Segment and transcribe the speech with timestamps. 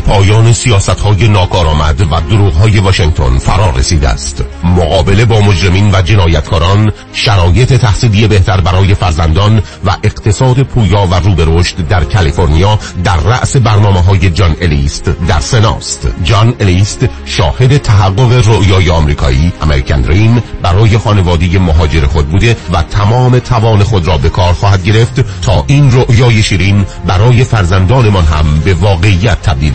[0.00, 4.44] پایان سیاست های ناکارآمد و دروغ های واشنگتن فرا رسیده است.
[4.64, 11.34] مقابله با مجرمین و جنایتکاران شرایط تحصیلی بهتر برای فرزندان و اقتصاد پویا و رو
[11.34, 16.08] به رشد در کالیفرنیا در رأس برنامه های جان الیست در سناست.
[16.24, 23.38] جان الیست شاهد تحقق رؤیای آمریکایی امریکن دریم برای خانواده مهاجر خود بوده و تمام
[23.38, 28.74] توان خود را به کار خواهد گرفت تا این رؤیای شیرین برای فرزندانمان هم به
[28.74, 29.74] واقعیت تبدیل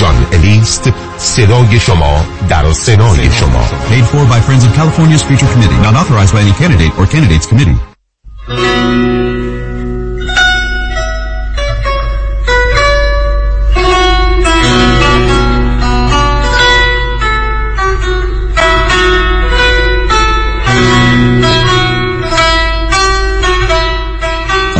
[0.00, 5.80] جان الیست صدای شما در سنای شما Paid for by Friends of California's Future Committee.
[5.82, 7.78] Not authorized by any candidate or candidates committee.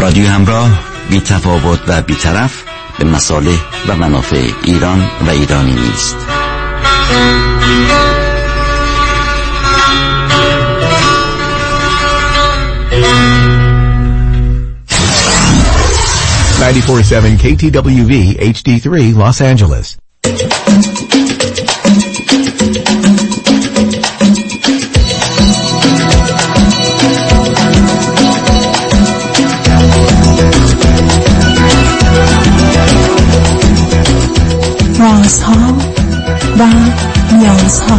[0.00, 6.16] رادیو همراه بی تفاوت و بی طرف به مصالح و منافع ایران و ایرانی نیست.
[16.62, 20.01] 947 KTWV HD3 Los Angeles
[35.22, 35.53] رازها
[36.59, 36.62] و
[37.37, 37.99] نیازها.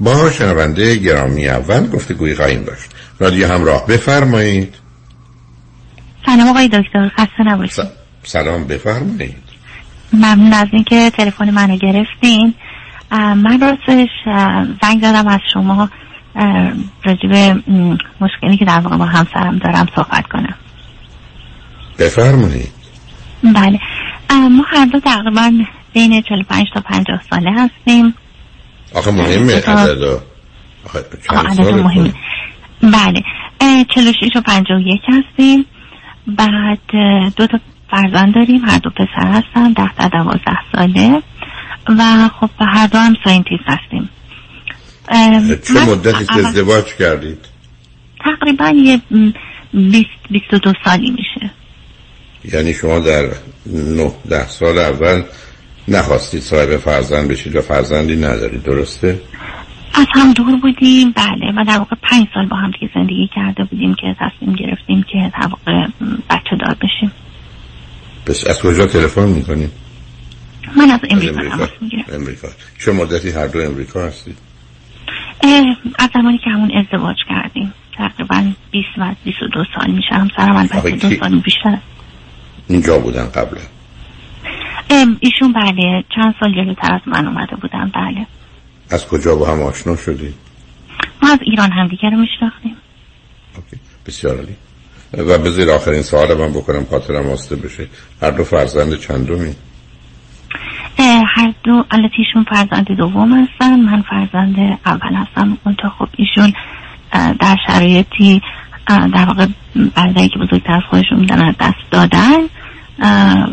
[0.00, 2.90] با شنونده گرامی اول گفتگوی خواهیم داشت.
[3.18, 4.74] رادیو همراه بفرمایید.
[6.26, 7.84] سلام آقای دکتر خسته نباشید.
[8.22, 9.44] سلام بفرمایید.
[10.12, 12.54] ممنون از اینکه تلفن منو گرفتین.
[13.10, 14.08] من راستش
[14.82, 15.90] زنگ زدم از شما.
[17.04, 17.62] راجع به
[18.20, 20.54] مشکلی که در واقع با همسرم دارم صحبت کنم.
[21.98, 22.72] بفرمایید.
[23.42, 23.80] بله.
[24.30, 25.52] ما هر دو تقریبا
[25.94, 28.14] بین 45 تا 50 ساله هستیم.
[28.94, 30.20] آخه مهمه عدد
[31.30, 32.14] عدد مهمه.
[32.82, 33.22] بله.
[33.94, 35.66] 46 و 51 هستیم.
[36.26, 36.78] بعد
[37.36, 37.60] دو تا
[37.90, 38.64] فرزند داریم.
[38.64, 39.72] هر دو پسر هستن.
[39.72, 41.22] ده تا دوازده ساله.
[41.88, 44.08] و خب هر دو هم ساینتیست هستیم.
[45.62, 47.38] چه مدتی که ازدواج کردید؟
[48.24, 49.00] تقریبا یه
[49.72, 51.50] 20 22 سالی میشه.
[52.52, 53.30] یعنی شما در
[53.66, 55.22] نه ده سال اول
[55.88, 59.20] نخواستید صاحب فرزند بشید و فرزندی ندارید درسته؟
[59.94, 63.64] از هم دور بودیم بله و در واقع پنج سال با هم دیگه زندگی کرده
[63.64, 65.86] بودیم که تصمیم گرفتیم که در واقع
[66.30, 67.12] بچه دار بشیم.
[68.26, 69.72] پس از کجا تلفن می‌کنیم؟
[70.76, 72.48] من از امریکا تماس می‌گیرم امریکا.
[72.78, 74.36] چه مدتی هر دو امریکا هستید؟
[75.98, 77.72] از زمانی که همون ازدواج کردیم.
[77.96, 80.14] تقریبا 20 و 22 سال میشه.
[80.14, 81.78] همسرم البته دو سال بیشتر
[82.68, 83.60] اینجا بودن قبلا
[85.20, 88.26] ایشون بله چند سال جلوتر از من اومده بودن بله.
[88.90, 90.34] از کجا با هم آشنا شدی؟
[91.22, 92.76] ما از ایران همدیگه رو میشناختیم.
[94.06, 94.56] بسیار عالی.
[95.12, 97.88] و بذیر آخرین سوال من بکنم خاطرم واسطه بشه.
[98.22, 99.54] هر دو فرزند چندمی؟
[101.36, 105.58] هر دو البته ایشون فرزند دوم هستن من فرزند اول هستم.
[105.64, 106.52] اون تا خب ایشون
[107.40, 108.42] در شرایطی
[108.88, 109.46] در واقع
[109.96, 112.38] بردهی که بزرگتر از خودشون میدن دست دادن.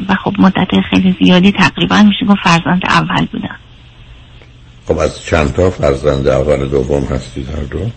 [0.09, 3.55] و خب مدت خیلی زیادی تقریبا میشه گفت فرزند اول بودن
[4.87, 7.89] خب از چند تا فرزند اول دوم هستید هر دو؟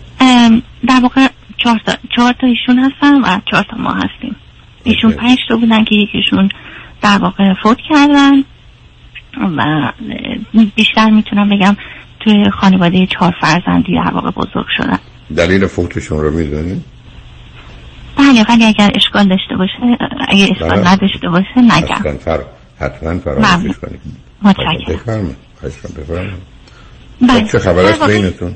[0.87, 1.27] در واقع
[1.57, 4.35] چهار تا, چهار تا ایشون هستن و چهار تا ما هستیم
[4.83, 6.49] ایشون پنج تا بودن که یکیشون
[7.01, 8.43] در واقع فوت کردن
[9.57, 9.91] و
[10.75, 11.77] بیشتر می‌تونم بگم
[12.19, 14.99] توی خانواده چهار فرزندی در واقع بزرگ شدن
[15.37, 16.94] دلیل فوتشون رو می‌دونید؟
[18.17, 19.97] بله ولی اگر اشکال داشته باشه
[20.27, 20.91] اگر اشکال بله.
[20.91, 22.39] نداشته باشه نگم فر...
[22.79, 23.99] حتما فراموشش کنید
[24.41, 24.95] متشکرم.
[24.95, 25.37] بفرمایید.
[25.97, 26.55] بفرمایید.
[27.21, 27.47] بله.
[27.51, 28.55] چه خبر است؟ بینتون؟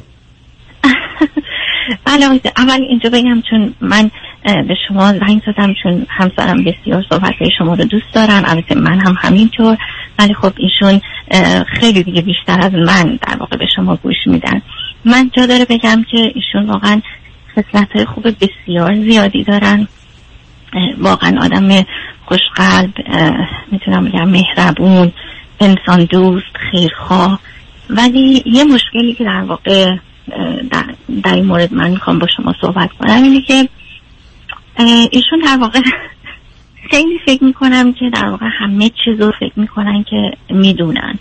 [2.06, 2.26] بله
[2.58, 4.12] اول اینجا بگم چون من
[4.44, 8.44] به شما زنگ زدم چون همسرم بسیار صحبت شما رو دوست دارن.
[8.46, 9.78] البته من هم همینطور.
[10.20, 11.02] ولی خب ایشون
[11.80, 14.62] خیلی دیگه بیشتر از من در واقع به شما گوش میدن.
[15.06, 17.02] من جا داره بگم که ایشون واقعا
[17.56, 19.88] خصلت های خوب بسیار زیادی دارن.
[20.98, 21.86] واقعا آدم
[22.26, 22.94] خوشقلب
[23.72, 25.12] می‌تونم بگم مهربون
[25.60, 27.40] انسان دوست خیرخواه.
[27.90, 29.96] ولی یه مشکلی که در واقع
[30.72, 30.86] در,
[31.24, 33.70] در این مورد من می‌خوام با شما صحبت کنم اینه که
[35.12, 35.80] ایشون در واقع
[36.92, 41.20] خیلی فکر می‌کنم که در واقع همه چیز رو فکر می‌کنن که می‌دونن.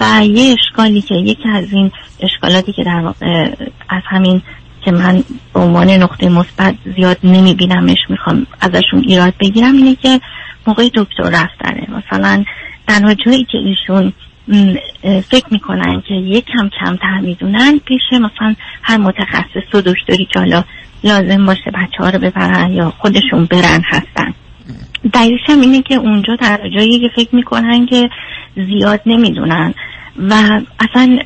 [0.00, 3.50] و یه اشکالی که یکی از این اشکالاتی که در واقع
[3.88, 4.42] از همین
[4.86, 5.24] که من
[5.54, 10.20] به عنوان نقطه مثبت زیاد نمیبینمش می‌خوام ازشون ایراد بگیرم اینه که
[10.66, 11.86] موقع دکتر رفتنه.
[11.88, 12.44] مثلا
[12.88, 14.12] تنها جایی که ایشون
[15.02, 20.64] فکر می‌کنن که یک کم کمتر می‌دونن پیش مثلا هر متخصص و دکتری که حالا
[21.04, 24.34] لازم باشه بچه ها رو ببرن یا خودشون برن هستن.
[25.12, 28.08] دلیلش اینه که اونجا در جایی که فکر می‌کنن که
[28.56, 29.74] زیاد نمی‌دونن.
[30.18, 31.18] و اصلا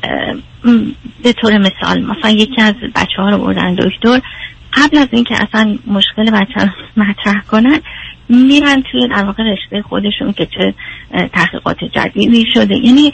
[1.23, 4.21] به طور مثال مثلا یکی از بچه ها رو بردن دکتر
[4.73, 7.79] قبل از اینکه اصلا مشکل بچه رو مطرح کنن
[8.29, 10.73] میرن توی در واقع رشته خودشون که چه
[11.33, 12.77] تحقیقات جدیدی شده.
[12.77, 13.11] یعنی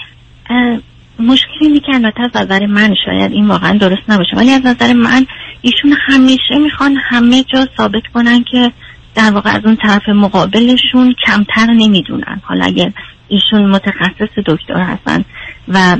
[1.19, 4.35] مشکلی که البته از نظر من شاید این واقعا درست نباشه.
[4.37, 5.25] ولی از نظر من
[5.61, 8.71] ایشون همیشه می‌خوان همه جا ثابت کنن که
[9.15, 12.41] در واقع از اون طرف مقابلشون کمتر نمی‌دونن.
[12.43, 12.91] حالا اگر
[13.27, 15.25] ایشون متخصص دکتر هستن
[15.67, 15.97] و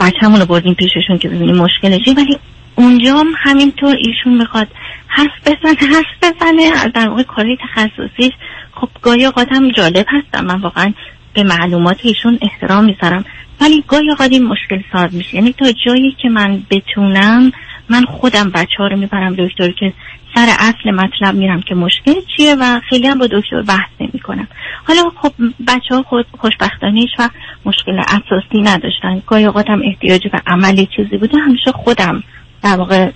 [0.00, 2.38] بچه‌مون رو بردیم پیششون که ببینیم مشکلشی ولی
[2.74, 4.68] اونجا هم همینطور ایشون می‌خواد
[5.06, 6.88] حرف بزنه حرف بزنه.
[6.94, 8.32] در واقع کاری تخصصیش.
[8.72, 10.44] خب گاهی اوقات هم جالب هستم.
[10.44, 10.92] من واقعا
[11.34, 13.24] به معلومات ایشون احترام می‌ذارم.
[13.60, 15.34] ولی گاهی اوقات این مشکل ساز میشه.
[15.34, 17.52] یعنی تا جایی که من بتونم
[17.88, 19.92] من خودم بچه ها رو می‌برم دکتر که
[20.36, 24.48] سر اصل مطلب میرم که مشکل چیه و خیلی هم با دکتر بحث نمی کنم
[24.84, 25.32] حالا خب
[25.68, 27.28] بچه ها خود خوشبختانه و
[27.64, 29.22] مشکل اساسی نداشتن.
[29.26, 32.22] گاهی اوقات هم احتیاج به عملی چیزی بوده همیشه خودم
[32.62, 33.10] در واقع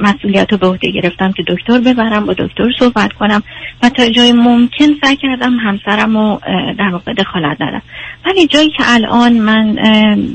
[0.00, 3.42] مسئولیت رو به عهده گرفتم که دکتر ببرم با دکتر صحبت کنم
[3.82, 6.40] و تا جای ممکن سعی کردم همسرم رو
[6.78, 7.82] در واقع دخالت ندم.
[8.26, 9.78] ولی جایی که الان من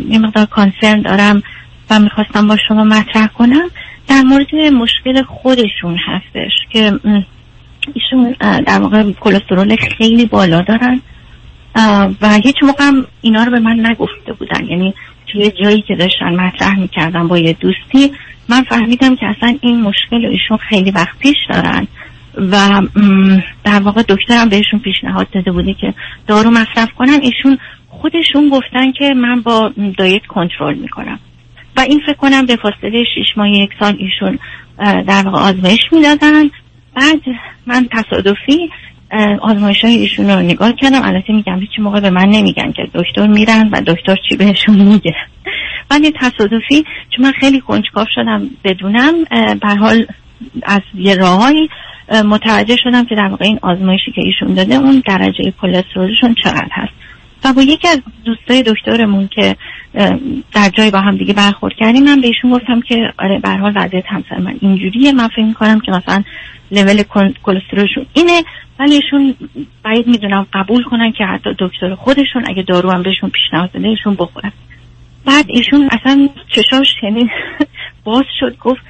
[0.10, 1.44] یه مقدار کانسرن دارم
[1.90, 3.70] و می‌خواستم با شما مطرح کنم
[4.08, 7.00] در مورد مشکل خودشون هستش که
[7.94, 11.02] ایشون در واقع کلسترول خیلی بالا دارن.
[12.22, 14.66] و هیچ موقع هم اینا رو به من نگفته بودن.
[14.66, 14.94] یعنی
[15.28, 18.12] توی جایی که داشتن مطرح می‌کردن با یه دوستی
[18.50, 21.88] من فهمیدم که اصلا این مشکل ایشون خیلی وقت پیش دارن.
[22.38, 22.82] و
[23.64, 25.94] در واقع دکترم بهشون پیشنهاد داده بوده که
[26.28, 27.20] دارو مصرف کنن.
[27.22, 27.58] ایشون
[27.90, 31.20] خودشون گفتن که من با دایت کنترل می‌کنم.
[31.78, 34.40] و این فکر کنم به فاصله شش ماه یک سال ایشون
[35.04, 36.44] در واقع آزمایش می‌دادن.
[36.96, 37.22] بعد
[37.66, 38.70] من تصادفی
[39.42, 41.02] آزمایش های ایشون رو نگاه کردم.
[41.04, 45.16] البته میگم هیچ موقع به من نمیگن که دکتر میرن و دکتر چی بهشون میگه.
[45.92, 49.14] ولی تصادفی چون من خیلی کنجکاف شدم بدونم
[49.62, 50.06] به حال
[50.64, 51.70] از یه راههایی
[52.26, 56.94] متوجه شدم که در واقع این آزمایشی که ایشون داده اون درجه کلسترولشون چقدر هست.
[57.46, 59.56] و با یکی از دوستای دکترمون که
[60.54, 63.74] در جای با هم دیگه برخورد کردیم من به ایشون گفتم که آره به حال
[63.76, 66.24] وضعیت همسر من اینجوریه من فکر می‌کنم که مثلا
[66.72, 67.04] لول
[67.44, 68.44] کلسترولشون اینه
[68.80, 69.36] ولی ایشون
[69.86, 74.16] باید می‌دونم قبول کنن که حتی دکتر خودشون اگه دارو هم بهشون پیشنهاد بده ایشون
[74.16, 74.52] بخورن.
[75.26, 77.30] بعد ایشون اصلا چشاش یعنی
[78.04, 78.82] باز شد گفت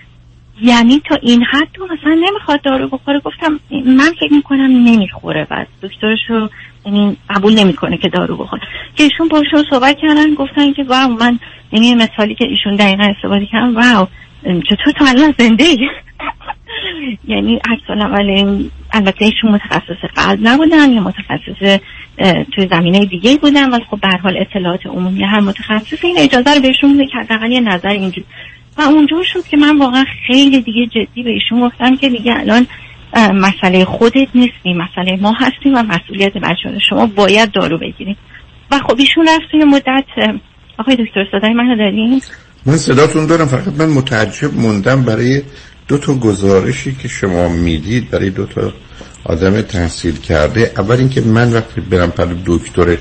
[0.61, 3.19] یعنی تا این حد تو مثلا نمی‌خواد دارو بخوره.
[3.19, 5.47] گفتم من فکر می‌کنم نمی‌خوره.
[5.49, 6.49] بعد دکترش رو
[6.85, 8.61] یعنی قبول نمی‌کنه که دارو بخوره.
[8.95, 11.39] که ایشون باشون صحبت کردن گفتن که واو من
[11.71, 14.07] یعنی مثالی که ایشون دقیقا استفاده کردن واو
[14.43, 15.65] چطور تو الان زنده
[17.27, 21.79] یعنی عکس ولی البته ایشون متخصص قلب نبودن یا متخصص
[22.55, 26.61] توی زمینه دیگه بودن ولی خب به حال اطلاعات عمومی هر متخصص این اجازه رو
[26.61, 28.25] بهشون میده که حداقل یه نظر اینجوری
[28.77, 32.67] و اونجا شد که من واقعا خیلی دیگه جدی به ایشون گفتم که دیگه الان
[33.15, 38.17] مسئله خودت نیستی مسئله ما هستیم و مسئولیت بچه شما باید دارو بگیریم.
[38.71, 40.35] و خب ایشون رفت توی مدت
[40.77, 42.21] آقای دکتر صدای منو داریم
[42.65, 45.41] من صداتون دارم فقط من متعجب موندم برای
[45.87, 48.73] دو تا گزارشی که شما می‌دید برای دو تا
[49.23, 50.71] آدم تحصیل کرده.
[50.77, 52.97] اول اینکه من وقتی برم پر دکتر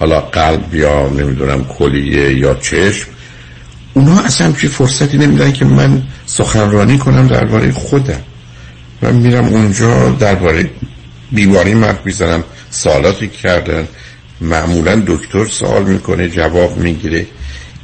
[0.00, 3.08] حالا قلب یا نمی‌دونم کلیه یا چشم
[3.94, 8.20] اونها اصلا چی فرصتی نمیدن که من سخنرانی کنم درباره خودم.
[9.02, 10.70] من میرم اونجا درباره
[11.32, 12.44] بیماری مرد می‌زنم.
[12.70, 13.88] سالاتی کردن.
[14.40, 17.26] معمولا دکتر سوال می‌کنه جواب می‌گیره.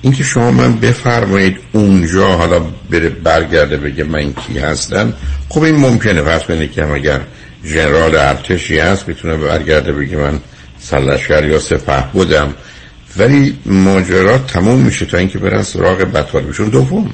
[0.03, 5.13] اینکه شما من بفرمایید اونجا حالا بره برگرده بگه من کی هستم.
[5.49, 6.23] خب این ممکنه.
[6.23, 7.21] پس کنید که اگر
[7.65, 10.41] ژنرال ارتشی هست می‌تونه برگرده بگه من
[10.79, 12.55] سلشگر یا سپه بودم.
[13.17, 17.11] ولی ماجرا تموم میشه تا اینکه برن سراغ بطالبشون دوم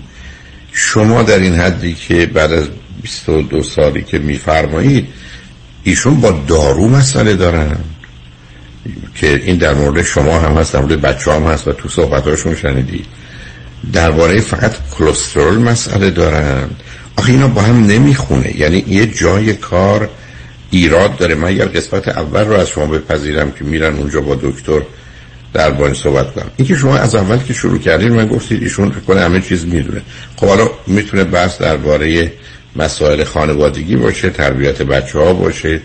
[0.73, 2.69] شما در این حدی که بعد از
[3.02, 5.07] 22 سالی که میفرمایید
[5.83, 7.76] ایشون با دارو مسئله دارن.
[9.14, 12.54] که این در مورد شما هم هست در مورد بچه هم هست و تو صحبتاشون
[12.54, 13.07] شنیدید
[13.92, 16.71] درباره فقط کلسترول مسئله دارن.
[17.16, 18.61] آخه اینا با هم نمی‌خونه.
[18.61, 20.09] یعنی یه جای کار
[20.71, 21.35] ایراد داره.
[21.35, 24.80] من اگر قسمت اول رو از شما بپذیرم که میرن اونجا با دکتر
[25.52, 29.21] در باید صحبت کنم اینکه شما از اول که شروع کردین من گفتید ایشون کنه
[29.21, 30.02] همه چیز می‌دونه.
[30.37, 32.33] خب حالا می‌تونه بحث درباره
[32.77, 35.81] مسائل خانوادگی باشه تربیت بچه ها باشه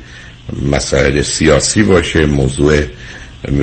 [0.72, 2.82] مسائل سیاسی باشه موضوع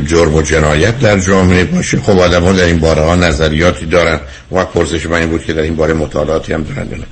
[0.07, 2.01] جرم و جنایت در جامعه باشه.
[2.01, 4.21] خب آدم ها در این باره ها نظریاتی دارن
[4.53, 7.03] و پرسش من این بود که در این باره مطالعاتی هم دارن دارن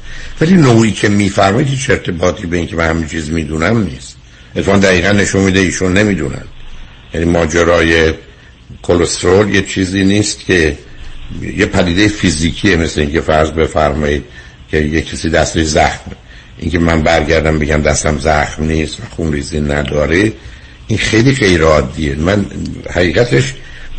[0.41, 4.17] ولی نوعی که میفرمایید هیچ ارتباطی به اینکه من همین چیز می‌دونم نیست.
[4.57, 6.45] اتفاقا دقیقا نشون میده ایشون نمی‌دونن.
[7.15, 8.13] یعنی ماجرای
[8.83, 10.79] کلسترول یه چیزی نیست که
[11.57, 14.25] یه پدیده فیزیکیه مثل اینکه فرض بفرمایید
[14.71, 16.11] که یه کسی دستش زخم.
[16.59, 20.33] اینکه من برگردم بگم دستم زخم نیست و خون ریزی نداره
[20.87, 22.15] این خیلی غیر عادیه.
[22.15, 22.47] من
[22.91, 23.55] حقیقتش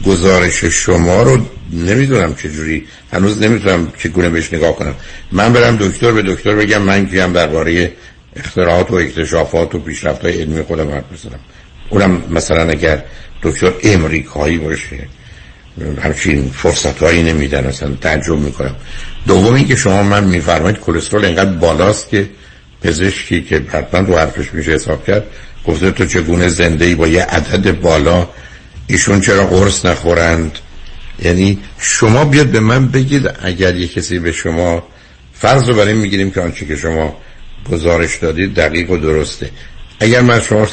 [0.05, 4.95] گزارش شما رو نمی‌دونم چجوری هنوز نمی‌تونم چگونه بهش نگاه کنم.
[5.31, 7.91] من برم دکتر به دکتر بگم من کیم درباره
[8.35, 11.39] اختراعات و اکتشافات و پیشرفت های علمی خودم حرف بزنم.
[11.89, 13.03] اونم مثلا اگر
[13.43, 15.07] دکتر امریکایی باشه
[16.03, 18.75] همچین فرصت هایی نمیدن اصلا تعجب می‌کنم.
[19.27, 22.29] دوم اینکه شما من میفرمایید کلسترول اینقدر بالاست که
[22.83, 25.23] پزشکی که حتما رو حرفش میشه حساب کرد
[25.65, 28.27] گفته تو چگونه زنده ای با یه عدد بالا
[28.88, 30.59] ایشون چرا قرص نخورند؟
[31.19, 34.83] یعنی شما بیاد به من بگید اگر یه کسی به شما
[35.33, 37.17] فرض رو برای می‌گیریم که آنچه که شما
[37.71, 39.50] گزارش دادید دقیق و درسته.
[40.00, 40.67] اگر من شما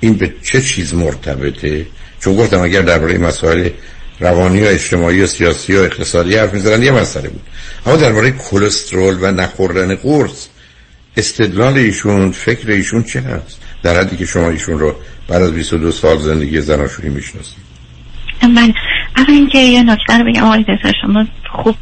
[0.00, 1.86] این به چه چیز مرتبطه؟
[2.20, 3.68] چون گفتم اگر درباره مسائل
[4.20, 7.42] روانی و اجتماعی و سیاسی و اقتصادی حرف می‌زنن یه مسئله بود.
[7.86, 10.48] اما درباره کلسترول و نخوردن قرص
[11.16, 14.94] استدلال ایشون فکر ایشون چه هست در حدی که شما ایشون رو
[15.28, 17.66] بعد از 22 سال زندگی زناشویی می‌شناسید.
[18.42, 18.74] من
[19.16, 20.42] اول اینکه یه نکته رو بگم.
[20.42, 20.64] آقای
[21.02, 21.76] شما خوب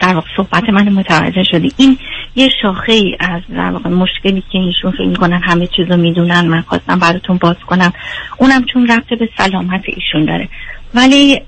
[0.00, 1.72] در واقع صحبت من متوجه شدی.
[1.76, 1.98] این
[2.36, 6.46] یه شاخه ای از در واقع مشکلی که ایشون فکر می‌کنن همه چیز رو می‌دونن.
[6.46, 7.92] من خواستم براتون باز کنم.
[8.36, 10.48] اونم چون رفته به سلامت ایشون داره.
[10.94, 11.40] ولی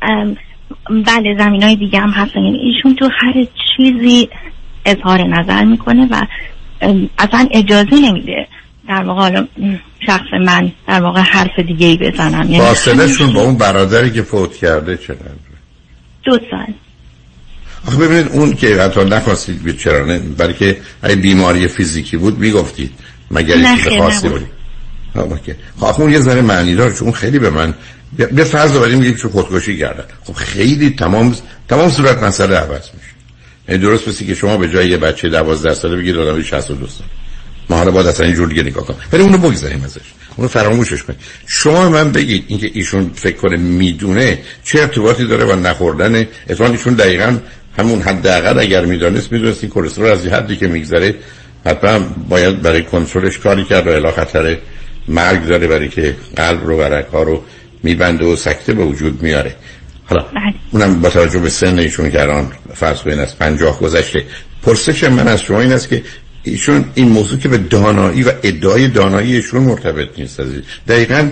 [1.06, 2.40] بله زمین های دیگه هم هستن.
[2.40, 4.28] یعنی ایشون تو هر چیزی
[4.86, 6.26] اظهار نظر می‌کنه و
[7.18, 8.48] اصلا اجازه نمیده
[8.88, 9.42] در واقع
[10.06, 12.50] شخص من در واقع حرف دیگه ای بزنم.
[12.50, 15.20] یعنی فاصله با اون برادری که فوت کرده چقدر
[16.24, 16.74] دو سال.
[17.88, 22.38] آخه ببینید اون که حتی نخواستید بید چرا نه برای که اگه بیماری فیزیکی بود
[22.38, 22.90] می‌گفتید
[23.30, 24.46] مگر چیز خاصی بود
[25.80, 27.74] خب اون یه ذره معنی داره چون خیلی به من
[28.16, 31.36] به فرض رو میگه که خودکشی کردن خب خیلی تمام
[31.68, 33.08] تمام صورت مسئله عوض میشه.
[33.68, 37.10] یعنی درست بسی که شما به جای یه بچه 12 ساله بگید آدم 62 ساله.
[37.70, 40.00] ما حالا باید اصلا اینجور دیگه نگاه کنم ولی اونو بگذاریم ازش.
[40.36, 41.18] اونو فراموشش کنیم.
[41.46, 46.26] شما من بگید اینکه ایشون فکر کنه می‌دونه چه ارتباطی داره با نخوردن.
[46.48, 47.38] اتفاقا ایشون دقیقا
[47.78, 51.14] همون حداقل اگر می‌دانست می‌دونست این کلسترول از حدی که میگذره.
[51.66, 51.98] حتما
[52.28, 54.58] باید برای کنترلش کاری کرد و خطر
[55.08, 57.42] مرگ داره برای که قلب رو و ها رو
[57.82, 59.56] میبنده و سکته به وجود میاره.
[60.06, 60.54] حالا بله.
[60.70, 64.24] اونم با توجه به سن ایشون که الان فرض کنید از پنجاه گذشته
[64.62, 66.02] پرسش من از شما این است که
[66.42, 70.40] ایشون این موضوع که به دانایی و ادعای دانایی ایشون مرتبط نیست
[70.88, 71.30] دقیقا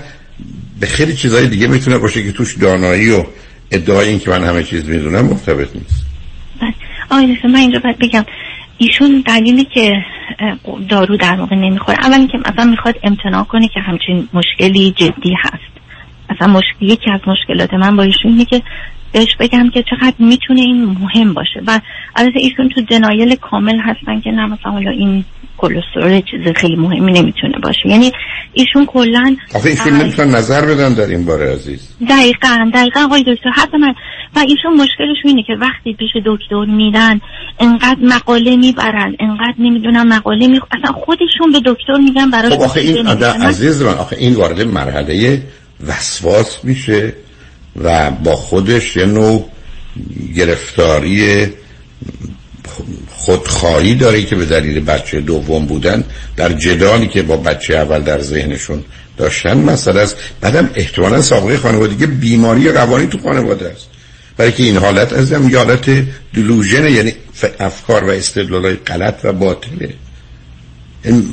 [0.80, 3.24] به خیلی چیزهای دیگه می‌تونه باشه که توش دانایی و
[3.70, 6.06] ادعای این که من همه چیز می‌دونم مرتبط نیست.
[6.60, 6.74] بله.
[7.10, 8.24] آقای من اینجا باید بگم
[8.78, 9.92] ایشون دلیلی که
[10.88, 11.98] دارو در موقع نمی‌خوره.
[12.02, 15.76] اولی که مثلا می‌خواد امتناع کنه که همچین مشکلی جدی هست.
[16.30, 18.62] مثلا مشکل یکی از مشکلات من با ایشون اینه که
[19.12, 21.62] بهش بگم که چقدر می‌تونه این مهم باشه.
[21.66, 21.80] و
[22.16, 25.24] البته ایشون تو دنایل کامل هستن که نه مثلا حالا این
[25.58, 27.88] کلسترول چیز خیلی مهمی نمی‌تونه باشه.
[27.88, 28.12] یعنی
[28.52, 31.96] ایشون کلا آخه ایشون نمی‌تونن نظر بدن در این باره عزیز.
[32.08, 33.50] دقیقا دقیقا آقای دکتر.
[33.50, 33.94] حتی من
[34.36, 37.20] و ایشون مشکلش اینه که وقتی پیش دکتر میرن
[37.60, 42.80] انقدر مقاله می‌برن انقدر نمی‌دونم مقاله می اصلا خودشون به دکتر میگن برای خب آخه
[42.80, 43.06] این
[43.42, 45.42] عزیز من آخه این وارد مرحله
[45.86, 47.12] وسواس میشه
[47.82, 49.50] و با خودش یه نوع
[50.36, 51.46] گرفتاری
[53.10, 56.04] خودخواهی داره که به دلیل بچه دوم بودن
[56.36, 58.84] در جدالی که با بچه اول در ذهنشون
[59.16, 59.58] داشتن.
[59.58, 60.16] مسئله است.
[60.40, 63.86] بعدم احتمالا سابقه خانوادگی بیماری روانی تو خانواده است.
[64.36, 67.12] برای که این حالت از هم حالت دلوژن یعنی
[67.60, 69.94] افکار و استدلال غلط و باطله.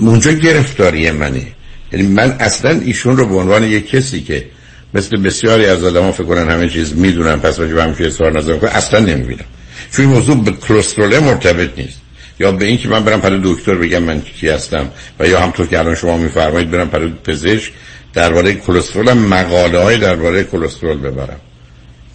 [0.01, 1.47] اونجا گرفتاری منه.
[1.93, 4.45] یعنی من اصلا ایشون رو به عنوان یک کسی که
[4.93, 8.37] مثل بسیاری از آدم ها فکر کنن همه چیز می‌دونن پس راجع به همچین اظهار
[8.37, 9.45] نظر کنن اصلا نمی‌بینم.
[9.91, 12.01] چون موضوع به کلسترول مرتبط نیست.
[12.39, 15.79] یا به اینکه من برم پلو دکتر بگم من کی هستم و یا همطور که
[15.79, 17.71] الان شما میفرمایید برم پلو پزشک
[18.13, 21.39] درباره کلسترول مقاله های درباره کلسترول ببرم.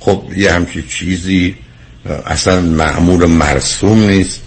[0.00, 1.54] خب یه همچی چیزی
[2.26, 4.42] اصلا معمول مرسوم نیست.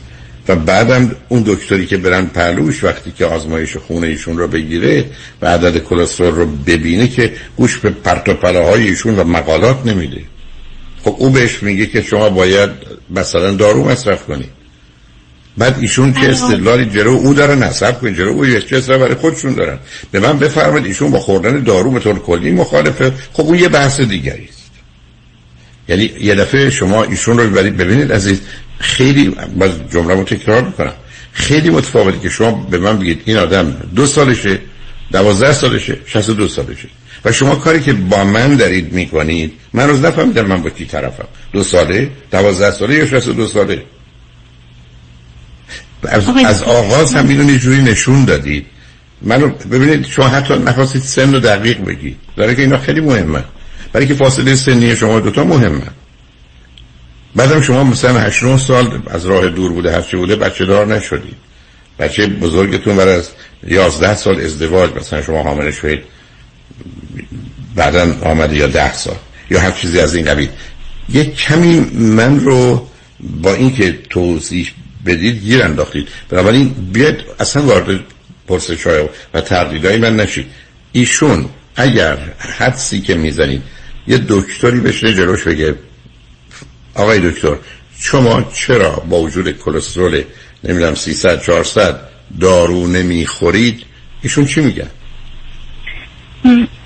[0.51, 5.05] و بعدم اون دکتری که برن پهلوش وقتی که آزمایش خونه ایشون رو بگیره
[5.41, 10.21] و عدد کلسترول رو ببینه که گوش به پرت های ایشون و مقالات نمیده.
[11.03, 12.69] خب او بهش میگه که شما باید
[13.09, 14.49] مثلا دارو مصرف کنید
[15.57, 19.53] بعد ایشون چه استدلالی جلو او داره نصب کنید جلو او چه اصلا برای خودشون
[19.53, 19.79] دارن.
[20.11, 23.13] به من بفرمایید ایشون با خوردن دارو به طور کلی مخالفه.
[23.33, 24.71] خب اون یه بحث دیگری است.
[25.89, 28.41] یعنی یه دفعه شما ایشون رو ببینید عزیز
[28.81, 30.93] خیلی باز جمله رو تکرار می‌کنم.
[31.33, 34.59] خیلی متفاوتی که شما به من بگید این آدم دو سالشه
[35.11, 36.87] دوازده سالشه شست دو سالشه.
[37.25, 41.27] و شما کاری که با من دارید می‌کنید من روز نفهمیدم من با کی طرفم.
[41.53, 43.83] دو ساله دوازده ساله یا شست دو ساله؟
[46.03, 48.65] از, از آغاز هم اینو جوری نشون دادید.
[49.21, 52.17] منو ببینید شما حتی نخواستید سن رو دقیق بگید.
[52.37, 53.43] داره که اینا خیلی مهمه.
[53.93, 55.87] برای که فاصله سنی شما دوتا مهمه.
[57.35, 61.35] بعدم شما مثلا 8 سال از راه دور بوده هرچی بوده بچه دار نشدید.
[61.99, 63.29] بچه بزرگتون برای از
[63.67, 66.03] 11 سال ازدواج مثلا شما حامل شدید
[67.75, 69.15] بعدا آمده یا 10 سال
[69.49, 70.49] یا هر چیزی از این قبیل.
[71.09, 72.87] یه کمی من رو
[73.19, 74.71] با اینکه توضیح
[75.05, 76.07] بدید گیر انداختید.
[76.29, 77.99] بنابراین بیاد اصلا وارد
[78.47, 80.45] پرسش های و تردیدهای من نشید.
[80.91, 82.17] ایشون اگر
[82.57, 83.61] حدسی که می‌زنید
[84.07, 85.75] یه دکتری بشه جلوش بگه
[86.95, 87.55] آقای دکتر
[87.99, 90.23] شما چرا با وجود کلسترول
[90.63, 91.99] نمی‌دونم 300 400
[92.39, 93.85] دارو نمی‌خورید؟
[94.21, 94.87] ایشون چی میگن؟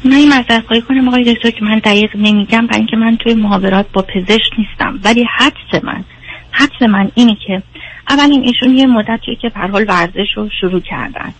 [0.03, 3.33] من این مذر خواهی کنم آقای دکتر که من دقیق نمیگم برای اینکه من توی
[3.33, 4.99] محاورات با پزشک نیستم.
[5.03, 6.03] ولی حدس من
[6.51, 7.63] حدس من اینه که
[8.09, 11.33] اولین ایشون یه مدتی که پر حال ورزش رو شروع کردن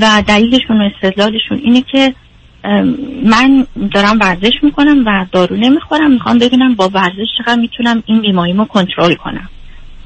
[0.00, 2.14] و دلیلشون و استدلالشون اینه که
[3.24, 6.12] من دارم ورزش می‌کنم و دارو نمی‌خورم.
[6.12, 9.48] می‌خوام ببینم با ورزش چقدر می‌تونم این بیماریمو کنترل کنم.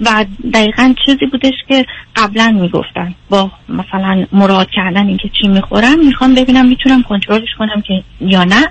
[0.00, 1.84] و دقیقا چیزی بودش که
[2.16, 3.14] قبلا می‌گفتن.
[3.30, 8.68] با مثلا مراد کردن اینکه چی می‌خورم می‌خوام ببینم می‌تونم کنترلش کنم که یا نه.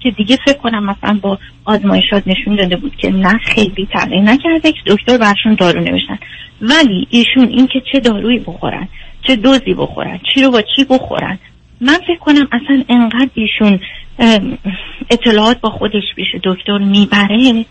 [0.00, 4.72] که دیگه فکر کنم مثلا با آزمایشات نشون داده بود که نه خیلی تغییر نکرده
[4.72, 6.18] که دکتر برشون دارو نوشتن.
[6.60, 8.88] ولی ایشون اینکه چه دارویی بخورن
[9.26, 11.38] چه دوزی بخورن چی رو با چی بخورن
[11.80, 13.80] من فکر کنم اصلا انقدر ایشون
[15.10, 17.64] اطلاعات با خودش بیشه دکتر می‌بره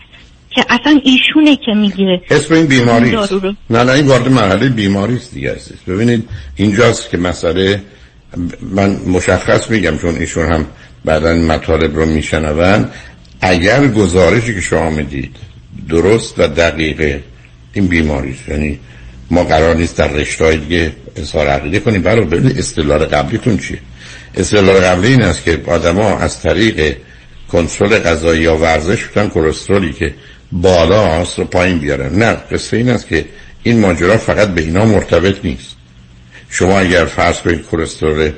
[0.50, 2.22] که اصلا ایشونه که میگه.
[2.30, 3.16] اسم این بیماری
[3.70, 7.82] نه نه این وارد مرحله بیماری است دیگه است ببینید اینجاست که مسئله
[8.60, 10.66] من مشخص میگم چون ایشون هم
[11.04, 12.88] بعدا مطالب رو میشنون
[13.40, 15.36] اگر گزارشی که شما می‌دید
[15.88, 17.22] درست و دقیقه
[17.72, 18.48] این بیماری است.
[18.48, 18.78] یعنی
[19.30, 22.02] ما قرار نیست در رشته دیگه اظهار عقیده کنیم.
[22.02, 23.78] برای ببینید استدلال قبلیتون چیه؟
[24.36, 26.96] استدلال قبلی این است که آدما از طریق
[27.52, 30.14] کنترل غذایی یا ورزش بتونن کلسترولی که
[30.52, 32.14] بالاست رو پایین بیارن.
[32.14, 33.24] نه قصه این است که
[33.62, 35.76] این ماجرا فقط به اینا مرتبط نیست.
[36.50, 38.32] شما اگر فرض کنید کلسترول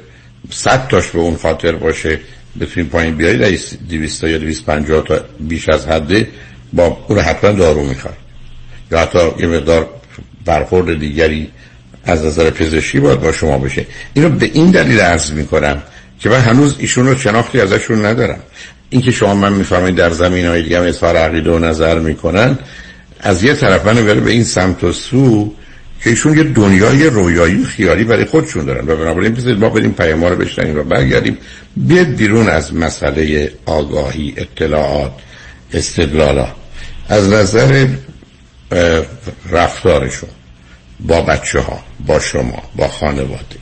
[0.50, 2.20] 100 تاش به اون خاطر باشه
[2.60, 6.28] بتونید پایین بیارید 200 یا 250 تا بیش از حده
[6.72, 8.16] با اون حتما دارو می‌خواد.
[8.92, 9.88] یا حتی یه مقدار
[10.44, 11.50] برخورد دیگری
[12.06, 15.82] از نظر پزشکی باید با شما بشه اینو به این دلیل عرض می‌کنم
[16.20, 18.38] که من هنوز ایشون رو شناختی ازشون ندارم.
[18.90, 22.58] اینکه شما من می‌فهمید در زمین های دیگه اظهار عقیده و نظر می‌کنن
[23.20, 25.54] از یه طرف من به این سمت و سو
[26.04, 30.24] که ایشون یه دنیای رویایی خیالی برای خودشون دارن و بنابراین بذارید ما بریم پیام
[30.24, 31.38] رو بشنیم و برگردیم.
[31.76, 35.12] بیاد بیرون از مسئله آگاهی اطلاعات
[35.72, 36.48] استدلالا.
[37.08, 37.86] از نظر
[39.50, 40.28] رفتارشون.
[41.00, 43.56] با بچه ها با شما با خانواده.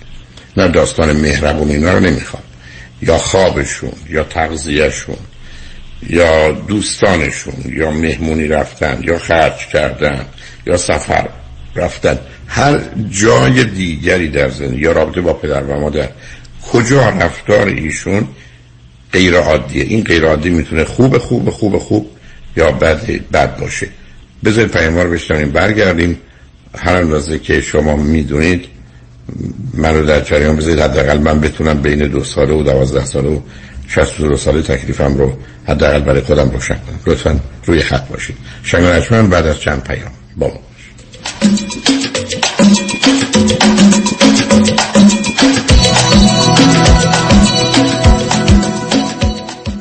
[0.57, 2.43] نه داستان مهربون اینا رو نمی‌خواد.
[3.03, 5.17] یا خوابشون یا تغذیهشون
[6.09, 10.27] یا دوستانشون یا مهمونی رفتن یا خرج کردن
[10.67, 11.29] یا سفر
[11.77, 12.19] رفتن.
[12.47, 16.09] هر جای دیگری در زندگی یا رابطه با پدر و مادر.
[16.73, 18.29] کجا رفتار ایشون
[19.13, 22.11] غیر عادیه این غیر عادی می‌تونه خوب خوب خوب خوب
[22.57, 23.89] یا بد بد باشه.
[24.45, 25.51] بذارید پیام رو بشنویم.
[25.51, 26.21] برگردیم.
[26.79, 28.65] هر اندازه که شما می‌دونید
[29.75, 30.81] من رو در جریان بذارید.
[30.81, 33.41] حداقل من بتونم بین دو ساله و دوازده ساله و
[33.89, 35.33] شست دو ساله تکلیفم رو
[35.69, 37.01] حداقل برای خودم روشن کنم.
[37.07, 38.37] لطفا روی خط باشید.
[38.63, 40.61] شنگ بعد از چند پیام با ما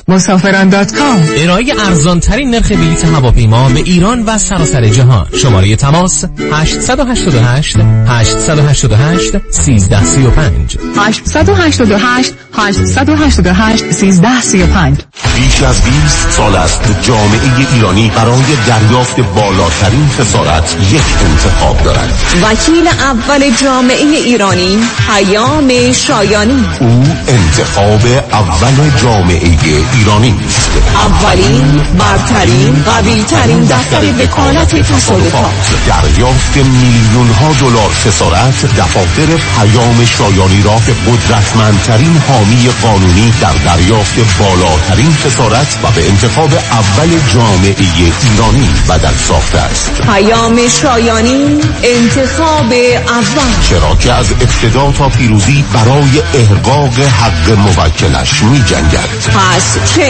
[0.07, 1.23] مسافران دات کام.
[1.37, 5.27] ارائه ارزان ترین نرخ بلیط هواپیما به ایران و سراسر جهان.
[5.41, 14.97] شماره تماس 888 888 1335 888 888 1335
[15.35, 17.39] بیش از 20 سال است جامعه
[17.73, 22.13] ایرانی برای دریافت بالاترین خسارت یک انتخاب دارد.
[22.43, 26.65] وکیل اول جامعه ایرانی پیام شایانی.
[26.79, 29.57] او انتخاب اول جامعه
[29.93, 30.71] ایرانی است.
[30.95, 35.51] اولین برترین قویترین دفتر وکالت تصادفات.
[35.87, 44.39] دریافت میلیون ها دلار خسارت دفاتر پیام شایانی را به قدرتمندترین حامی قانونی در دریافت
[44.39, 50.01] بالاترین خسارت و به انتخاب اول جامعه ایرانی بدل ساخته است.
[50.01, 52.73] پیام شایانی انتخاب
[53.07, 53.63] اول.
[53.69, 60.03] چرا که از ابتدا تا پیروزی برای احقاق حق موکلش می جنگد پس چه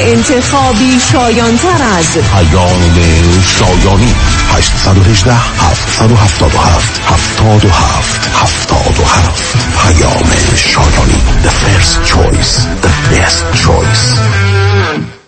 [0.64, 2.82] انتخابی شایانتر از پیام
[3.42, 4.16] شایانی.
[4.56, 11.22] 818 777 77 77 پیام شایانی.
[11.44, 12.66] The first choice.
[12.82, 14.53] The best choice.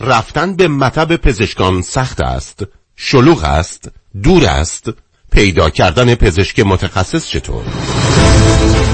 [0.00, 2.62] رفتن به مطب پزشکان سخت است
[2.96, 3.90] شلوغ است
[4.22, 4.90] دور است
[5.32, 7.64] پیدا کردن پزشک متخصص چطور؟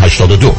[0.00, 0.54] 82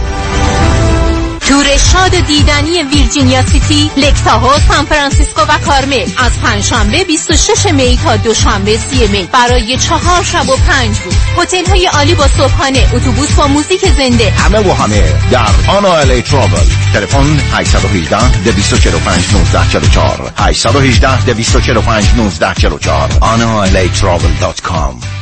[1.48, 8.00] تور شاد دیدنی ویرجینیا سیتی، لیک تاهو، سان فرانسیسکو و کارمل از پنجشنبه 26 می
[8.04, 11.16] تا دوشنبه 30 می برای چهار شب و پنج روز.
[11.38, 14.32] هتل های عالی با صبحانه، اتوبوس با موزیک زنده.
[14.32, 16.66] همه و همه در آنا الی ترابل.
[16.94, 25.18] تلفن 818 245 1944 818 245 1944 analatravel.com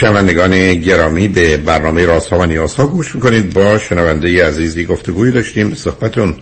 [0.00, 3.54] شنوندگان گرامی به برنامه راست ها و نیاز ها گوش می‌کنید.
[3.54, 5.74] با شنونده عزیزی گفتگوی داشتیم.
[5.74, 6.34] صحبتون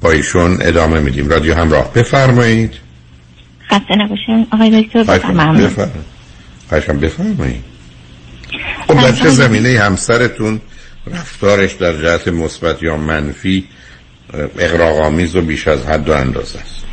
[0.00, 1.28] با ایشون ادامه میدیم.
[1.28, 1.92] رادیو همراه.
[1.92, 2.74] بفرمایید.
[3.70, 4.46] خسته نباشین.
[4.52, 5.70] آقای دکتر بفرمایید.
[7.00, 7.64] بفرمایید.
[8.88, 10.60] خب در چه زمینه همسرتون
[11.06, 13.64] رفتارش در جهت مثبت یا منفی
[14.58, 16.84] اقراغامیز و بیش از حد و اندازه است؟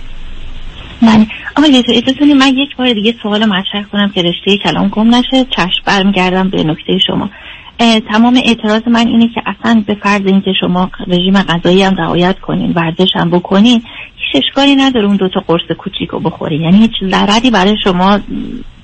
[1.01, 1.27] بله
[1.57, 5.45] آقای دکتر اجازه من یک بار دیگه سوال مطرح کنم که رشته کلام گم نشه.
[5.55, 7.29] چشم برمیگردم به نکته شما.
[8.11, 12.71] تمام اعتراض من اینه که اصلا به فرض اینکه شما رژیم غذایی هم رعایت کنین
[12.71, 13.81] ورزش هم بکنین
[14.15, 16.61] هیچ اشکالی نداره اون دوتا قرص کوچیک رو بخورین.
[16.61, 18.19] یعنی هیچ ضرری برای شما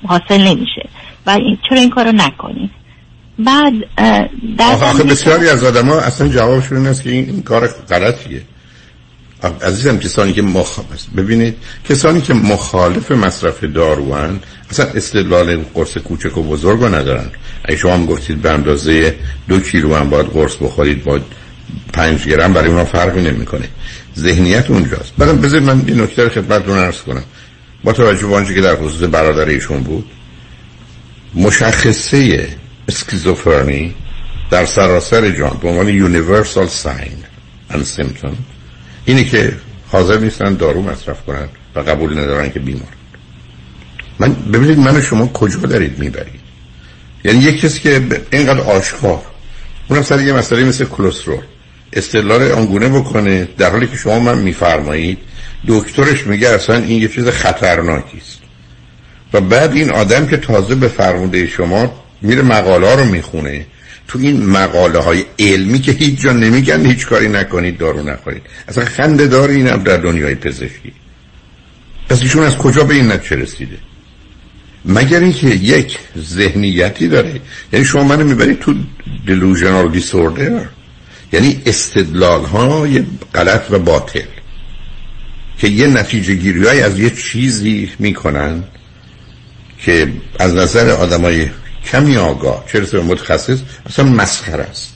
[0.06, 0.88] حاصل نمیشه.
[1.26, 2.70] و چرا این کارو نکنین؟
[3.38, 3.72] بعد
[4.58, 8.42] در آخه بسیاری از آدم ها اصلا جوابشون این است که این کار غلطیه.
[9.62, 10.78] عزیزم کسانی که مخ...
[11.16, 11.56] ببینید
[11.88, 17.26] کسانی که مخالف مصرف داروان اصلا استدلال قرص کوچک و بزرگ رو ندارن.
[17.64, 19.14] اگه شما هم گفتید به اندازه
[19.48, 21.20] دو کیلو هم باید قرص بخورید با
[21.92, 23.68] پنج گرم برای ما فرقی نمی‌کنه.
[24.18, 25.12] ذهنیت اونجاست.
[25.18, 27.24] بعدم بذارید من این نکته خدمتتون عرض کنم.
[27.84, 30.10] با توجه به که در خصوص برادر ایشون بود
[31.34, 32.48] مشخصه
[32.88, 33.94] اسکیزوفرنی
[34.50, 37.24] در سراسر جان به عنوان یونیورسال ساین
[37.70, 38.53] and symptom
[39.06, 39.52] اینه که
[39.88, 42.92] حاضر نیستن دارو مصرف کنن و قبول ندارن که بیمار.
[44.18, 46.40] من ببینید من شما کجا دارید می‌برید؟
[47.24, 49.22] یعنی یک کسی که اینقدر آشکار
[49.88, 51.40] اونم سر یه مسئله مثل کلسترول.
[51.92, 55.18] استدلال آنگونه بکنه در حالی که شما من میفرمایید
[55.68, 58.38] دکترش میگه اصلا این یه چیز خطرناکی است.
[59.32, 63.66] و بعد این آدم که تازه به فرموده شما میره مقاله رو می‌خونه
[64.08, 68.42] تو این مقاله های علمی که هیچ جا نمیگن هیچ کاری نکنید دارو نخورید.
[68.68, 70.92] اصلا خنده دار اینم در دنیای پزشکی.
[72.08, 73.78] پس ایشون از کجا به این نتیجه رسیده؟
[74.84, 77.40] مگر اینکه یک ذهنیتی داره؟
[77.72, 78.74] یعنی شما منو می‌برید تو
[79.26, 80.66] delusional دیسوردر
[81.32, 84.20] یعنی استدلال های غلط و باطل
[85.58, 88.64] که یه نتیجه گیری از یه چیزی می‌کنن
[89.78, 91.48] که از نظر آدمای
[91.86, 92.64] کمی آگاه.
[92.72, 94.94] چه به متخصص؟ اصلا مسخره است.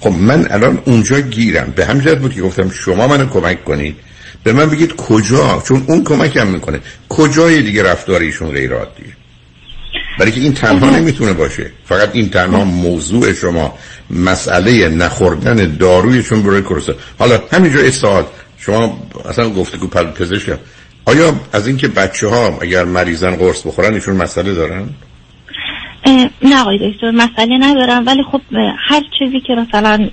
[0.00, 1.72] خب من الان اونجا گیرم.
[1.76, 3.96] به همین بود که گفتم شما منو کمک کنید.
[4.44, 6.80] به من بگید کجا؟ چون اون کمکم می‌کنه.
[7.08, 9.16] کجای دیگه رفتار ایشون غیر عادیه
[10.18, 11.70] برای که این تنها نمی‌تونه باشه.
[11.84, 13.78] فقط این تنها موضوع شما
[14.10, 18.26] مسئله نخوردن دارویشون برای کرسه حالا همینجا استعاد
[18.58, 20.58] شما اصلا گفته که پزشک
[21.04, 24.88] آیا از اینکه بچه ها اگر مریضن قرص بخورن ایشون مسئله دارن؟
[26.42, 28.40] نه آقای دکتر مسئله ندارم ولی خب
[28.88, 30.08] هر چیزی که مثلا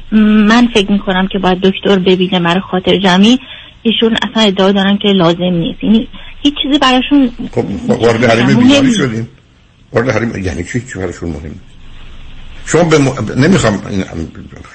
[0.47, 3.39] من فکر می‌کنم که باید دکتر ببینه مرا خاطر جمعی
[3.83, 5.83] ایشون اصلا ادعا دارن که لازم نیست.
[5.83, 6.07] یعنی
[6.43, 9.27] هیچ چیزی براشون خب وارد حریم بیماری شدیم
[9.93, 11.71] وارد حریم یعنی چی؟ چی براشون مهم نیست؟
[12.65, 13.09] شما به م...
[13.37, 13.81] نمی‌خوام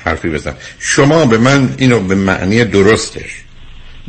[0.04, 0.54] حرفی بزنم.
[0.78, 3.30] شما به من اینو به معنی درستش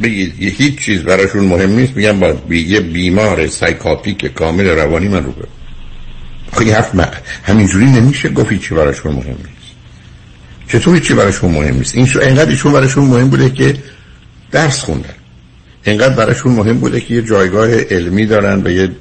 [0.04, 0.42] بگید.
[0.42, 1.98] یه هیچ چیز براشون مهم نیست.
[1.98, 5.34] میگم با یه بیمار سایکاپیک کامل روانی من رو
[6.58, 7.12] خیلی حرف من
[7.44, 9.74] همینجوری نمیشه گفت چی براشون مهم نیست.
[10.68, 13.78] چطور چی براشون مهم نیست؟ این شو اینقدر ایشون براشون مهم بوده که
[14.52, 15.14] درس خوندن.
[15.84, 18.92] اینقدر براشون مهم بوده که یه جایگاه علمی دارن و یه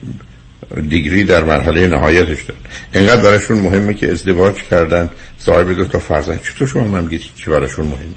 [0.88, 2.60] دیگری در مرحله نهایتش دارن.
[2.94, 6.42] اینقدر براشون مهمه که ازدواج کردن صاحب دو تا فرزند.
[6.42, 8.14] چطور شما من میگید چی براشون مهمه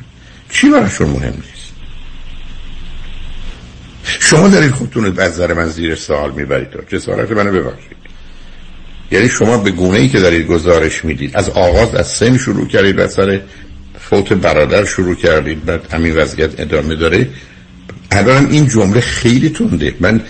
[0.49, 1.69] چی براشون مهم نیست؟
[4.03, 6.67] شما دارید خودتون رو نظر من زیر سوال می‌برید.
[6.87, 8.08] جسارت منو ببخشید.
[9.11, 11.37] یعنی شما به گونه ای که دارید گزارش می‌دید.
[11.37, 13.41] از آغاز از سن شروع کردید و سر
[13.99, 15.65] فوت برادر شروع کردید.
[15.65, 17.27] بعد همین وضعیت ادامه داره.
[18.11, 20.21] الان این جمله خیلی تونده من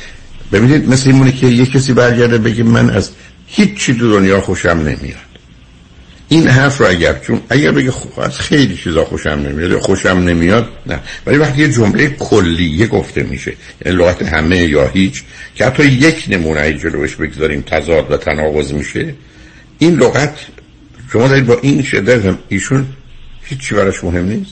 [0.51, 3.11] ببینید مثل این که یه کسی برگرده بگه من از
[3.47, 5.28] هیچ چی تو دنیا خوشم نمیاد.
[6.29, 10.99] این حرف رو اگر چون اگر بگه از خیلی چیزا خوشم نمیاد خوشم نمیاد نه.
[11.25, 13.53] ولی وقتی یه جمله کلیه گفته میشه
[13.85, 15.23] یعنی لغت همه یا هیچ
[15.55, 19.13] که حتی یک نمونه جلوش بگذاریم تضاد و تناقض میشه
[19.79, 20.39] این لغت
[21.13, 22.85] شما دارید با این شدت ایشون
[23.43, 24.51] هیچی براش مهم نیست.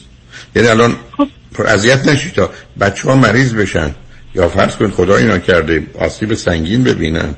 [0.56, 1.28] یعنی الان خب.
[1.68, 3.96] اذیت نشید تا بچه ها مریض بشن.
[4.36, 7.36] یا فرض کنید خدا اینا کرده آسیب سنگین ببینن.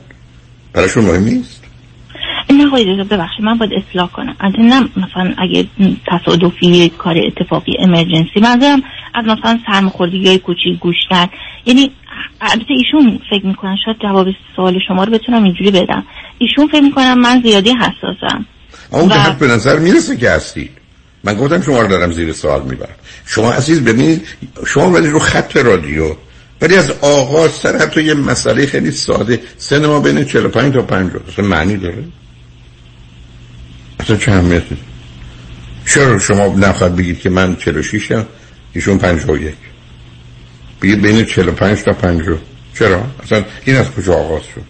[0.74, 1.59] براشون مهم نیست.
[2.52, 4.36] نه آقای ببخشید من باید اصلاح کنم.
[4.40, 5.68] از نه مثلا اگه
[6.08, 8.84] تصادفی کار اتفاقی امرجنسی منظورم
[9.14, 11.28] از مثلا سرماخوردگی های کوچیک گوشتن
[11.66, 11.92] یعنی
[12.42, 16.04] البته ایشون فکر می‌کنن شاید جواب سوال شما رو بتونم اینجوری بدم.
[16.38, 18.46] ایشون فکر می‌کنم من زیادی حساسم.
[18.92, 19.34] اون و...
[19.40, 20.70] به نظر می‌رسه که هستی.
[21.24, 22.96] من گفتم شما رو دارم زیر سوال می‌برم.
[23.26, 24.28] شما عزیز ببینید
[24.68, 26.16] شما ولی رو خط رادیو.
[26.62, 29.40] ولی از آغاز سر حتی یه مسئله خیلی ساده.
[29.58, 32.04] سن ما بین 45 تا 50 اصلا معنی داره؟
[34.00, 34.78] اصلا چه اهمیتی؟
[35.88, 38.26] چرا شما نخواهد بگید که من 46 هم
[38.74, 39.56] ایشون 51
[40.82, 42.38] بگید بین 45 تا 50
[42.80, 44.64] چرا؟ اصلا این از کجا آغاز شد؟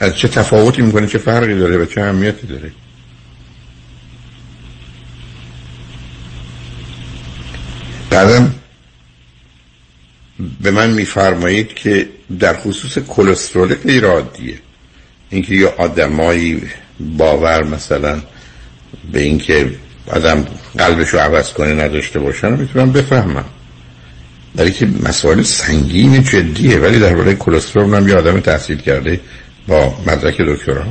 [0.00, 2.72] از چه تفاوتی می‌کنه؟ چه فرقی داره و چه اهمیتی داره؟
[8.10, 8.54] بعدم
[10.60, 14.58] به من میفرمایید که در خصوص کلسترول غیر عادیه
[15.30, 16.62] اینکه یه آدمایی
[17.16, 18.20] باور مثلا
[19.12, 19.70] به اینکه
[20.06, 20.44] آدم
[20.78, 23.44] قلبش رو عوض کنه نداشته باشن می‌تونم بفهمم.
[24.54, 29.20] برای که مسائل سنگین جدیه ولی در برای کلسترول هم یه آدم تحصیل کرده
[29.68, 30.84] با مدرک دکترا.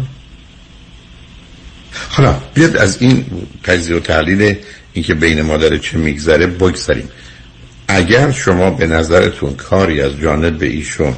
[2.10, 3.26] حالا بیاد از این
[3.64, 4.56] تجزیه و تحلیل
[4.94, 7.10] اینکه بین ما داره چه میگذره بگذاریم
[7.88, 11.14] اگر شما به نظرتون کاری از جانب به ایشون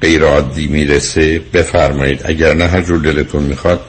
[0.00, 2.20] غیر عادی می‌رسه بفرمایید.
[2.24, 3.80] اگر نه هر جور دلتون می‌خواد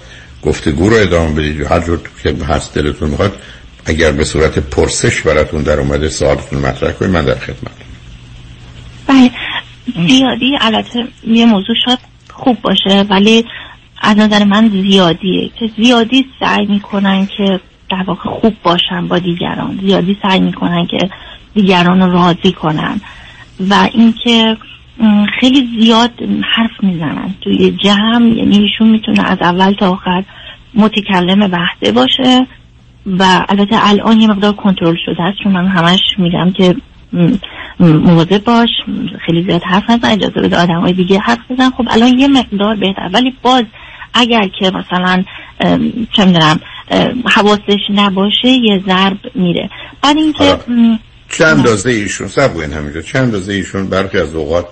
[0.44, 1.62] گفتگو رو ادامه بدید.
[1.62, 3.42] هر جور که هست دلتون می‌خواد
[3.86, 7.72] اگر به صورت پرسش براتون در اومده سوالتون مطرح کنید من در خدمت
[9.08, 9.32] بله.
[10.08, 12.00] زیادی البته یه موضوع شاید
[12.34, 13.46] خوب باشه ولی
[14.02, 15.50] از نظر من زیادیه.
[15.60, 19.80] که زیادی سعی می‌کنن که در واقع خوب باشن با دیگران.
[19.82, 21.10] زیادی سعی می‌کنن که
[21.54, 23.02] دیگران رو راضی کنن.
[23.70, 24.58] و اینکه
[25.40, 26.12] خیلی زیاد
[26.56, 30.24] حرف می‌زنن توی جمع یعنی ایشون می‌تونه از اول تا آخر
[30.74, 32.48] متکلم بحثه باشه
[33.06, 36.76] و البته الان یه مقدار کنترل شده است چون من همش میگم که
[37.80, 38.70] مواظب باش
[39.26, 42.76] خیلی زیاد حرف نزن اجازه بده آدم های دیگه حرف بزن خب الان یه مقدار
[42.76, 43.64] بهتر ولی باز
[44.14, 45.24] اگر که مثلا
[46.14, 46.60] چه می‌دونم
[47.26, 49.70] حواسش نباشه یه ضرب میره.
[50.02, 50.58] بعد اینکه
[51.30, 54.66] چند اندازه ایشون؟ سب همینجا چند اندازه ایشون برخی از اوقات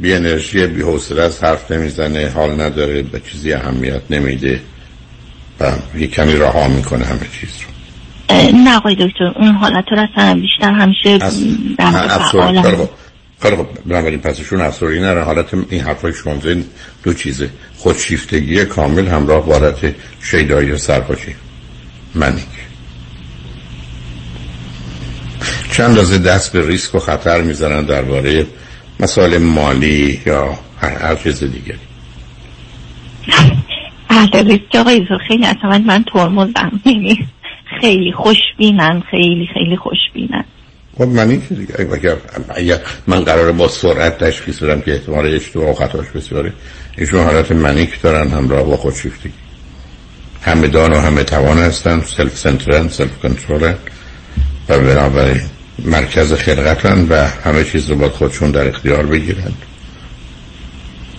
[0.00, 4.60] بی انرژی بی حوصله از حرف نمی‌زنه حال نداره به چیزی اهمیت نمیده
[5.60, 7.72] و یه کمی رها می‌کنه همه چیز رو.
[8.64, 11.18] نه آقای دکتر اون حالت رو اصلا بیشتر همیشه
[13.42, 15.22] خیلی خب بنابراین پس ایشون افسوری نره.
[15.22, 16.34] حالت این حرفای شما
[17.02, 17.50] دو چیزه.
[17.76, 21.34] خودشیفتگی کامل همراه با حالت شیدایی و سرپاشی
[22.14, 22.44] منیک
[25.72, 28.46] چند از دست به ریسک و خطر می‌زنن درباره
[29.00, 31.78] مسائل مالی یا هر, هر چیز دیگری
[34.08, 37.28] بله ریسک آقای خیلی اصلا من ترمزم یعنی
[37.80, 40.44] خیلی خوشبینن خیلی خیلی خوشبینن
[40.98, 41.74] خب من این دیگه
[42.54, 46.52] اگر, من قراره با سرعت تشخیص بدم که احتمال اشتباه و خطاش بسیاره
[46.98, 49.32] ایشون حالت manic دارن همراه با خودشیفتگی
[50.42, 53.74] همه دان و همه توان هستن self-centered ن self-control ن
[54.68, 55.42] و بنابراین
[55.84, 59.52] مرکز خلقتن و همه چیز رو باید خودشون در اختیار بگیرن.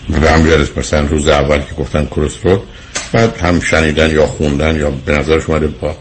[0.09, 0.41] و هم
[0.77, 2.59] مثلا روز اول که گفتن کلسترول
[3.11, 5.97] بعد هم شنیدن یا خوندن یا به نظرش اومده با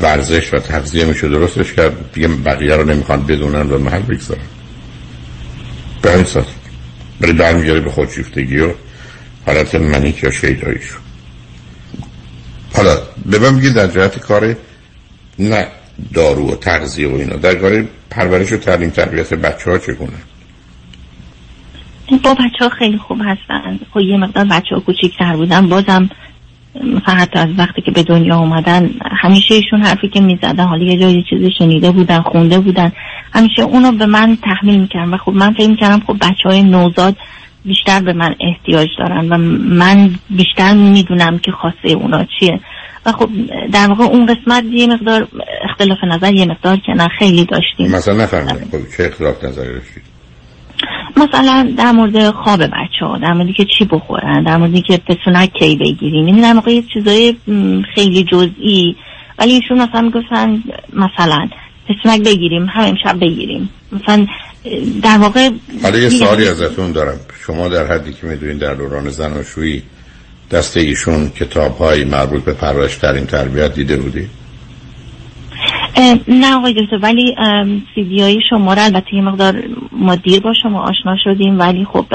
[0.00, 4.42] ورزش و تغذیه میشه درستش کرد دیگه بقیه رو نمی‌خوان بدونن و محل بگذارن.
[6.02, 6.46] به همین ساعت
[7.20, 8.72] برای برمیگره به خودشیفتگی و
[9.46, 10.96] حالت منیک یا شیداییشو.
[12.72, 14.56] حالا به من در جهت کار
[15.38, 15.66] نه
[16.14, 17.36] دارو و تغذیه و اینا.
[17.36, 20.12] در کار پرورش و تعلیم تربیت بچه ها چگونه
[22.24, 23.78] با بچه ها خیلی خوب هستن.
[23.94, 25.68] خب یه مقدار بچه ها کوچیکتر بودن.
[25.68, 26.10] بازم
[27.04, 28.90] حتی از وقتی که به دنیا اومدن
[29.22, 32.92] همیشه ایشون حرفی که می‌زدن حالا یه جایی چیزی شنیده بودن خونده بودن
[33.32, 37.16] همیشه اونو به من تحمیل می‌کردم و خب من فکر می‌کردم خب بچه های نوزاد
[37.64, 39.36] بیشتر به من احتیاج دارن و
[39.74, 42.60] من بیشتر می‌دونم که خواسته اونا چیه.
[43.06, 43.28] و خب
[43.72, 45.28] در واقع اون قسمت یه مقدار
[45.70, 47.96] اختلاف نظر یه مقدار که نه خیلی داشتیم.
[47.96, 50.02] مثلا نفهمیدم خب چه اختلاف نظری داشتید؟
[51.16, 55.52] مثلا در مورد خواب بچه ها در موردی که چی بخورن در موردی که پسونک
[55.52, 56.26] کی بگیریم.
[56.26, 57.36] این در یه چیزای
[57.94, 58.96] خیلی جزئی.
[59.38, 61.48] ولی ایشون مثلا می‌گفتن مثلا
[61.88, 63.70] پسونک بگیریم هم امشب بگیریم.
[63.92, 64.26] مثلا
[65.02, 65.50] در واقع
[65.82, 67.20] حالا یه سوالی ازتون دارم.
[67.46, 69.82] شما در حدی که می‌دونین در دوران زناشویی
[70.50, 74.28] دست ایشون کتاب های مربوط به پرورشترین تربیت دیده بودی؟
[76.28, 77.34] نه آقای دکتر ولی
[77.94, 82.06] سیدی های شما رو البته یه مقدار ما دیر با شما آشنا شدیم ولی خب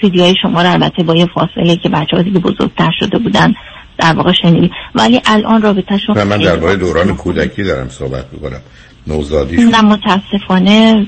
[0.00, 3.54] سیدی های شما رو البته با یه فاصله که بچه ها دیگه بزرگتر شده بودن
[3.98, 4.70] در واقع شنیدیم.
[4.94, 8.60] ولی الان رابطه شما من در دوران کودکی دارم صحبت می‌کنم.
[9.06, 11.06] نوزادی نه متاسفانه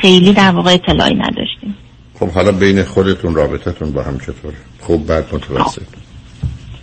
[0.00, 1.76] خیلی در واقع اطلاعی نداشتیم.
[2.18, 5.82] خب حالا بین خودتون رابطتون با هم چطوره؟ خوب بعد متوسط.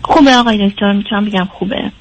[0.04, 1.91] خوبه آقای دکتر می‌تونم بگم خوبه.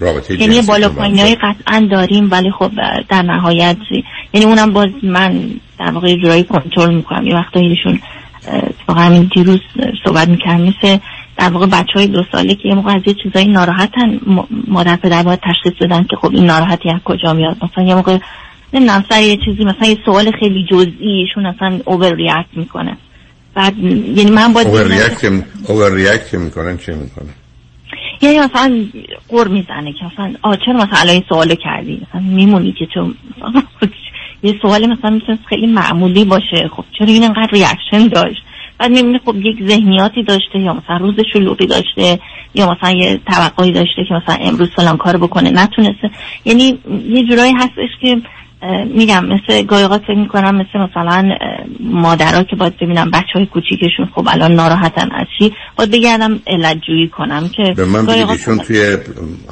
[0.00, 2.70] رابطه یعنی بالا پایین های قطعا داریم ولی خب
[3.08, 3.76] در نهایت
[4.32, 7.26] یعنی اونم باز من در واقع جورایی کنترل می‌کنم.
[7.26, 8.00] یه وقتا ایشون
[8.88, 9.60] واقعا همین دیروز
[10.04, 10.98] صحبت می‌کردم مثل
[11.36, 14.20] در واقع بچه های دو ساله که یه موقع از یه چیزایی ناراحتن
[14.68, 17.56] مادر پدر باید تشخیص بدن که خب این ناراحتی از کجا میاد.
[17.64, 18.18] مثلا یه موقع
[18.72, 22.96] نمی‌دونم سر یه چیزی مثلا یه سوال خیلی جزئی ایشون اصلا overreact می‌کنه.
[23.56, 25.24] بعد یعنی من باید overreact
[25.68, 27.28] overreact می‌کنن چه می‌کنه
[28.20, 28.84] یعنی مثلا
[29.28, 33.14] غر می‌زنه که مثلا آ چرا مثلا الان سوالو کردی؟ مثلا میمونی که چون
[34.42, 36.70] یه سوال مثلا می‌تونه خیلی معمولی باشه.
[36.76, 38.42] خب چرا این انقدر reaction داشت؟
[38.78, 42.18] بعد می‌بینی خب یک ذهنیاتی داشته یا مثلا روز شلوغی داشته
[42.54, 45.50] یا مثلا یه توقعی داشته که مثلا امروز فلان کار بکنه.
[45.50, 46.10] نتونسته.
[46.44, 46.78] یعنی
[47.08, 48.16] یه جورایی هستش که
[48.94, 51.30] میگم مثل گایقات فکر می‌کنم مثل مثلا
[51.80, 56.76] مادرها که باید ببینم بچه های کوچیکشون خب الان ناراحتن از چی باید بگردم علت
[56.86, 58.96] جویی کنم که به من بگیدیشون توی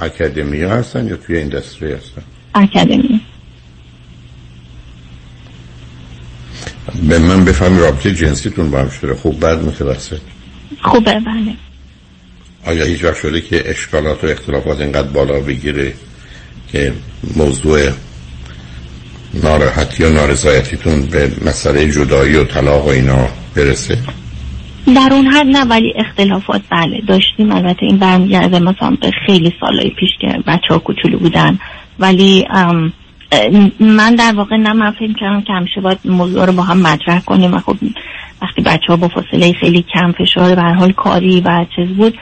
[0.01, 2.23] اکادمی هستن یا توی اندستری هستن؟
[2.55, 3.21] اکادمی.
[7.09, 10.21] به من بفهمی رابطه جنسیتون با هم شده خوب بعد متوسط؟
[10.83, 11.55] خوبه بله.
[12.67, 15.93] آیا هیچ وقت شده که اشکالات و اختلافات اینقدر بالا بگیره
[16.73, 16.93] که
[17.37, 17.81] موضوع
[19.43, 23.99] ناراحتی یا نارضایتیتون به مسئله جدایی و طلاق و اینا برسه؟
[24.95, 27.53] در اون حد نه ولی اختلافات بله داشتیم.
[27.53, 31.59] البته این برمیگرده مثلا به خیلی سالهای پیش که بچه ها کوچولو بودن.
[31.99, 32.47] ولی
[33.81, 37.21] من در واقع نه من فکر کردم که همیشه باید موضوع رو با هم مطرح
[37.21, 37.77] کنیم و خب
[38.43, 42.19] وقتی بچه ها با فاصله خیلی کم فشار به حال کاری و چیز بود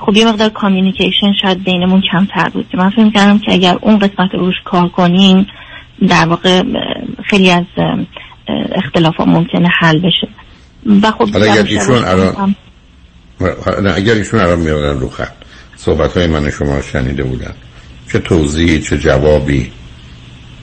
[0.00, 2.66] خب یه مقدار کامیونیکیشن شاید بینمون کمتر بود.
[2.74, 5.46] من فکر کردم که اگر اون قسمت روش کار کنیم
[6.08, 6.62] در واقع
[7.30, 7.64] خیلی از
[8.74, 10.28] اختلاف ها ممکنه حل بشه.
[11.02, 12.54] و خب اگر ایشون الان
[13.96, 15.32] اگر ایشون الان میادن رو خط
[15.76, 17.54] صحبت های من شما شنیده بودن
[18.12, 19.70] چه توضیحی چه جوابی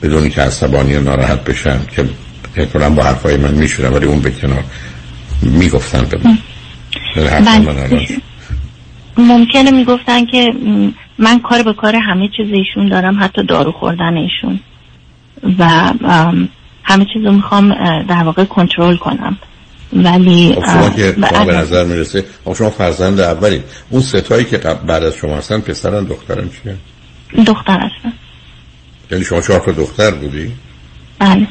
[0.02, 2.08] بدونی که عصبانی و ناراحت بشن که
[2.56, 4.64] احتمالا با حرفای من میشونن ولی اون به کنار
[5.42, 6.38] می‌گفتن به من.
[7.44, 8.06] بله.
[9.18, 10.52] ممکنه می‌گفتن که
[11.18, 14.60] من کار به کار همه چیز ایشون دارم حتی دارو خوردن ایشون.
[15.58, 15.92] و
[16.84, 17.74] همه چیز رو می‌خوام
[18.04, 19.38] در واقع کنترل کنم.
[19.92, 24.58] ولی خب شما که شما به نظر می‌رسه خب شما فرزند اولی اون ستایی که
[24.58, 26.76] بعد از شما هستن پسرن دخترن چیه؟
[27.44, 28.12] دختر هستن.
[29.10, 30.52] یعنی شما چهار تا دختر بودی؟
[31.18, 31.46] بله.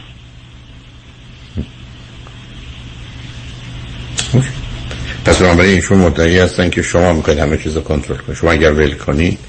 [5.26, 8.38] پس بنابراین ایشون مدعی هستن که شما می‌خواید همه چیز رو کنترل کنید.
[8.38, 9.40] شما اگر ول کنید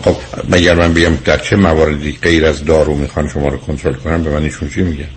[0.00, 0.16] خب
[0.48, 4.30] مگر من بگم در چه مواردی غیر از دارو می‌خوان شما رو کنترل کنن؟ به
[4.30, 5.08] من ایشون چی میگن؟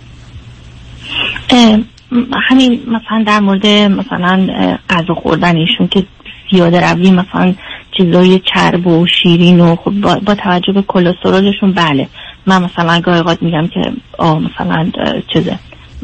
[2.48, 4.46] همین مثلا در مورد مثلا
[4.90, 6.06] غذا خوردن ایشون که
[6.50, 7.54] زیاده روی مثلا
[7.96, 12.08] چیزای چرب و شیرین و خب با, با توجه به کلسترولشون بله.
[12.46, 13.80] من مثلا گاهی میگم که
[14.18, 14.90] آه مثلا
[15.32, 15.58] چیزه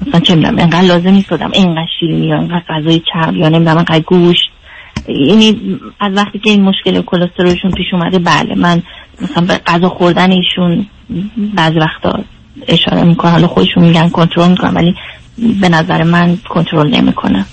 [0.07, 4.01] مثلا چه می‌دونم اینقدر لازم نیست اینقدر شیرینی یا اینقدر غذای چرب یا نمی‌دونم اینقدر
[4.01, 4.52] گوشت.
[5.09, 8.83] یعنی از وقتی که این مشکل کلسترولشون پیش اومده بله من
[9.21, 10.87] مثلا به غذا خوردن ایشون
[11.55, 12.25] بعضی وقتا
[12.69, 13.31] اشاره می‌کنم.
[13.31, 14.95] حالا خودشون میگن کنترل می‌کنم ولی
[15.61, 17.47] به نظر من کنترل نمی‌کنم.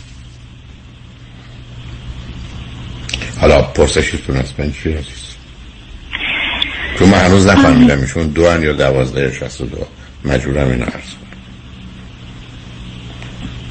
[3.42, 5.36] حالا پرسشیتون از من چی عزیز
[7.00, 9.78] چون من هنوز نفهمیدم ایشون دو هن یا دوازده شست و دو.
[10.26, 11.14] مجبورم این عرض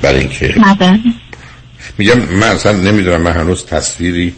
[0.02, 0.54] برای اینکه
[1.98, 4.34] میگم من اصلا نمی‌دونم من هنوز تصویری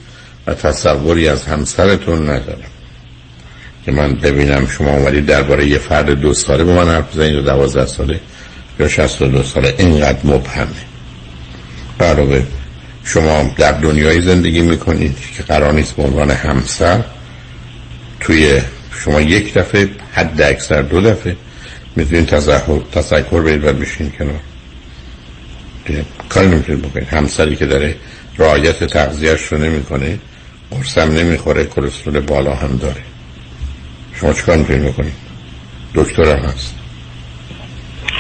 [0.47, 2.71] و تصوری از همسرتون ندارم
[3.85, 7.43] که من ببینم شما اومدید درباره یه فرد دو ساله به من حرف بزنید و
[7.43, 8.21] دوازده ساله
[8.81, 9.75] یا شست و دو ساله.
[9.79, 10.69] اینقدر مبهمه.
[12.01, 12.47] علاوه
[13.05, 17.05] شما در دنیای زندگی می‌کنید که قرار نیست به عنوان همسر
[18.21, 18.61] توی
[19.05, 21.37] شما یک دفعه حد اکثر دو دفعه
[21.97, 22.27] می‌تونید
[22.93, 24.41] تذکر برید و بشین کنار.
[26.31, 27.97] کاری نمی‌تونید بکنید همسری که داره
[28.39, 30.19] رعایت تغذیهش رو نمی‌کنه
[30.71, 33.03] قرصم نمی‌خوره کلسترول بالا هم داره.
[34.15, 35.15] شما چیکار می‌تونید بکنید
[35.95, 36.75] دکتر هم هست.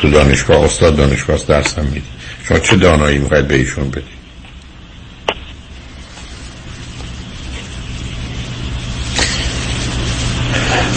[0.00, 2.04] تو دانشگاه استاد دانشگاه درس هم می‌دید
[2.48, 4.20] شما چه دانایی می‌خواید به ایشون بدید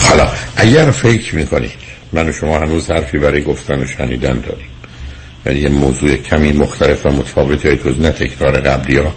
[0.02, 1.70] حالا اگر فکر می‌کنید
[2.12, 4.66] من و شما هنوز حرفی برای گفتن و شنیدن داریم.
[5.46, 9.14] یعنی یه موضوع کمی مختلف و متفاوت یا توز نه تکرار قبلی ها.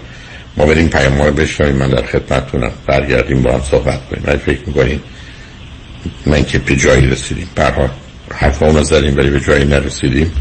[0.57, 1.75] ما بریم پیام رو بشنویم.
[1.75, 2.71] من در خدمتتونم.
[2.87, 4.23] برگردیم با هم صحبت کنیم.
[4.27, 5.01] من فکر می‌کنیم
[6.25, 7.49] من که به جایی رسیدیم.
[7.55, 7.89] برها
[8.35, 10.31] حرف رو زدیم ولی به جایی نرسیدیم.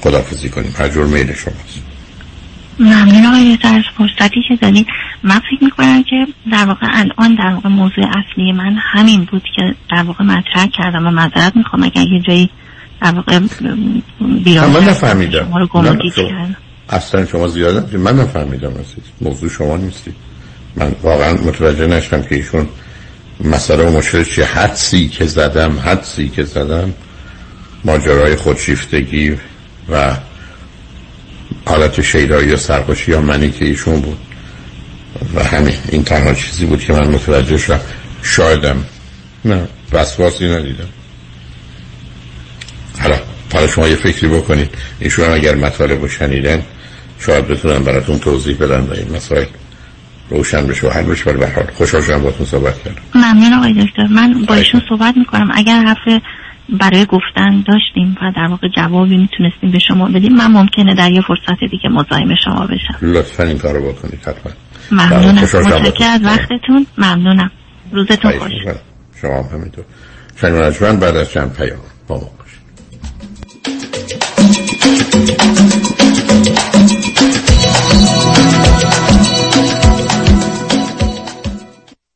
[0.00, 0.74] خدافزی کنیم.
[0.78, 1.82] هر جور میل شماست.
[2.78, 4.86] ممنون آقای از فرصتی که دارید.
[5.22, 9.62] من فکر می‌کنم که در واقع الان در واقع موضوع اصلی من همین بود که
[9.90, 11.82] در واقع مطرح کردم و معذرت می‌خوام.
[11.82, 12.50] اگر یه جایی
[14.66, 15.48] من نفهمیدم.
[16.88, 18.72] اصلا شما زیاده من نفهمیدم
[19.20, 20.12] موضوع شما نیستی.
[20.76, 22.68] من واقعا متوجه نشدم که ایشون
[23.44, 24.44] مسئله و مشکل چیه.
[24.44, 26.94] حدسی که زدم حدسی که زدم
[27.84, 29.36] ماجرای خودشیفتگی
[29.90, 30.16] و
[31.66, 34.18] حالت شیدایی یا سرخوشی یا منی که ایشون بود.
[35.34, 37.80] و همین این تنها چیزی بود که من متوجه شدم.
[38.22, 38.84] شایدم.
[39.44, 40.88] نه وسواسی ندیدم.
[43.02, 43.16] حالا
[43.52, 44.68] حالا شما یه فکری بکنید.
[45.00, 46.62] ایشون اگر مطالب رو شنیدن
[47.18, 49.44] شاید بتونن براتون توضیح بدن و این مسائل
[50.30, 51.30] روشن بشه و حل بشه.
[51.30, 53.02] ولی حال خوشحال شدم باتون صحبت کردم.
[53.14, 54.06] ممنون آقای دکتر.
[54.06, 55.48] من با ایشون صحبت می‌کنم.
[55.54, 56.22] اگر حرف
[56.80, 61.20] برای گفتن داشتیم و در واقع جوابی می‌تونستیم به شما بدیم من ممکنه در یه
[61.20, 62.98] فرصت دیگه مزاحم شما بشم.
[63.02, 64.52] لطفا این کارو بکنید حتما.
[64.90, 65.42] ممنونم.
[65.42, 66.12] متشکرم.
[66.12, 66.86] از وقتتون.
[66.98, 67.50] ممنونم.
[67.92, 68.52] روزتون خوش.
[69.20, 69.84] شما هم همینطور.
[70.72, 71.78] شنگ بعد از چند پیام.
[72.08, 72.30] با ما.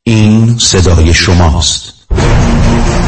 [0.05, 1.95] این صدای شماست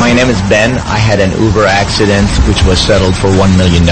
[0.00, 0.72] My name is Ben.
[0.96, 3.84] I had an Uber accident which was settled for $1 million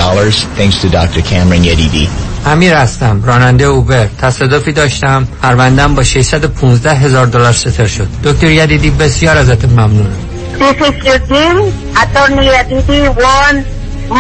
[0.59, 1.23] thanks to Dr.
[1.23, 2.09] Cameron Yedidi.
[2.47, 8.91] امیر هستم راننده اوبر تصادفی داشتم پروندم با 615 هزار دلار ستر شد دکتر یدیدی
[8.91, 10.17] بسیار ازت ممنونم
[10.59, 11.61] This is Eugene.
[12.03, 13.55] Attorney Yedidi won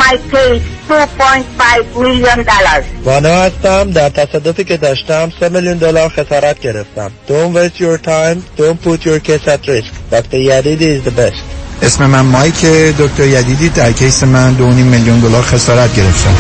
[0.03, 2.85] my case 2.5 million dollars.
[3.05, 7.11] وانا هستم در تصادفی که داشتم 3 میلیون دلار خسارت گرفتم.
[7.29, 8.61] Don't waste your time.
[8.61, 9.93] Don't put your case at risk.
[10.11, 10.39] Dr.
[10.39, 11.43] Yadidi is the best.
[11.83, 12.67] اسم من مایک
[12.99, 16.35] دکتر یدیدی در کیس من دو میلیون دلار خسارت گرفتم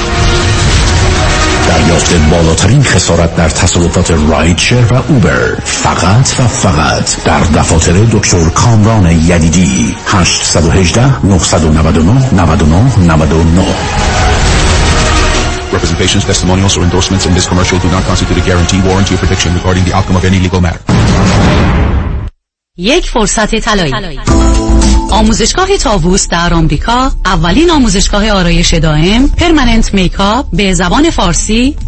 [1.69, 9.11] دریافت بالاترین خسارت در تصادفات رایدشر و اوبر فقط و فقط در دفاتر دکتر کامران
[9.11, 13.65] یدیدی 818 999 99 99
[15.79, 19.51] Representations, testimonials, or endorsements in this commercial do not constitute a guarantee, warranty, or prediction
[19.59, 20.81] regarding the outcome of any legal matter.
[22.77, 24.21] یک فرصت طلایی
[25.11, 31.77] آموزشگاه تاووس در آمریکا اولین آموزشگاه آرایش دائم permanent makeup به زبان فارسی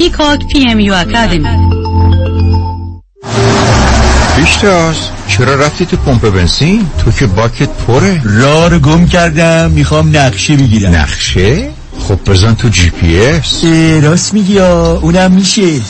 [0.00, 1.48] Peacock PMU Academy.
[4.36, 4.96] پیشتاز
[5.28, 8.22] چرا رفتی تو پمپ بنزین؟ تو که باکت پره.
[8.24, 10.94] راه رو گم کردم می‌خوام نقشه بگیرم.
[10.94, 11.70] نقشه؟
[12.08, 13.64] خب بزن تو جی پی اس.
[14.02, 15.80] راست میگی اونم میشه.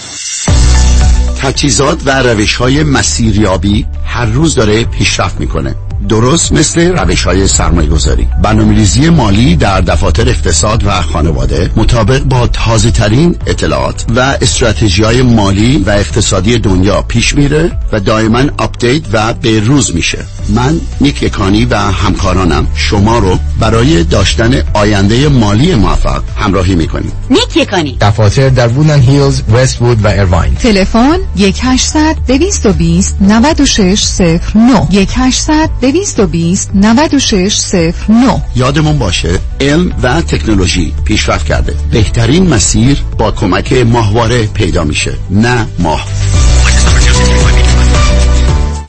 [1.38, 5.74] تجهیزات و روش های مسیریابی هر روز داره پیشرفت می‌کنه.
[6.10, 12.46] درست مثل روش های سرمایه گذاری برنامه‌ریزی مالی در دفاتر اقتصاد و خانواده مطابق با
[12.46, 19.02] تازه ترین اطلاعات و استراتژی های مالی و اقتصادی دنیا پیش میره و دائما update
[19.12, 20.18] و به روز میشه.
[20.54, 22.66] من نیک یکانی و همکارانم.
[22.74, 27.12] شما رو برای داشتن آینده مالی موفق همراهی می‌کنیم.
[27.30, 27.96] نیک یکانی.
[28.00, 38.42] دفاتر در وودن هیلز، وست وود و ایرواین تلفن 1800 220 9609 1800 220 9609
[38.56, 41.74] یادمون باشه علم و تکنولوژی پیشرفت کرده.
[41.90, 46.06] بهترین مسیر با کمک ماهواره پیدا میشه نه ماه.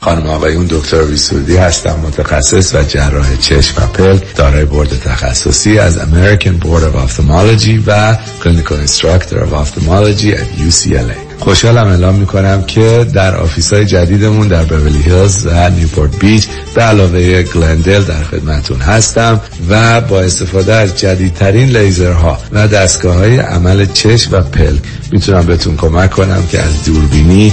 [0.04, 5.98] خانم آقایون دکتر ویسودی هستم متخصص و جراح چشم و پلک دارای بورد تخصصی از
[5.98, 13.06] American Board of Ophthalmology و Clinical Instructor of Ophthalmology at UCLA خوشحالم اعلام می‌کنم که
[13.14, 18.80] در office های جدیدمون در بورلی هیلز و نیوپورت بیچ به علاوه گلندل در خدمتون
[18.80, 24.80] هستم و با استفاده از جدیدترین لیزرها و دستگاه های عمل چشم و پلک
[25.12, 27.52] می‌تونم بهتون کمک کنم که از دوربینی،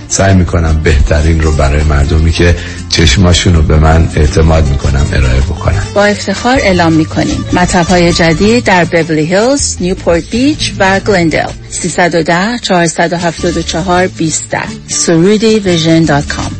[0.11, 2.55] سعی می‌کنم بهترین رو برای مردمی که
[2.89, 5.83] چشماشون رو به من اعتماد می‌کنم ارائه بکنم.
[5.93, 7.45] با افتخار اعلام می‌کنیم.
[7.53, 14.55] مطب های جدید در بورلی هیلز، نیوپورت بیچ و گلندل 310 474 20
[14.87, 16.51] سرودی vision dot com.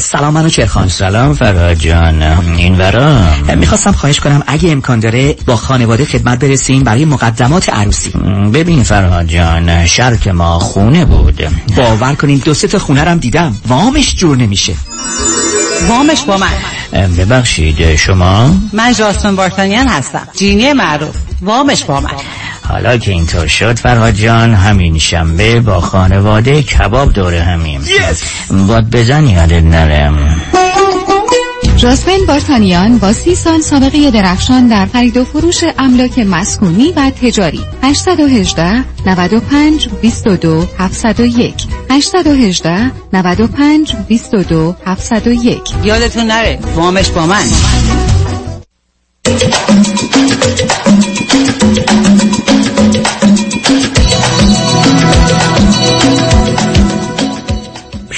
[0.00, 0.88] سلام منو چرخان.
[0.88, 2.22] سلام فراد جان.
[2.56, 3.18] این ورا؟
[3.56, 8.10] می‌خواستم خواهش کنم اگه امکان داره با خانواده خدمت برسیم برای مقدمات عروسی.
[8.54, 11.42] ببین فرهاد جان شرط ما خونه بود.
[11.76, 13.56] باور کنین دو سه تا خونه رم دیدم.
[13.68, 14.74] وامش جور نمیشه.
[15.88, 16.52] وامش با من.
[17.16, 20.28] ببخشید شما؟ من جاسون بارتانیان هستم.
[20.36, 21.16] جینی معروف.
[21.42, 22.10] وامش با من.
[22.68, 27.84] حالا که اینطور شد فرهاد جان همین شنبه با خانواده کباب دوره همیم.
[27.84, 28.52] Yes.
[28.52, 30.40] باد بزن یادت نرم
[31.76, 37.60] جاسمین بارتانیان با سی سال سابقه درخشان در خرید و فروش املاک مسکونی و تجاری.
[37.82, 41.54] 818 95 22 701
[41.90, 47.44] 818 95 22 701 یادتون نره وامش با من.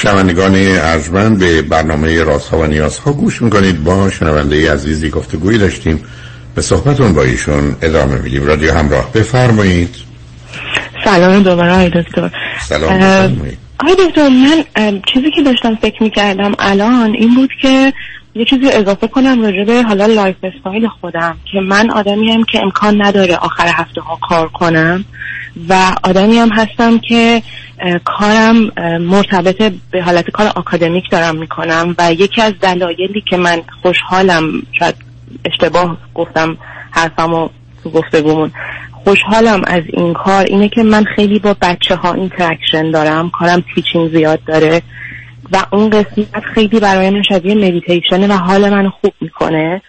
[0.03, 3.85] شنوندگان ارجمند به برنامه رازها و نیازها گوش می‌کنید.
[3.85, 6.05] با شنونده عزیزی گفتگویی داشتیم.
[6.55, 8.47] به صحبتون با ایشون ادامه میدیم.
[8.47, 9.97] رادیو همراه بفرمایید.
[11.05, 12.31] سلام دوباره آقای دکتر.
[12.69, 12.93] سلام
[13.81, 14.65] آقای دکتر من
[15.13, 17.93] چیزی که داشتم فکر می‌کردم الان این بود که
[18.35, 23.03] یه چیزی اضافه کنم راجع به حالا lifestyle خودم که من آدمی هم که امکان
[23.03, 25.05] نداره آخر هفته ها کار کنم
[25.69, 27.43] و آدمی هم هستم که
[28.05, 28.57] کارم
[29.01, 34.43] مرتبط به حالت کار آکادمیک دارم می‌کنم و یکی از دلایلی که من خوشحالم
[34.79, 34.95] شاید
[35.45, 36.57] اشتباه گفتم
[36.91, 37.49] حرفم و
[37.83, 38.53] تو گفتگومون.
[38.93, 44.11] خوشحالم از این کار اینه که من خیلی با بچه ها interaction دارم کارم teaching
[44.11, 44.83] زیاد داره
[45.53, 49.83] و اون قسمت خیلی برای من شبیه مدیتیشنه و حال من خوب می‌کنه.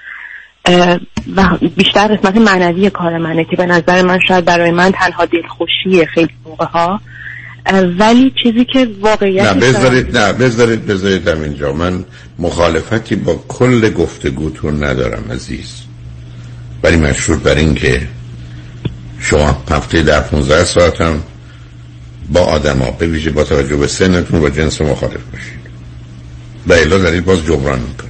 [1.36, 6.06] و بیشتر قسمت معنوی کار منه که به نظر من شاید برای من تنها دلخوشیه
[6.06, 7.02] خیلی موقع ها
[8.00, 11.74] ولی چیزی که واقعیت نه بذارید نه بذارید بذارید در اینجا.
[11.74, 12.06] من
[12.40, 15.74] مخالفتی با کل گفتگوتون ندارم عزیز.
[16.84, 18.02] ولی مشهور بر این که
[19.20, 21.24] شما هفته در 15 ساعتم
[22.34, 25.60] با آدم ها به ویژه با توجه به سنتون و جنس مخالف باشید.
[26.68, 28.10] و الا دارید باز جبران می‌کنید.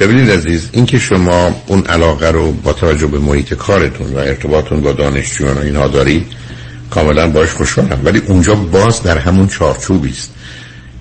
[0.00, 4.92] ببینید عزیز اینکه شما اون علاقه رو با توجه به محیط کارتون و ارتباطتون با
[4.92, 6.26] دانشجویان و اینها دارید
[6.90, 8.00] کاملا باش خوشحالم.
[8.04, 10.30] ولی اونجا باز در همون چارچوبی است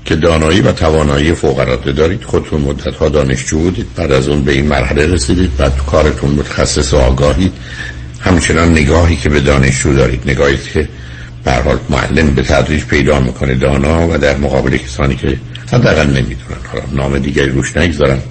[0.06, 2.24] که دانایی و توانایی فوق العاده دارید.
[2.24, 3.88] خودتون مدت ها دانشجو بودید.
[3.96, 5.58] بعد از اون به این مرحله رسیدید.
[5.58, 7.54] بعد تو کارتون متخصص و آگاهید.
[8.20, 10.22] همچنان نگاهی که به دانشجو دارید.
[10.26, 10.88] نگاهی که
[11.44, 15.38] به حال معلم به تدریج پیدا می‌کنه دانا و در مقابل کسانی که
[15.72, 16.62] حداقل نمی‌دونن.
[16.72, 18.22] حالا نام دیگری روش نگذارم.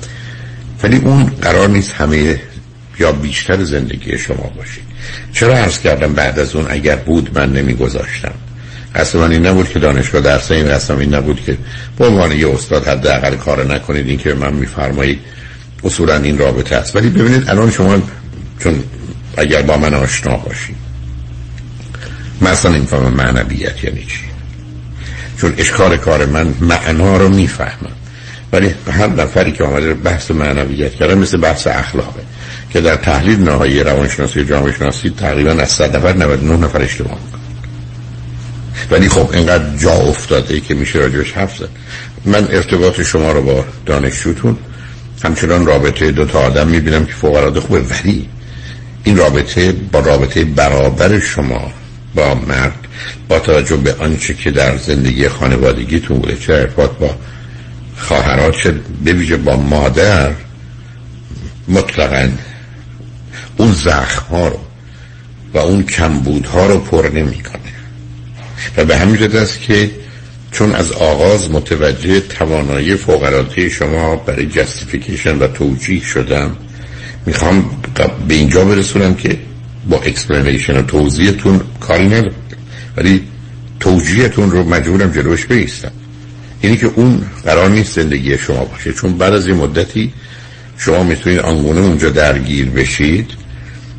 [0.82, 2.40] ولی اون قرار نیست همه
[2.98, 4.87] یا بیشتر زندگی شما باشید.
[5.32, 8.34] چرا عرض کردم بعد از اون اگر بود من نمیگذاشتم؟
[8.94, 11.58] اصلا این نبود که دانشگاه درس این رسم این نبود که
[11.98, 15.20] به عنوان یه استاد حداقل کار نکنید این که من میفرمایید
[15.84, 16.96] اصولا این رابطه است.
[16.96, 18.02] ولی ببینید الان شما
[18.60, 18.82] چون
[19.36, 20.76] اگر با من آشنا باشید
[22.42, 24.20] مثلا این فهم معنویت یعنی چی.
[25.40, 27.92] چون اشکار کار من معنا رو می‌فهمم.
[28.52, 32.22] ولی هر نفری که آمده بحث معنویت کرده مثل بحث اخلاقه.
[32.70, 37.18] که در تحلیل نهایی روانشناسی و جامعه شناسی تقریبا از 100 نفر 99 نفر اشتباه
[37.24, 37.38] می‌کنن
[38.90, 41.68] ولی خب اینقدر جا افتاده که میشه راجبش حرف زد.
[42.24, 44.56] من ارتباط شما رو با دانشجوتون
[45.24, 48.28] همچنان رابطه دو تا آدم می‌بینم که فوق العاده خوبه ولی
[49.04, 51.72] این رابطه با رابطه برابر شما
[52.14, 52.86] با مرد
[53.28, 57.14] با توجه به آنچه که در زندگی خانوادگیتون بوده چه ارتباط با
[57.96, 58.70] خواهرات چه
[59.04, 60.30] بویژه با مادر
[61.68, 62.28] مطلقا
[63.58, 64.58] اون زخم ها رو
[65.54, 67.58] و اون کمبودها رو پر نمی‌کنه.
[68.76, 69.90] و به همین جد است که
[70.52, 76.56] چون از آغاز متوجه توانایی فوق شما برای جستیفیکیشن و توجیه شدم
[77.26, 77.70] می‌خوام
[78.28, 79.38] به اینجا برسونم که
[79.88, 82.34] با explanation و توضیحتون کاری ندارم.
[82.96, 83.22] ولی
[83.80, 85.92] توجیهتون رو مجبورم جلوش بایستم
[86.60, 88.92] اینی که اون قرار نیست زندگی شما باشه.
[88.92, 90.12] چون بعد از یه مدتی
[90.78, 93.30] شما می‌تونید آنگونه اونجا درگیر بشید.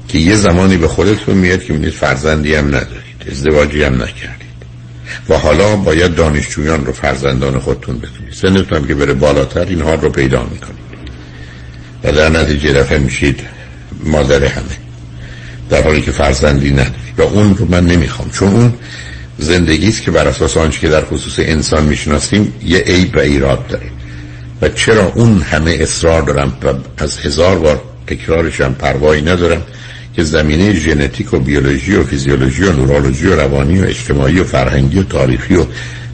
[0.10, 4.50] که یه زمانی به خودتون میاد که می‌دید فرزندی هم ندارید ازدواجی هم نکردید.
[5.30, 8.34] و حالا باید دانشجویان رو فرزندان خودتون بدونید.
[8.34, 10.80] سنتون که بره بالاتر اینها رو پیدا می‌کنید.
[12.04, 13.40] و در نتیجه دفعه میشید
[14.04, 14.78] مادر همه.
[15.70, 17.14] در حالی که فرزندی ندارید.
[17.18, 18.30] و اون رو من نمی‌خوام.
[18.30, 18.74] چون اون
[19.38, 23.68] زندگی است که بر اساس آنچه که در خصوص انسان می‌شناسیم یه عیب و ایراد
[23.68, 23.90] داره.
[24.62, 29.62] و چرا اون همه اصرار دارم و از هزار بار تکرارشم پروایی ندارم
[30.20, 35.00] که زمینه ژنتیک و بیولوژی و فیزیولوژی و نورولوژی و روانی و اجتماعی و فرهنگی
[35.00, 35.66] و تاریخی و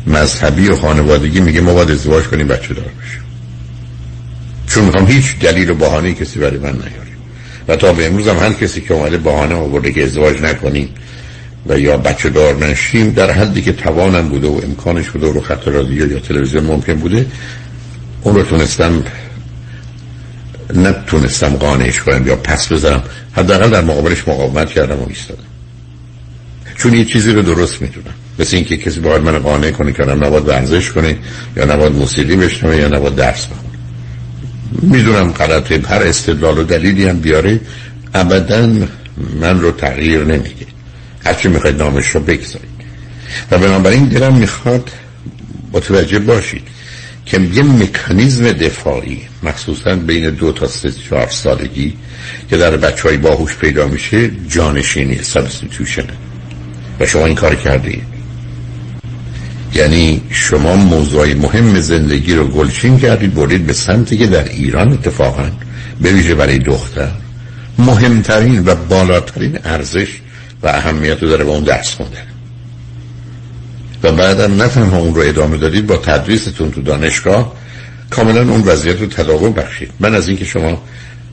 [0.07, 3.21] مذهبی و خانوادگی میگه ما باید ازدواج کنیم بچه دار بشیم.
[4.67, 7.17] چون می‌خوام هیچ دلیل و بهانه کسی برای من نیاریم
[7.67, 10.89] و تا به امروز هم هر کسی که اومده بهانه آورده که ازدواج نکنیم
[11.67, 15.41] و یا بچه دار نشیم در حدی که توانم بوده و امکانش بوده و رو
[15.41, 17.25] خط رادیو یا تلویزیون ممکن بوده
[18.21, 19.03] اون رو تونستم
[20.73, 23.03] نتونستم قانعش کنم یا پس بذارم
[23.33, 25.43] حداقل در مقابلش مقاومت کردم و ایستادم.
[26.77, 28.13] چون یه چیزی رو درست می‌دونم.
[28.39, 31.17] مثل اینکه کسی باید من قانع کنه که نباید ورزش کنه
[31.57, 33.77] یا نباید موسیقی بشنوه یا نباید درس بخونه.
[34.81, 37.59] می‌دونم غلطه هر استدلال و دلیلی هم بیاره
[38.13, 38.69] ابدا
[39.39, 40.65] من رو تغییر نمیگه
[41.25, 42.75] هرچی می‌خواید نامش رو بگذارید.
[43.51, 44.89] و بنابراین دلم می‌خواد
[45.73, 46.67] متوجه باشید
[47.25, 51.93] که یه مکانیزم دفاعی مخصوصا بین دو تا سه چهار سالگی
[52.49, 56.13] که در بچه های باهوش پیدا میشه جانشینی سبستیتوشنه
[56.99, 58.03] و شما این کار کردید
[59.73, 65.49] یعنی شما موضوع مهم زندگی رو گلچین کردید برید به سمتی که در ایران اتفاقا
[66.01, 67.11] به ویژه برای دختر
[67.79, 70.07] مهمترین و بالاترین ارزش
[70.63, 72.34] و اهمیت رو داره به اون درس خوندن.
[74.05, 77.55] و بعدم نه تنها اون رو ادامه دادید با تدریستون تو دانشگاه
[78.09, 79.91] کاملا اون وضعیت رو تداوم بخشید.
[79.99, 80.83] من از اینکه شما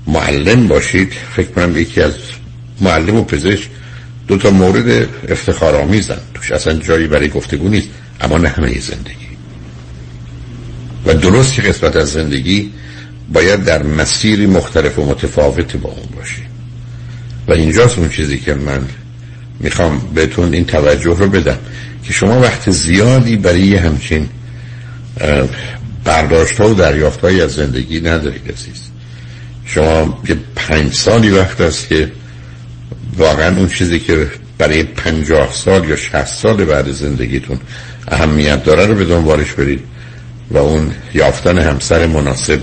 [0.07, 2.13] معلم باشید فکر کنم یکی از
[2.81, 3.69] معلم و پزشک
[4.29, 7.89] دو تا مورد افتخار آمیزن توش اصلا جایی برای گفتگو نیست
[8.21, 9.29] اما نه همه زندگی.
[11.07, 12.71] و درست که قسمت از زندگی
[13.33, 16.43] باید در مسیری مختلف و متفاوت با اون باشی.
[17.49, 18.83] و اینجاست اون چیزی که من
[19.61, 21.59] می‌خوام بهتون این توجه رو بدم.
[22.05, 24.29] که شما وقت زیادی برای همچین
[26.05, 28.83] برداشت ها و دریافت های از زندگی ندارید عزیز.
[29.65, 32.13] شما یه پنج سالی وقت است که
[33.17, 34.27] واقعا اون چیزی که
[34.59, 37.61] برای پنجاه سال یا شهست سال بعد زندگیتون
[38.09, 39.81] اهمیت داره رو به دنبالش برید
[40.51, 42.61] و اون یافتن همسر مناسب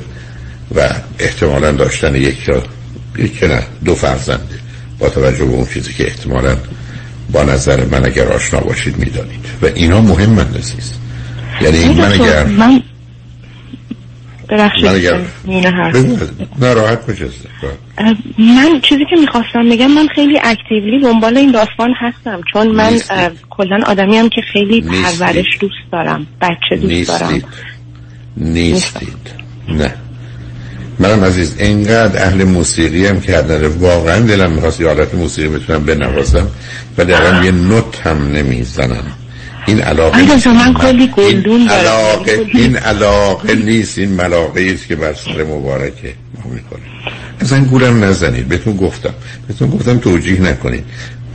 [0.75, 2.63] و احتمالا داشتن یک یا
[3.17, 4.59] یک نه دو فرزنده
[4.99, 6.57] با توجه به اون چیزی که احتمالا
[7.31, 9.45] با نظر من اگر آشنا باشید می‌دانید.
[9.61, 10.93] و اینا مهم من عزیز
[11.61, 12.81] یعنی من اگر من
[14.51, 15.21] من اگر
[16.59, 16.99] ناراحت
[18.37, 22.99] من چیزی که می‌خواستم بگم من خیلی اکتیولی دنبال این داستان هستم چون من
[23.49, 27.19] کلا آدمی هم که خیلی پرورش دوست دارم بچه دوست نیستید.
[27.19, 27.41] دارم
[28.37, 29.31] نیستید
[29.67, 29.93] نه.
[30.99, 33.37] منم عزیز اینقدر اهل موسیقی هم که
[33.79, 36.47] واقعا دلم می‌خواست یه حالت موسیقی بتونم بنوازم
[36.97, 39.03] و دقیقا یه نوت هم نمی‌زنم.
[39.65, 40.47] این علاقه نیست.
[40.47, 43.97] من کلی گلدون این علاقه این علاقه نیست.
[43.97, 46.85] این ملاقه است که بر سر مبارکه ما می‌کنیم.
[47.41, 48.47] اصلا گولم نزنید.
[48.47, 49.13] بهتون گفتم.
[49.47, 50.83] بهتون گفتم توجیه نکنید.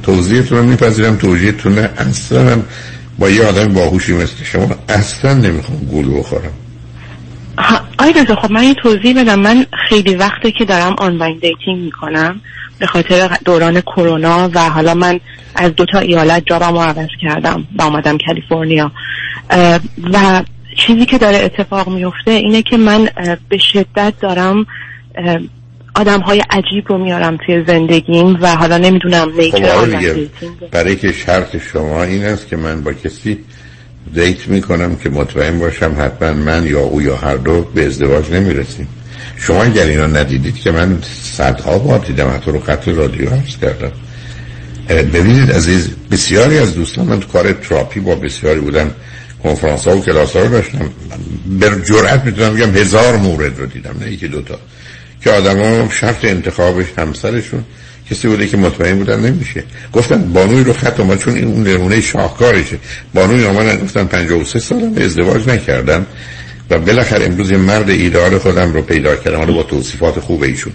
[0.02, 1.16] توضیحتون رو میپذیرم.
[1.16, 1.90] توجیهتون نه.
[1.96, 2.62] اصلا
[3.18, 6.52] با یه آدم باهوشی مثل شما اصلا نمی‌خوام گول بخورم.
[7.98, 9.40] آی خب من یه توضیح بدم.
[9.40, 12.40] من خیلی وقته که دارم online dating می‌کنم
[12.78, 15.20] به خاطر دوران کرونا و حالا من
[15.54, 18.92] از دو تا ایالت جابم رو عوض کردم و آمدم کالیفرنیا.
[20.12, 20.42] و
[20.76, 23.08] چیزی که داره اتفاق میفته اینه که من
[23.48, 24.66] به شدت دارم
[25.94, 32.02] آدم های عجیب رو میارم توی زندگیم و حالا نمی‌دونم خب برای که شرط شما
[32.02, 33.38] این است که من با کسی
[34.12, 38.88] دیت می‌کنم که مطمئن باشم حتما من یا او یا هر دو به ازدواج نمی‌رسیم.
[39.36, 43.92] شما اگر اینا ندیدید که من صدها بار دیدم حتی رو خط رادیو عرض کردم.
[44.88, 48.90] ببینید عزیز بسیاری از دوستان من تو کار تراپی با بسیاری بودم
[49.42, 50.90] کنفرانس ها و کلاس ها رو داشتم.
[51.58, 54.58] به جرعت می‌تونم بگم هزار مورد رو دیدم نه یکی دوتا.
[55.20, 57.64] که آدم ها شرط انتخابش همسرشون
[58.10, 59.64] کسی بوده که مطمئن بودن نمیشه.
[59.92, 62.78] گفتن بانوی رو خط اومد چون این اون نمونه شاهکارشه
[63.14, 66.06] بانوی آمدن گفتن 53 سالم ازدواج نکردم.
[66.70, 70.72] و بالاخره امروز یه مرد ایدئال خودم رو پیدا کردم حالا با توصیفات خوب ایشون.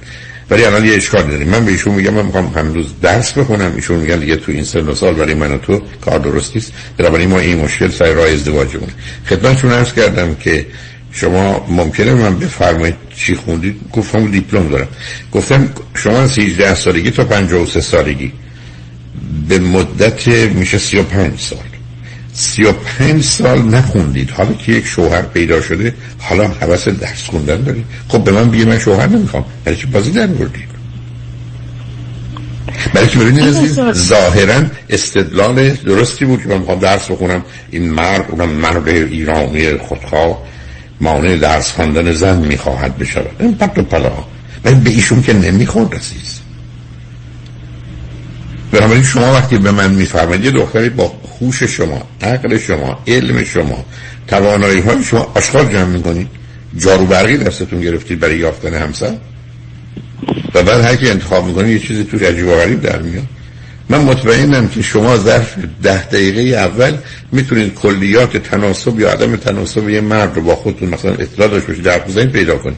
[0.49, 3.71] ولی الان یه اشکال داریم من به ایشون میگم من می‌خوام امروز درس بخونم.
[3.75, 6.71] ایشون میگن دیگه تو این سن و سال برای من و تو کار درست نیست.
[6.97, 8.89] بنابراین ما این مشکل سر راه ازدواجمون
[9.29, 10.65] خدمتتون عرض کردم که
[11.11, 14.87] شما ممکنه من بفرمایید چی خوندید؟ گفتم دیپلم دارم.
[15.31, 18.31] گفتم شما از 18 سالگی تا 53 سالگی.
[19.47, 21.59] به مدت میشه 35 سال.
[22.33, 24.29] 35 سال نخوندید.
[24.29, 27.85] حالا که یک شوهر پیدا شده حالا حوث درس خوندن دارید.
[28.07, 29.45] خب به من بگید من شوهر نمی‌خوام.
[29.65, 30.69] برای چی بازی در بردید؟
[32.93, 37.43] برای که ببینید عزیز؟ ظاهرا استدلال درستی بود که من می‌خوام درس بخونم.
[37.71, 40.37] این مرد اونم مرد ایرانی خودخواه.
[41.01, 43.31] مانع درس خواندن زن می‌خواهد بشود.
[43.39, 44.25] این پت و پلا
[44.65, 46.39] من به ایشون که نمی‌خورد عزیز.
[48.71, 53.85] بنابراین شما وقتی به من میفرمایید یه دختری با خوش شما عقل شما علم شما
[54.27, 56.27] توانایی های شما آشغال جمع می‌کنید.
[56.77, 59.13] جارو برقی دستتون گرفتید برای یافتن همسر.
[60.53, 63.27] و بعد هر کی انتخاب می‌کنید یه چیزی توی عجیب و غریب در میاد.
[63.89, 66.97] من مطمئنم که شما ظرف ده دقیقه اول
[67.31, 71.83] می‌تونید کلیات تناسب یا عدم تناسب یه مرد رو با خودتون مثلا اطلاع داشت باشید
[71.83, 72.77] در بزنید پیدا کنید.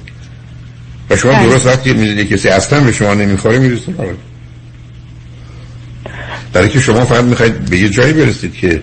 [1.09, 1.49] و شما بله.
[1.49, 3.95] درست وقتی می‌دونید کسی اصلا به شما نمی‌خوره می‌رسید
[6.53, 8.81] برای که شما فقط می‌خواید به یه جایی برسید که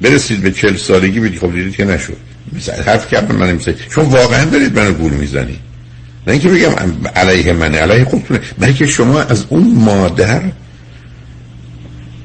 [0.00, 2.16] برسید به چل سالگی بدید خب دیدید که نشد.
[2.52, 5.58] مثلا حرف کردم من نمیسید چون واقعا دارید منو گول می‌زنی
[6.26, 6.72] نه اینکه بگم
[7.16, 8.40] علیه منه علیه خودتونه.
[8.58, 10.42] برای که شما از اون مادر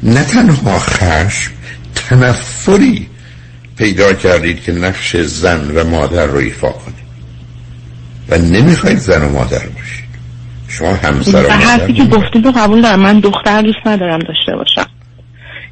[0.04, 1.52] نه تنها خشم
[1.96, 3.08] تنفری
[3.78, 7.04] پیدا کردید که نقش زن و مادر رو ایفا کنید.
[8.30, 10.04] و نمی‌خواید زن و مادر باشید.
[10.68, 13.00] شما همسر و حرفی که گفتید رو قبول دارم.
[13.00, 14.90] من دختر دوست ندارم داشته باشم.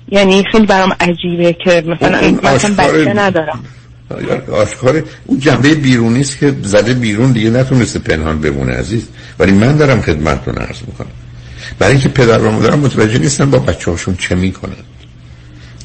[0.10, 3.64] یعنی خیلی برام عجیبه که مثلا مثلا بچه ندارم.
[4.54, 9.08] آشکاره اون جنبه بیرونی است که زده بیرون دیگه نتونسته پنهان بمونه عزیز.
[9.40, 11.08] ولی من دارم خدمتتون عرض می‌کنم.
[11.80, 14.84] برای اینکه پدر و مادرم متوجه نیستن با بچه هاشون چه می‌کنن.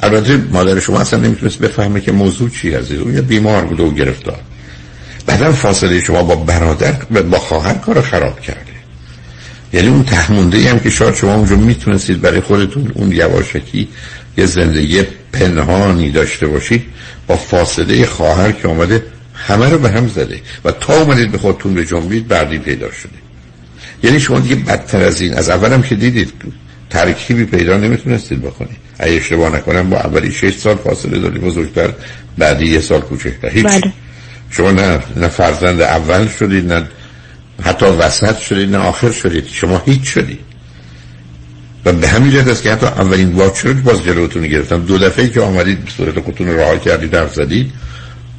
[0.03, 3.91] البته مادر شما اصلا نمی‌تونست بفهمه که موضوع چی عزیز اون یه بیمار بوده و
[3.91, 4.39] گرفتار.
[5.27, 8.61] بعدم فاصله شما با برادر با خواهر کار خراب کرده.
[9.73, 13.89] یعنی اون تحمونده هم که شاید شما اونجا می‌تونستید برای خودتون اون یواشکی
[14.39, 15.03] یه زندگی
[15.33, 16.85] پنهانی داشته باشید
[17.27, 19.03] با فاصله خواهر که آمده
[19.35, 23.26] همه رو به هم زده و تا اومدید به خودتون به جنبید بعدی پیدا شده.
[24.03, 26.33] یعنی شما دیگه بدتر از این از اولم که دیدید
[26.91, 31.93] ترکیبی پیدا نمی‌تونستید بکنید اگه اشتباه نکنم با اولی شش سال فاصله داری بزرگتر
[32.39, 33.49] بعدی یه سال کوچکتر.
[33.49, 33.67] هیچ.
[33.67, 33.93] بله.
[34.51, 36.89] شما نه نه فرزند اول شدید نه
[37.63, 39.47] حتی وسط شدید نه آخر شدید.
[39.47, 40.41] شما هیچ شدید.
[41.85, 45.41] و به همین جهت است که حتی اولین شد باز جلوتون گرفتم دو دفعه که
[45.41, 47.73] آمدید به صورت خودتون راه کردید حرف زدید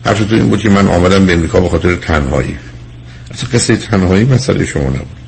[0.05, 2.58] حرفتون این بود که من آمدم به امریکا به خاطر تنهایی.
[3.32, 5.26] اصلا قصه تنهایی مسئله شما نبود.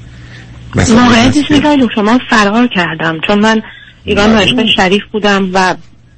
[0.76, 3.62] واقعیتش میگم شما فرار کردم چون من
[4.04, 5.76] ایران دانشگاه شریف بودم و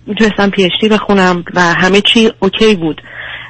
[0.07, 3.01] می‌تونستم پیشتی بخونم و همه چی اوکی بود.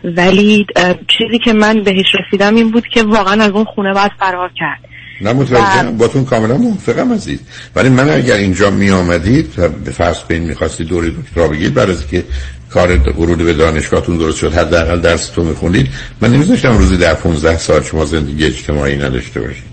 [0.04, 0.66] ولی
[1.08, 4.80] چیزی که من بهش رسیدم این بود که واقعا از اون خونه باید فرار کرد.
[5.22, 7.40] نه متوجه با تون کاملا موافقم عزیز.
[7.76, 11.96] ولی من اگر اینجا می آمدید و به فرض بین می‌خواستی دوری دکترا بگید برای
[12.12, 12.24] که
[12.70, 15.88] کار ورود به دانشگاهتون درست شد حداقل درستون میخوندید
[16.22, 19.71] من نمیذاشتم روزی در 15 سال شما زندگی اجتماعی نداشته باشید.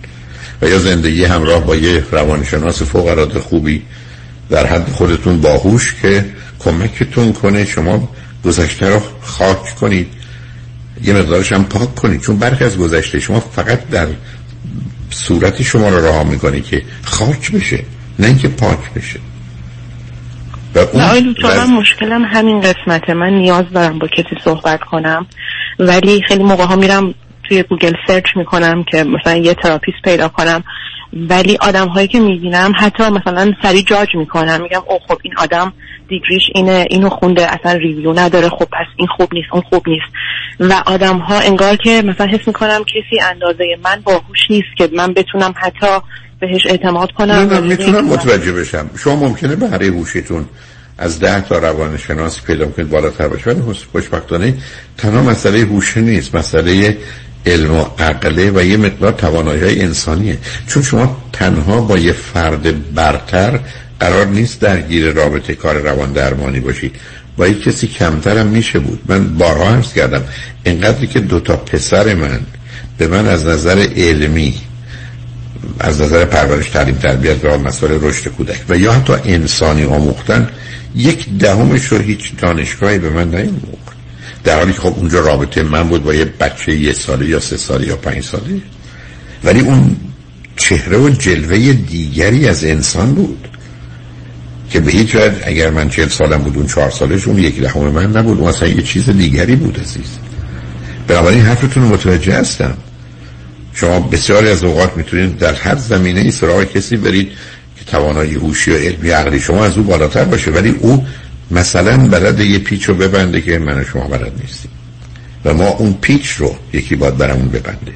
[0.63, 3.83] و یا زندگی همراه با یه روانشناس فوق العاده خوبی
[4.51, 6.25] در حد خودتون باهوش که
[6.59, 8.09] کمکتون کنه شما
[8.45, 10.07] گذشته رو خاک کنید.
[11.05, 14.07] یه مقدارش هم پاک کنید چون برخی از گذشته شما فقط در
[15.11, 17.85] صورت شما رو راه می‌کنی که خاک بشه
[18.19, 19.21] نه اینکه پاک بشه.
[20.75, 23.15] و اون من مشکلم همین قسمته.
[23.15, 25.27] من نیاز دارم با کسی صحبت کنم
[25.79, 27.15] ولی خیلی موقع ها میرم
[27.49, 30.65] توی گوگل search می‌کنم که مثلا یه therapist پیدا کنم
[31.13, 35.73] ولی آدم هایی که می‌بینم حتی مثلا سریع judge می‌کنم میگم او خب این آدم
[36.09, 39.89] degree ش اینه اینو خونده اصلا review نداره خب پس این خوب نیست اون خوب
[39.89, 40.07] نیست.
[40.61, 45.13] و آدم ها انگار که مثلا حس می‌کنم کسی اندازه من باهوش نیست که من
[45.15, 45.87] بتونم حتی
[46.41, 47.35] بهش اعتماد کنم.
[47.35, 48.91] نه نه می‌تونم متوجه بشم.
[48.99, 50.47] شما ممکنه بهره هوشیتون
[50.99, 54.55] از ده تا روانشناس پیدا کنید بالاتر باشه ولی خوشبختانه
[54.97, 56.99] تنها مسئله هوش نیست مسئله
[57.47, 60.39] علم و عقله و یه مقدار توانایی های انسانیه.
[60.67, 63.61] چون شما تنها با یه فرد برتر
[64.01, 66.97] قرار نیست درگیر رابطه کار روان درمانی باشید.
[67.37, 69.01] با یک کسی کمترم میشه بود.
[69.09, 70.23] من بارها عرض کردم
[70.65, 72.41] اینقدری که دوتا پسر من
[72.99, 74.55] به من از نظر علمی
[75.81, 80.49] از نظر پرورش تعلیم تربیت و مسائل رشد کودک و یا حتی انسانی آموختن
[80.95, 83.88] یک دهمش رو هیچ دانشگاهی به من نیموخت
[84.49, 87.57] در حالی که خب اونجا رابطه من بود با یه بچه یه ساله یا سه
[87.57, 88.61] ساله یا پنج ساله.
[89.45, 89.97] ولی اون
[90.57, 93.49] چهره و جلوه دیگری از انسان بود
[94.71, 97.81] که به هیچ وجه اگر من چهل سالم بود اون چهار سالش اون یک دهم
[97.81, 98.39] من نبود.
[98.39, 100.19] اون اصلا یه چیز دیگری بود عزیز.
[101.09, 102.77] بنابراین حرفتون رو متوجه هستم.
[103.75, 107.29] شما بسیاری از اوقات می‌تونید در هر زمینه ای سراغ کسی برید
[107.79, 111.07] که توانایی هوشی و علمی عقلی شما از او بالاتر باشه ولی او
[111.51, 114.71] مثلا بلد یه پیچ رو ببنده که من شما بلد نیستیم.
[115.45, 117.93] و ما اون پیچ رو یکی باید برامون ببنده.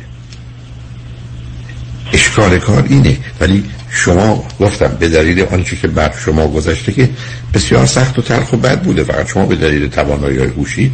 [2.13, 3.17] اشکال کار اینه.
[3.41, 7.11] ولی شما گفتم به دلیل آنچه که بر شما گذشته که
[7.55, 9.05] بسیار سخت و تلخ و بد بوده.
[9.05, 10.93] فقط شما به دلیل توانایی های هوشی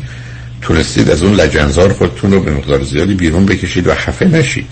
[0.63, 4.67] تونستید از اون لجنزار خودتون رو به مقدار زیادی بیرون بکشید و خفه نشید.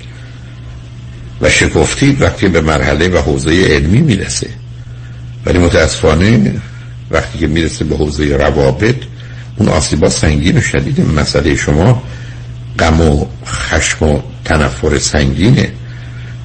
[1.40, 4.48] و شکفتید وقتی به مرحله و حوزه علمی می‌رسه.
[5.46, 6.54] ولی متاسفانه
[7.10, 8.96] وقتی که می‌رسه به حوزه روابط
[9.56, 12.02] اون آسیبا سنگین و شدید مسئله شما.
[12.78, 15.72] غم و خشم و تنفر سنگینه.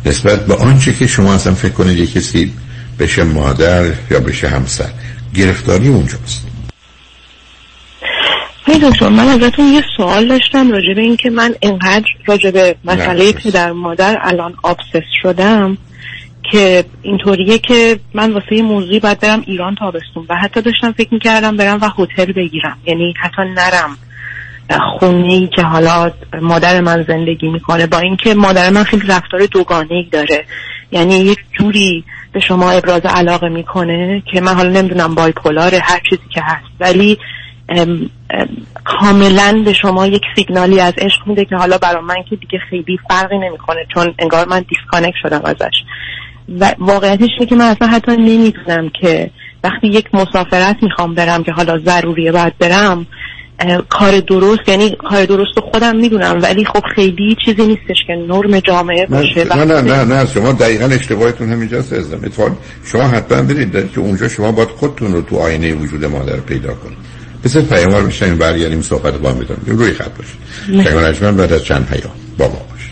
[0.05, 2.53] نسبت به آنچه که شما اصلا فکر کنید یه کسی
[2.99, 4.89] بشه مادر یا بشه همسر
[5.35, 6.47] گرفتاری اونجاست.
[8.65, 13.31] هی دکتر من ازتون یه سوال داشتم راجع به اینکه من اینقدر راجع به مسئله
[13.31, 15.77] پدر مادر الان آبسس شدم.
[16.51, 20.25] که اینطوریه که من واسه یه موضوعی باید برم ایران تابستون.
[20.29, 22.77] و حتی داشتم فکر می‌کردم برم و هتل بگیرم.
[22.85, 23.97] یعنی حتی نرم
[24.99, 27.87] خونه ای که حالا مادر من زندگی می‌کنه.
[27.87, 30.45] با اینکه مادر من خیلی رفتار دوگانه ای داره.
[30.91, 36.29] یعنی یک جوری به شما ابراز علاقه می‌کنه که من حالا نمی‌دونم bipolar هر چیزی
[36.29, 36.67] که هست.
[36.79, 37.17] ولی
[37.69, 38.47] ام ام
[38.83, 42.99] کاملا به شما یک سیگنالی از عشق میده که حالا برای من که دیگه خیلی
[43.09, 43.85] فرقی نمی‌کنه.
[43.93, 45.83] چون انگار من disconnect شدم ازش.
[46.59, 49.31] و واقعیتش اینه که من اصلا حتی نمی‌دونم که
[49.63, 53.05] وقتی یک مسافرت می‌خوام برم که حالا ضروریه باید برم
[53.89, 58.59] کار درست یعنی کار درست رو خودم می‌دونم ولی خب خیلی چیزی نیستش که نرم
[58.59, 59.43] جامعه باشه.
[59.43, 62.51] نه نه نه نه شما دقیقا اشتباهتون همینجاست ازم اتفاق
[62.85, 66.97] شما حتما برید که اونجا شما باید خودتون رو تو آینه وجود مادر پیدا کنید.
[67.43, 72.13] بسید پیاموار میشنیم برگردیم صحبت با می‌دونم روی خط باشید شنگ بعد از چند پیام
[72.37, 72.91] با ما باشید.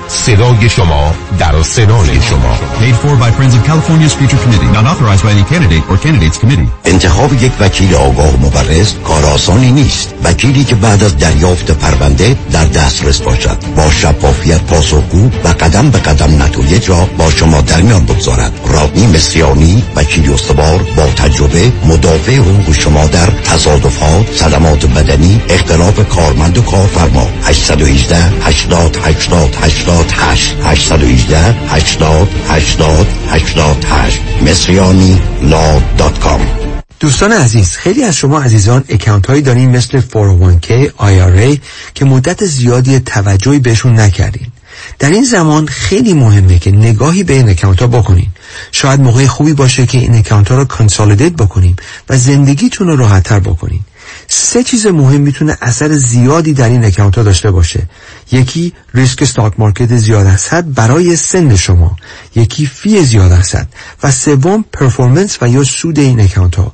[0.11, 2.57] صدای شما در سنای شما.
[2.79, 4.71] Paid for by Friends of California's Future Committee.
[4.77, 6.69] Not authorized by any candidate or candidates committee.
[6.85, 10.13] انتخاب یک وکیل آگاه و مبرز کار آسانی نیست.
[10.23, 13.57] وکیلی که بعد از دریافت پرونده در دسترس باشد.
[13.75, 18.51] با شفافیت پاسخگو و قدم به قدم نتایج را با شما در میان بگذارد.
[18.67, 26.57] رادنی مصریانی وکیل استوار با تجربه مدافع حقوق شما در تصادفات صدمات بدنی اختلاف کارمند
[26.57, 27.27] و کارفرما.
[27.43, 31.37] 818 80 80 80 88 818
[31.67, 36.41] 80 80 88 مصریانی لا dot com.
[36.99, 41.59] دوستان عزیز خیلی از شما عزیزان account هایی دارین مثل 401k IRA
[41.93, 44.47] که مدت زیادی توجهی بهشون نکردین.
[44.99, 48.27] در این زمان خیلی مهمه که نگاهی به این account ها بکنین.
[48.71, 51.75] شاید موقع خوبی باشه که این account ها رو consolidate بکنیم
[52.09, 53.79] و زندگیتون رو راحتتر بکنین.
[54.27, 57.87] سه چیز مهم می‌تونه اثر زیادی در این account ها داشته باشه.
[58.31, 61.95] یکی ریسک stock market زیاد حد برای سن شما
[62.35, 63.67] یکی fee زیاد حد
[64.03, 66.73] و سوم performance و یا سود این account ها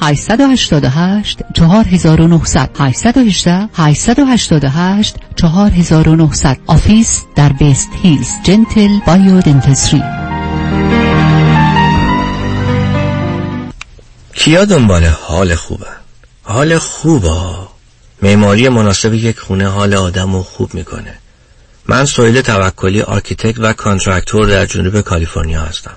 [0.00, 8.28] 888 4900 818 888 4900 office در بیست هیلز.
[8.44, 10.02] Gentle Biodentistry.
[14.34, 15.86] کیا دنبال حال خوبه؟
[16.42, 17.28] حال خوبه
[18.22, 21.14] معماری مناسب یک خونه حال آدم رو خوب می‌کنه.
[21.86, 25.96] من سویل توکلی architect و contractor در جنوب کالیفرنیا هستم.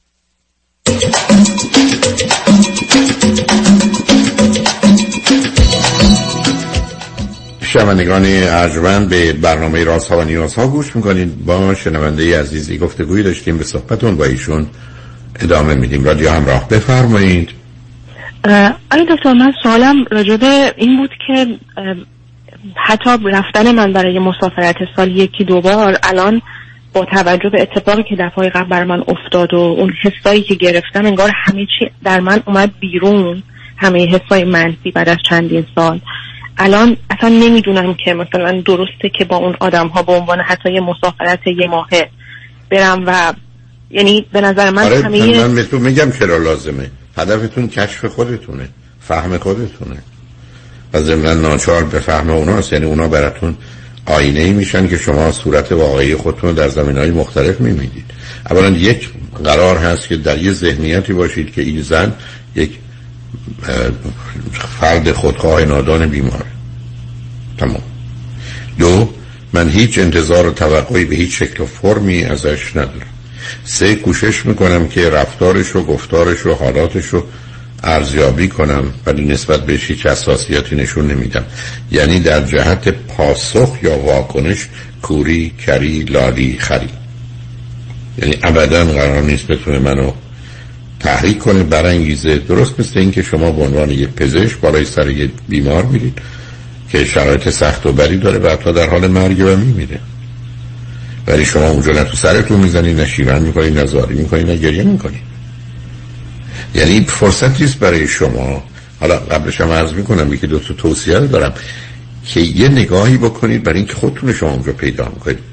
[7.73, 11.45] شنوندگان ارجمند به برنامه راست ها و نیاز ها گوش می‌کنید.
[11.45, 14.67] با شنونده عزیزی گفتگوی داشتیم به صحبتون با ایشون
[15.39, 16.03] ادامه میدیم.
[16.03, 17.49] رادیو همراه بفرمایید.
[18.45, 21.47] آیا دکتر من سوالم راجبه این بود که
[22.87, 26.41] حتی رفتن من برای مسافرت سال یکی دو بار الان
[26.93, 31.05] با توجه به اتفاقی که دفعه قبل بر من افتاد و اون حسایی که گرفتم
[31.05, 33.43] انگار همه چی در من اومد بیرون.
[33.77, 36.01] همه حسای منفی بعد از چندین سال.
[36.57, 40.81] الان اصلا نمی‌دونم که مثلا درسته که با اون آدم ها به عنوان حتی یه
[40.81, 42.09] مسافرت یه ماهه
[42.69, 43.33] برم و
[43.89, 46.91] یعنی به نظر من آره همه من بهتون میگم چرا لازمه.
[47.17, 49.97] هدفتون کشف خودتونه فهم خودتونه.
[50.93, 52.73] و ضمن ناچار به فهم اوناست.
[52.73, 53.57] یعنی اونا براتون
[54.05, 58.05] آینه ای میشن که شما صورت واقعی خودتون رو در زمین های مختلف میمیدید
[58.49, 59.09] اولا یک
[59.43, 62.13] قرار هست که در یه ذهنیتی باشید که این زن
[62.55, 62.71] یک
[64.79, 66.45] فرد خودخواه نادان بیمار.
[67.57, 67.81] تمام.
[68.79, 69.09] دو
[69.53, 73.07] من هیچ انتظار و توقعی به هیچ شکل و فرمی ازش ندارم.
[73.63, 77.23] سه کوشش می‌کنم که رفتارش و گفتارش و حالاتش رو
[77.83, 81.45] ارزیابی کنم ولی نسبت بهش هیچ اساسیاتی نشون نمیدم.
[81.91, 84.67] یعنی در جهت پاسخ یا واکنش
[85.01, 86.89] کوری کری لالی خری.
[88.17, 90.11] یعنی ابدا قرار نیست بتونه منو
[91.03, 92.37] تحریک کنه برانگیزه.
[92.37, 96.19] درست مثل اینکه شما به عنوان یه پزشک بالای سر یه بیمار میرید
[96.89, 99.99] که شرایط سخت و بری داره و حتی در حال مرگ و میمیره.
[101.27, 104.83] ولی شما اونجا نه تو سرتون می‌زنید نه شیون می‌کنید نه زاری می‌کنید نه گریه
[104.83, 105.21] می‌کنید.
[106.75, 108.63] یعنی فرصتی است برای شما.
[108.99, 111.53] حالا قبلش هم عرض می‌کنم یکی دو تا توصیه دارم
[112.25, 115.50] که یه نگاهی بکنید برای اینکه خودتون شما اونجا پیدا می‌کنید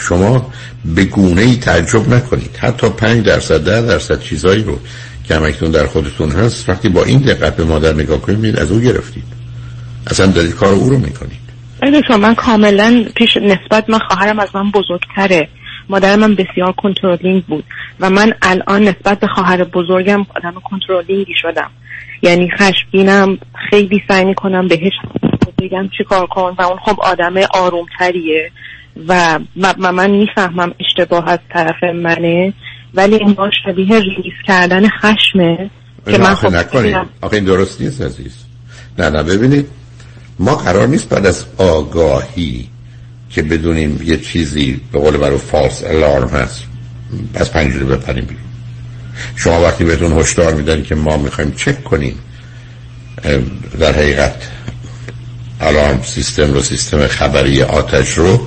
[0.00, 0.52] شما
[0.84, 2.56] به گونه ای تعجب نکنید.
[2.60, 4.78] حتی پنج درصد ده درصد چیزایی رو
[5.24, 8.80] که همکنون در خودتون هست وقتی با این دقت به مادر نگاه کنید از او
[8.80, 9.24] گرفتید.
[10.06, 11.42] اصلا دارید کار او رو می‌کنید.
[12.08, 15.48] شما من کاملا پیش نسبت من خواهرم از من بزرگتره.
[15.88, 17.64] مادر من بسیار کنترلینگ بود
[18.00, 21.70] و من الان نسبت به خواهر بزرگم آدم کنترلینگی شدم.
[22.22, 23.38] یعنی خشمگینم
[23.70, 24.92] خیلی سعی می‌کنم بهش
[25.58, 28.50] بگم چی کار کن و اون خب آدم آرومتریه.
[29.08, 29.38] و,
[29.80, 32.52] و من می‌فهمم اشتباه از طرف منه
[32.94, 35.70] ولی این با شبیه ریلیز کردن خشمه
[36.06, 38.34] که من خب نکنید آخه این درست نیست عزیز.
[38.98, 39.66] نه نه ببینید.
[40.38, 42.68] ما قرار نیست بعد از آگاهی
[43.30, 46.64] که بدونیم یه چیزی به قول برای فالس الارم هست
[47.34, 48.42] از پنجره بپریم بیرون.
[49.36, 52.18] شما وقتی بهتون هشدار میدن که ما می‌خوایم چک کنیم
[53.80, 54.48] در حقیقت
[55.60, 58.46] الارم سیستم رو سیستم خبری آتش رو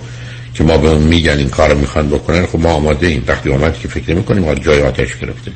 [0.56, 3.24] که ما به میگن این کار می‌خوان بکنن خب ما آماده ایم.
[3.28, 5.52] وقتی آمد که فکر می‌کنیم حال جای آتش گرفته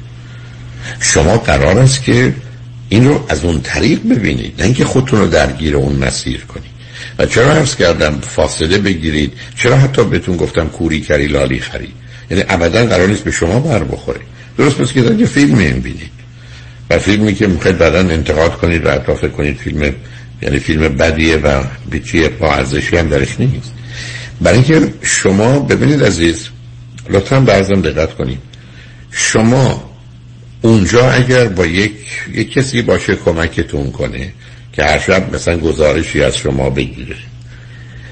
[0.99, 2.33] شما قرار است که
[2.89, 6.69] این رو از اون طریق ببینید نه اینکه خودتون رو درگیر اون مسیر کنید.
[7.19, 11.93] و چرا عرض کردم فاصله بگیرید؟ چرا حتی بهتون گفتم کوری کری لالی خری؟
[12.31, 14.19] یعنی ابدا قرار نیست به شما بر بخوره.
[14.57, 16.11] درست مثل که در فیلم بینید
[16.89, 19.93] و فیلمی که می‌خواید بعدا انتقاد کنید و اطراف کنید فیلم
[20.41, 23.73] یعنی فیلم بدیه و بیچی با ارزشی هم درش نیست.
[24.41, 26.47] برای اینکه شما ببینید عزیز
[27.09, 28.39] لطفا بعضم دقت کنید.
[29.11, 29.89] شما
[30.61, 31.91] اونجا اگر با یک,
[32.33, 34.33] یک کسی باشه کمکتون کنه
[34.73, 37.15] که هر شب مثلا گزارشی از شما بگیره.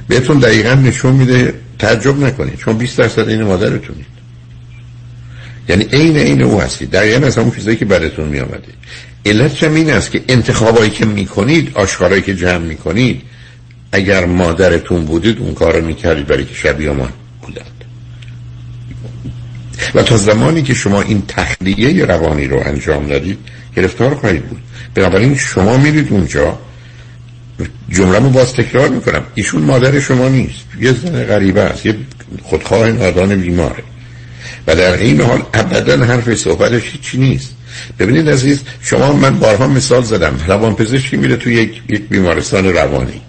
[0.07, 4.05] بهتون دقیقا نشون میده تعجب نکنید چون 20 درصد این مادرتونید.
[5.69, 6.91] یعنی عین عین او هستید.
[6.91, 8.67] دقیقا از همون چیزایی که براتون می آمده
[9.25, 13.21] علت این است که انتخابایی که می‌کنید آشکارایی که جمع می‌کنید
[13.91, 17.09] اگر مادرتون بودید اون کار رو می‌کردید برای که شبیه ما
[17.41, 17.83] بودند.
[19.95, 23.37] و تا زمانی که شما این تخلیه روانی رو انجام دادید
[23.75, 24.61] گرفتار خواهید بود.
[24.95, 26.59] بنابراین شما میرید اونجا.
[27.89, 29.23] جمله رو باز تکرار می‌کنم.
[29.35, 30.65] ایشون مادر شما نیست.
[30.81, 31.85] یه زن غریبه است.
[31.85, 31.95] یه
[32.43, 33.83] خودخواه نادان بیماره.
[34.67, 37.55] و در این حال ابدا حرف صحبتش هیچی نیست.
[37.99, 40.39] ببینید عزیز شما من بارها مثال زدم.
[40.47, 43.21] روان پزشکی میره تو یک بیمارستان روانی.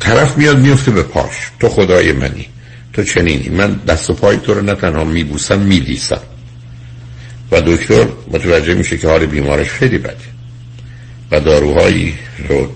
[0.00, 1.50] طرف میاد میفته به پاش.
[1.60, 2.46] تو خدای منی.
[2.92, 3.48] تو چنینی.
[3.48, 6.20] من دست و پای تو رو نه تنها میبوسم میلیسم.
[7.52, 10.16] و دکتر متوجه میشه که حال بیمارش خیلی بده.
[11.30, 12.14] و داروهایی
[12.48, 12.72] رو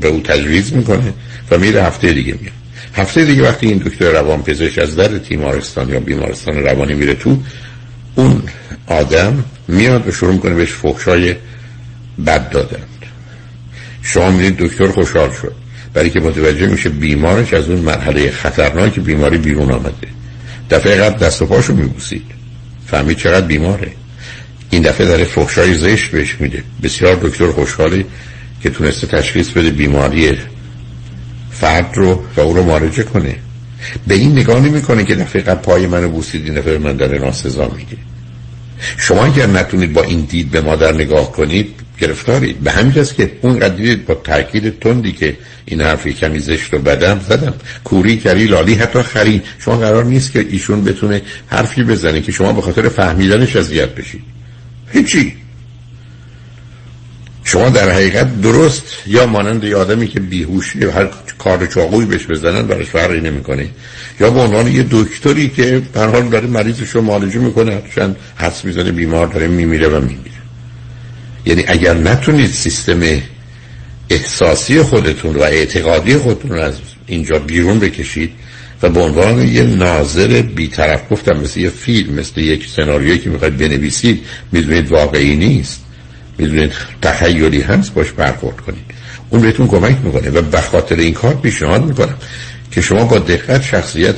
[0.00, 1.14] به او تجویز می‌کنه
[1.50, 2.52] و میره هفته دیگه میاد.
[2.94, 7.38] هفته دیگه وقتی این دکتر روان پزشک از در تیمارستان یا بیمارستان روانی میره تو
[8.14, 8.42] اون
[8.86, 11.34] آدم میاد و شروع می‌کنه بهش فخشای
[12.26, 12.86] بد دادند
[14.02, 15.54] شما می‌دید دکتر خوشحال شد.
[15.94, 20.08] برای که متوجه میشه بیمارش از اون مرحله خطرناک بیماری بیرون آمده.
[20.70, 22.22] دفعه قبل دست و پاشو میبوسید.
[22.86, 23.92] فهمید چقدر بیماره.
[24.70, 26.62] این دفعه داره فخشای زشت بهش میده.
[26.82, 28.04] بسیار دکتر خوشحالی
[28.62, 30.38] که تونسته تشخیص بده بیماری
[31.50, 33.36] فرد رو و او رو مارجه کنه.
[34.06, 37.68] به این نگاه نمی‌کنه که دفعه قبل پای منو بوسید این دفعه من داره ناسزا
[37.68, 37.96] میگه.
[38.98, 42.60] شما اگر نتونید با این دید به مادر نگاه کنید گرفتارید.
[42.60, 47.20] به همین که اون قدری با تاکید تندی که این حرفی کمی زشت و بدم
[47.28, 47.54] زدم.
[47.84, 49.42] کوری کری لالی حتی خری.
[49.58, 54.22] شما قرار نیست که ایشون بتونه حرفی بزنه که شما به خاطر فهمیدنش اذیت بشید.
[54.92, 55.39] هیچی.
[57.52, 61.08] شما در حقیقت درست یا مانند یه آدمی که بیهوشی هر
[61.38, 63.66] کار چاقوی بهش بزنن براش فرقی نمی‌کنه.
[64.20, 68.64] یا به عنوان یه دکتری که به حال داره مریضش رو معالجه می‌کنه چند حس
[68.64, 70.40] می‌زنه بیمار داره میمیره و میمیره.
[71.46, 73.00] یعنی اگر نتونید سیستم
[74.10, 76.74] احساسی خودتون و اعتقادی خودتون رو از
[77.06, 78.32] اینجا بیرون بکشید
[78.82, 83.56] و به عنوان یه ناظر بیطرف گفتم مثل یه فیلم مثل یک سناریویی که می‌خواید
[83.56, 84.20] بنویسید
[84.52, 85.89] می‌دونید واقعی نیست.
[86.40, 86.72] می‌دونید
[87.02, 88.84] تخیلی هست باش برخورد کنید.
[89.30, 92.14] اون بهتون کمک می‌کنه و به خاطر این کار پیشنهاد می‌کنم
[92.70, 94.16] که شما با دقت شخصیت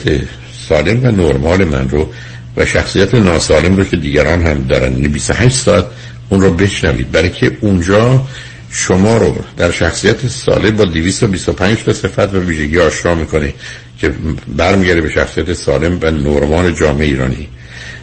[0.69, 2.09] سالم و نرمال من رو
[2.57, 5.87] و شخصیت ناسالم رو که دیگران هم دارن 28 یعنی ساعت
[6.29, 7.11] اون رو بشنوید.
[7.13, 8.27] برای که اونجا
[8.71, 13.55] شما رو در شخصیت سالم با 225 تا صفت و ویژگی آشنا می‌کنه
[13.99, 14.13] که
[14.57, 17.49] برمیگرده به شخصیت سالم و نرمال جامعه ایرانی.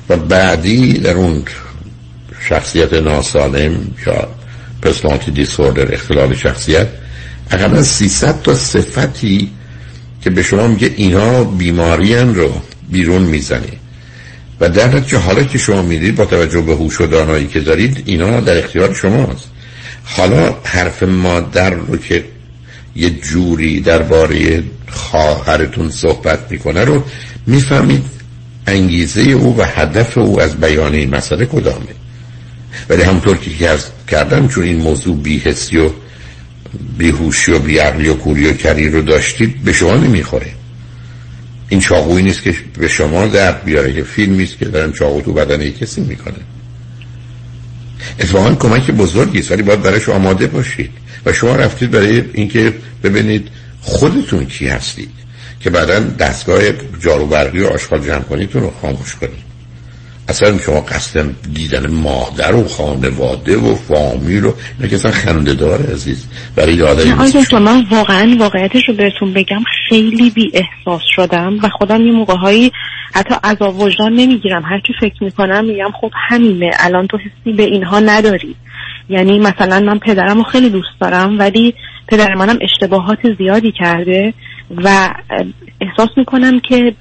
[0.10, 1.44] و بعدی در اون
[2.42, 4.28] شخصیت ناسالم یا
[4.82, 6.88] پرسونالیتی دیسوردر اختلال شخصیت
[7.52, 9.50] اقلا 300 تا صفتی
[10.22, 13.80] که به شما میگه اینا بیمارین رو بیرون می‌زنه.
[14.60, 18.04] و در نتیجه حالا که شما می‌دید با توجه به هوش و دانایی که دارید
[18.06, 19.50] اینا در اختیار شماست.
[20.04, 22.26] حالا حرف مادر رو که
[22.96, 27.04] یه جوری درباره خواهرتون صحبت می‌کنه رو
[27.48, 28.06] می‌فهمید
[28.68, 32.09] انگیزه او و هدف او از بیان این مسئله کدامه.
[32.90, 33.78] ولی همطور که
[34.08, 35.90] کردم چون این موضوع بیهسی و
[36.98, 40.52] بیهوشی و بیعقلی و کوری و کری رو داشتید به شما نمی‌خوره.
[41.70, 45.34] این چاقویی نیست که به شما درد بیاره که فیلمی است که دارن چاقو تو
[45.34, 46.40] بدن کسی می‌کنه.
[48.20, 50.92] اتفاقا کمک بزرگی است ولی باید برایش آماده باشید.
[51.26, 52.74] و شما رفتید برای اینکه
[53.04, 53.48] ببینید
[53.82, 55.10] خودتون کی هستید
[55.60, 56.62] که بعدا دستگاه
[57.00, 59.49] جارو برقی و آشغال جمع کنیتون رو خاموش کنید.
[60.30, 65.94] اصلا شما قصد دیدن مادر و خانواده و فامیل رو اینا که اصلا خنده داره
[65.94, 66.26] عزیز.
[66.56, 67.12] برای آقای
[67.60, 72.72] من واقعا واقعیتش رو بهتون بگم خیلی بی احساس شدم و خودم یه موقع هایی
[73.14, 74.64] حتی از وجدان نمی‌گیرم.
[74.64, 78.56] هرچی فکر می‌کنم میگم خب همینه الان تو حسی به اینها نداری.
[79.10, 81.74] یعنی مثلا من پدرم رو خیلی دوست دارم ولی
[82.08, 84.34] پدر منم اشتباهات زیادی کرده
[84.78, 85.10] و
[85.82, 86.94] احساس می‌کنم که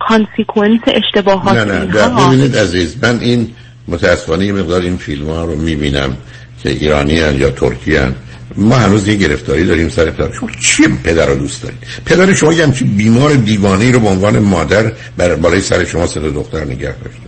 [0.00, 3.50] consequence اشتباهات نه نه ببینید عزیز من این
[3.88, 6.16] متاسفانه یه مقدار این فیلم ها رو می‌بینم
[6.62, 8.14] که ایرانی هن یا ترکی هن.
[8.56, 10.32] ما هنوز یه گرفتاری داریم سر پدر.
[10.32, 14.38] شما چی پدر رو دوست دارید؟ پدر شما یه همچین بیمار دیوانه رو به عنوان
[14.38, 17.20] مادر بر بالای سر شما سر دختر نگه داشته.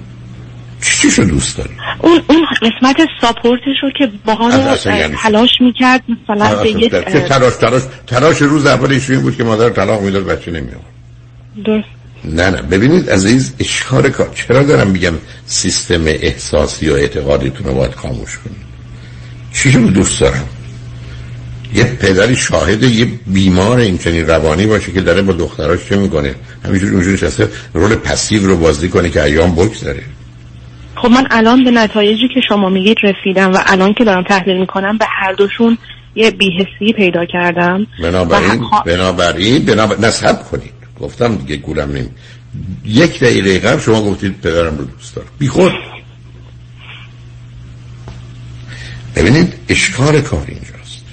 [0.83, 1.71] چی رو دوست داری؟
[2.01, 4.51] اون اون قسمت ساپورتش رو که با
[4.85, 9.71] یعنی تلاش می‌کرد مثلا به یه تلاش تلاش تلاش روز اولش این بود که مادر
[9.71, 10.81] طلاق می‌داد بچه نمیاد
[11.65, 12.04] درست.
[12.25, 12.63] نه نه.
[12.63, 15.15] ببینید عزیز اشکار کار چرا دارم میگم
[15.47, 18.65] سیستم احساسی و اعتقادیتون رو باید خاموش کنید؟
[19.53, 20.49] چی رو دوست دارم.
[21.75, 26.35] یه پدری شاهد یه بیمار این روانی باشه که داره با دختراش چه می‌کنه؟
[26.65, 30.03] همینجوری اونجوری نشسته رول پسیو رو بازی کنه که ایام بگذره
[30.97, 34.99] خب من الان به نتایجی که شما میگید رسیدم و الان که دارم تحلیل می‌کنم
[34.99, 35.79] به هر دوشون
[36.15, 37.87] یه بیهسی پیدا کردم.
[38.03, 40.84] بنابراین بنابراین بنابراین نصب کنید.
[41.01, 42.11] گفتم دیگه گولم نمی
[42.85, 45.29] یک دقیقه قبل شما گفتید پدرم رو دوست دارم.
[45.39, 45.73] بی خود.
[49.17, 51.05] ببینید اشکار کار اینجاست.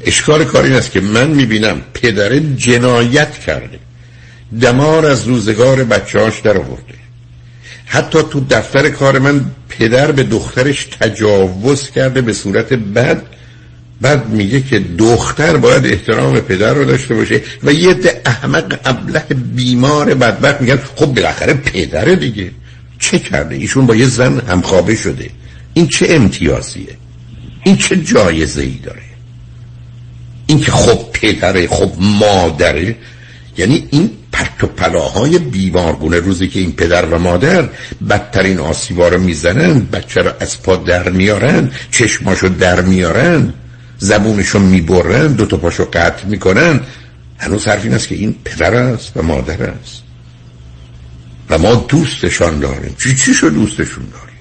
[0.00, 3.78] اشکار کار این است که من می‌بینم پدر جنایت کرده.
[4.60, 6.94] دمار از روزگار بچهاش در آورده.
[7.86, 13.22] حتی تو دفتر کار من پدر به دخترش تجاوز کرده به صورت بد.
[14.00, 19.24] بعد میگه که دختر باید احترام پدر رو داشته باشه و یه ده احمق ابله
[19.54, 22.50] بیمار بدبخت میگن خب بالاخره پدره دیگه.
[22.98, 25.30] چه کرده؟ ایشون با یه زن همخوابه شده.
[25.74, 26.96] این چه امتیازیه؟
[27.64, 29.02] این چه جایزه ای داره؟
[30.46, 32.96] این که خب پدره خب مادره.
[33.58, 37.68] یعنی این پرت و پلاهای بیمارگونه روزی که این پدر و مادر
[38.10, 43.52] بدترین آسیبا رو می‌زنن بچه رو از پا در میارن چشماشو در میارن.
[43.98, 46.80] زبونشو می‌برن دو تا پاشو قطع می‌کنن.
[47.38, 50.02] هنوز حرف این است که این پدر است و مادر است.
[51.50, 52.96] و ما دوستشان داریم.
[53.02, 54.36] چی چی شو دوستشون داریم؟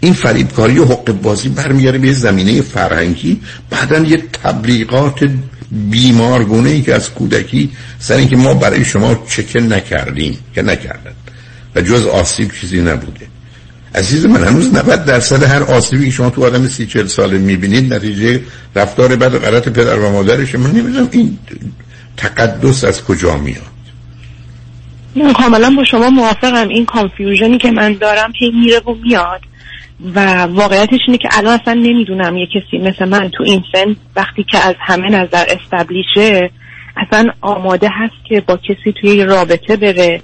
[0.00, 5.30] این فریبکاری و حق بازی برمیاره به زمینه فرهنگی بعدا یه تبلیغات
[5.90, 11.12] بیمارگونه ای که از کودکی سر اینکه ما برای شما چکه نکردیم که نکردن.
[11.74, 13.26] و جز آسیب چیزی نبوده.
[13.94, 17.94] عزیز من هنوز 90 درصد هر آسیبی که شما تو آدم سی چل ساله می‌بینید
[17.94, 18.40] نتیجه
[18.76, 21.38] رفتار بد و غلط پدر و مادرش من نمی‌دونم این
[22.16, 23.62] تقدس از کجا میاد.
[25.16, 26.68] من کاملا با شما موافقم.
[26.68, 29.40] این کانفیوژنی که من دارم هی میره و میاد
[30.14, 34.44] و واقعیتش اینه که الان اصلا نمی‌دونم یه کسی مثل من تو این سن وقتی
[34.52, 36.50] که از همه نظر استبلیشه
[36.96, 40.22] اصلا آماده هست که با کسی توی رابطه بره.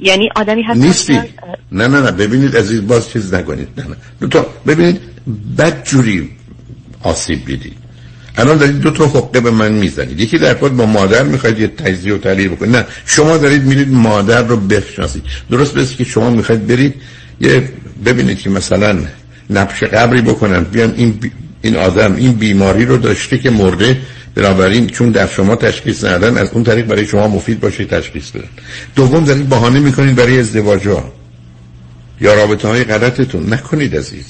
[0.00, 1.20] یعنی آدمی هست نیستی.
[1.72, 3.68] نه نه نه ببینید عزیز باز چیز نکنید.
[3.76, 3.96] نه نه.
[4.20, 5.00] دو تا ببینید
[5.58, 6.30] بد جوری
[7.02, 7.76] آسیب دیدید
[8.36, 10.20] الان دارید دو تا حقه به من می‌زنید.
[10.20, 12.76] یکی در خود با مادر می‌خواید یه تجزیه و تحلیل بکنید.
[12.76, 15.22] نه شما دارید میرید مادر رو بشناسید.
[15.50, 16.94] درست بسید که شما می‌خواید برید
[17.40, 17.68] یه
[18.04, 18.98] ببینید که مثلا
[19.50, 21.20] نبش قبری بکنن بیان این
[21.62, 24.00] این آدم این بیماری رو داشته که مرده
[24.34, 28.48] بنابراین چون در شما تشخیص ندن از اون طریق برای شما مفید باشه تشخیص بدن.
[28.96, 31.12] دوم دارید بهانه می‌کنید برای ازدواج ها
[32.20, 33.52] یا رابطه های غلطتون.
[33.52, 34.26] نکنید عزیز.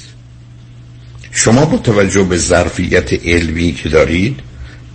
[1.30, 4.40] شما با توجه به ظرفیت علمی که دارید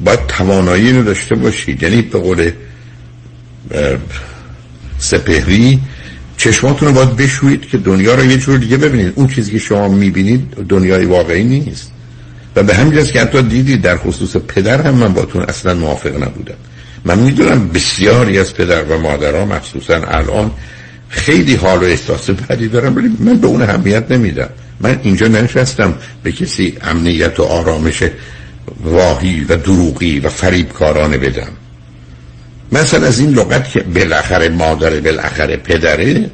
[0.05, 1.83] باید توانایی رو داشته باشید.
[1.83, 2.51] یعنی به قول
[4.99, 5.79] سپهری
[6.37, 9.13] چشماتون رو باید بشوید که دنیا رو یه جور دیگه ببینید.
[9.15, 11.91] اون چیزی که شما می‌بینید دنیای واقعی نیست.
[12.55, 16.55] و به همین که حتی دیدید در خصوص پدر هم من باتون اصلا موافق نبودم.
[17.05, 20.51] من می‌دونم بسیاری از پدر و مادرها مخصوصا الان
[21.09, 24.49] خیلی حال و احساس بدی دارم ولی من به اون اهمیت نمیدم.
[24.79, 28.03] من اینجا ننشستم به کسی امنیت و آرامش
[28.83, 31.49] واهی و دروغی و فریبکارانه بدم.
[32.71, 36.29] مثلا از این لغت که بالاخره مادر بالاخره پدره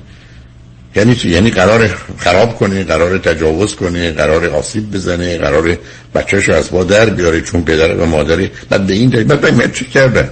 [0.96, 1.88] یعنی چی؟ یعنی قرار
[2.18, 5.78] خراب کنه قرار تجاوز کنه قرار آسیب بزنه قرار
[6.16, 10.30] بچهش از مادر بیاره چون پدر و مادره بعد به این دلیل بعد چی کردن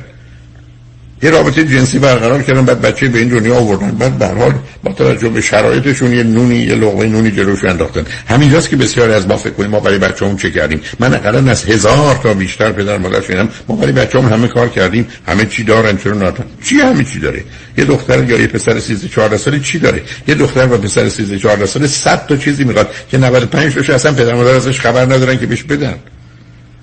[1.23, 3.91] یه رابطه جنسی برقرار کردن بعد بچه به این دنیا آوردن.
[3.91, 8.05] بعد به حال با توجه به شرایطشون یه نونی یه لقمه نونی جلوش انداختن.
[8.27, 11.65] همینجاست که بسیاری از ما فکر کنیم ما برای بچه‌مون چه کردیم؟ من اقلا از
[11.65, 15.07] هزار تا بیشتر پدر مادر شدم ما برای بچه‌مون همه کار کردیم.
[15.27, 17.43] همه چی دارن چرا ندارن چی همه چی داره؟
[17.77, 21.39] یه دختر یا یه پسر 13 14 ساله چی داره؟ یه دختر و پسر 13
[21.39, 25.37] 14 ساله 100 تا چیزی می‌خواد که 95 تاش اصلا پدر مادر ازش خبر ندارن
[25.37, 25.95] که بهش بدن.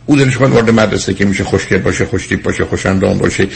[0.06, 3.48] او دلش می‌خواد وارد مدرسه که میشه خوشگل باشه خوشتیپ باشه خوشندام باشه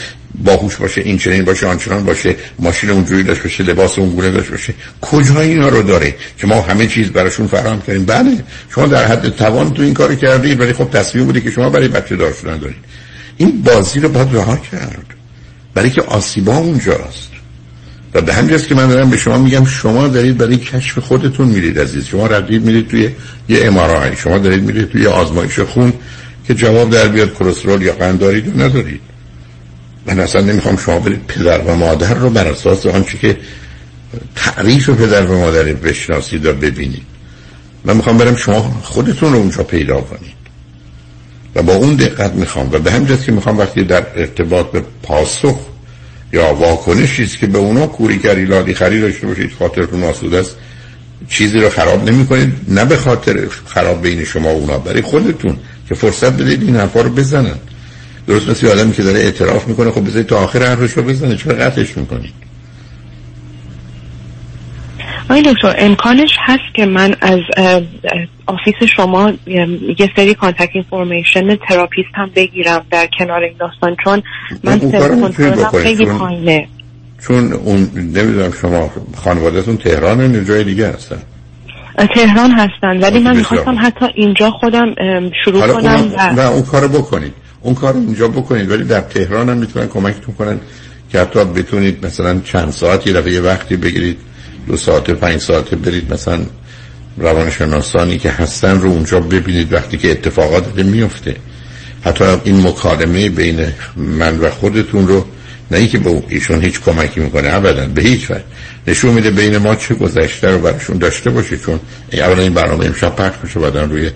[0.44, 4.74] باهوش باشه این چنین باشه آنچنان باشه ماشین اونجوری داشته باشه لباس اونگونه داشته باشه.
[5.00, 8.44] کجا اینا رو داره که ما همه چیز براشون فراهم کردیم؟ بله
[8.74, 11.88] شما در حد توان تو این کار کردید ولی خب تصمیم بوده که شما برای
[11.88, 12.76] بچه دار شدن دارید.
[13.36, 15.06] این بازی رو باید رها کرد.
[15.74, 17.30] برای که آسیبا اونجاست.
[18.14, 21.78] و به همجاست که من دارم به شما میگم شما دارید برای کشف خودتون میرید
[21.78, 22.06] عزیز.
[22.06, 23.08] شما ردید میرید توی
[23.48, 25.92] یه امارای شما دارید میرید توی آزمایش خون.
[26.50, 29.00] که جواب در بیاد کلسترول یا قند دارید و ندارید.
[30.06, 33.36] من اصلا نمی‌خوام شما برید پدر و مادر رو بر اساس آنچه که
[34.36, 37.02] تعریف پدر و مادر بشناسید و ببینید.
[37.84, 40.40] من می‌خوام برم شما خودتون رو اونجا پیدا کنید.
[41.54, 45.58] و با اون دقت می‌خوام و به همجاست که می‌خوام وقتی در ارتباط به پاسخ
[46.32, 50.56] یا واکنشی است که به اونا کوری کردی لادی خری داشته باشید خاطرتون آسوده است
[51.28, 55.56] چیزی رو خراب نمی کنید نه به خاطر خراب بین شما و اونا برای خودتون
[55.88, 57.54] که فرصت بدید این حرفا رو بزنن.
[58.26, 61.36] درست مثل آدمی که داره اعتراف می‌کنه خب بذارید تا آخر حرفش رو بزنه.
[61.36, 62.32] چرا قطعش می‌کنید؟
[65.24, 67.40] آقای دکتر امکانش هست که من از
[68.46, 69.32] office شما
[69.98, 74.22] یه سری contact information therapist هم بگیرم در کنار این داستان چون
[74.64, 76.68] من self خیلی پایینه.
[77.20, 81.18] چون اون نمی‌دونم شما خانوادهتون تهران یا جای دیگه هستن؟
[82.14, 84.94] تهران هستن ولی من می‌خواستم حتی اینجا خودم
[85.44, 87.32] شروع کنم نه اون کارو بکنید.
[87.60, 90.60] اون کار اینجا بکنید ولی در تهران هم می‌تونن کمکتون کنن
[91.12, 94.18] که حتی بتونید مثلا چند ساعت یه دفعه یه وقتی بگیرید
[94.66, 96.40] دو ساعت پنج ساعت برید مثلا
[97.18, 101.36] روانشناسانی که هستن رو اونجا ببینید وقتی که اتفاقات میفته
[102.04, 103.66] حتی این مکالمه بین
[103.96, 105.24] من و خودتون رو
[105.70, 108.44] نه که به ایشون هیچ کمکی می‌کنه ابدا به هیچ وجه.
[108.86, 111.80] نشون میده بین ما چه گذشته رو براشون داشته باشه چون
[112.12, 114.10] اولا این برنامه امشب پخش میشه بعدا روی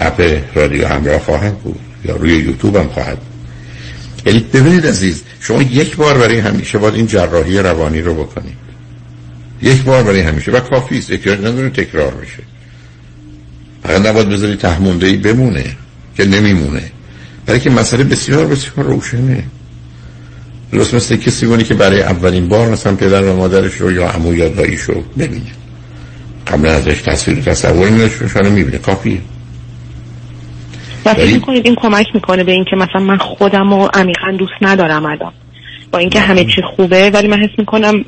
[0.00, 3.18] اپ رادیو همراه خواهد بود یا روی یوتیوب هم خواهد
[4.26, 8.56] یعنی ببینید عزیز شما یک بار برای همیشه باید این جراحی روانی رو بکنید.
[9.62, 10.50] یک بار برای همیشه.
[10.50, 12.42] و کافی است احتیاج نداره تکرار بشه.
[13.82, 15.64] فقط نباید بذاری تهمونده ای بمونه
[16.16, 16.82] که نمیمونه.
[17.46, 19.44] برای که مسئله بسیار بسیار روشنه.
[20.72, 24.34] درست مثل کسی بونی که برای اولین بار مثلا پدر و مادرش رو یا عمو
[24.34, 25.52] یا داییش رو ببینه.
[26.46, 28.78] قبل ازش تصویر تصوری نشون می‌بینه.
[28.78, 29.20] کافیه.
[31.06, 35.06] و فکر می‌کنید این کمک می‌کنه به اینکه مثلا من خودم رو عمیقا دوست ندارم
[35.06, 35.32] الان.
[35.92, 38.04] با اینکه همه چی خوبه ولی من حس می‌کنم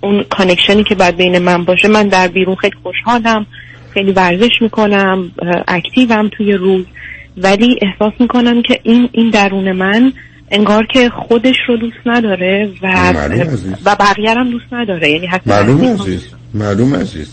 [0.00, 3.46] اون connection ی که بعد بین من باشه من در بیرون خیلی خوشحالم
[3.94, 5.30] خیلی ورزش می‌کنم
[5.68, 6.84] اکتیوم توی روز
[7.36, 10.12] ولی احساس می‌کنم که این این درون من
[10.50, 13.12] انگار که خودش رو دوست نداره و
[13.84, 15.10] و بقیه هم دوست نداره.
[15.10, 16.22] یعنی معلوم عزیز.
[16.54, 17.28] معلوم عزیز.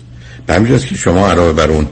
[0.47, 1.87] به که شما علاوه بر اون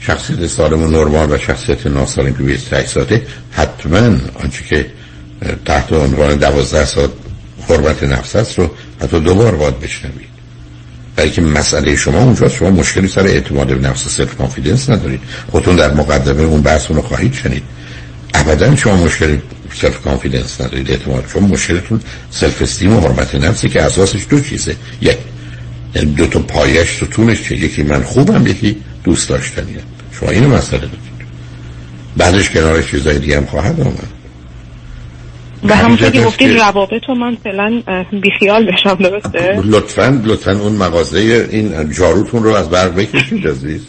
[0.00, 4.86] شخصیت سالم و نرمال و شخصیت ناسالم که 28 ساعته حتما آنچه که
[5.64, 7.10] تحت عنوان 12 ساعت
[7.68, 8.70] حرمت نفس است رو
[9.02, 10.36] حتی دوبار باید بشنوید.
[11.16, 15.20] برای که مسئله شما اونجا شما مشکلی سر اعتماد به نفس self confidence ندارید.
[15.50, 17.62] خودتون در مقدمه اون بحث رو خواهید شنید.
[18.34, 19.42] ابدا شما مشکلی
[19.80, 21.24] self confidence ندارید اعتماد.
[21.32, 22.00] شما مشکلتون
[22.30, 24.76] self esteem و حرمت نفسی که اساسش دو چیزه.
[25.00, 25.16] یک
[25.94, 29.80] یعنی دو تا پایش ستونش که یکی من خوبم یکی دوست داشتنیم.
[30.20, 31.06] شما اینو مسئله دارید.
[32.16, 34.08] بعدش کنار چیزای دیگه هم خواهد آمد.
[35.64, 37.82] و همونطور که گفتید روابط رو من فعلا
[38.22, 43.86] بیخیال بشم درسته؟ لطفا لطفا اون مغازه این جاروتون رو از برق بکشید عزیز.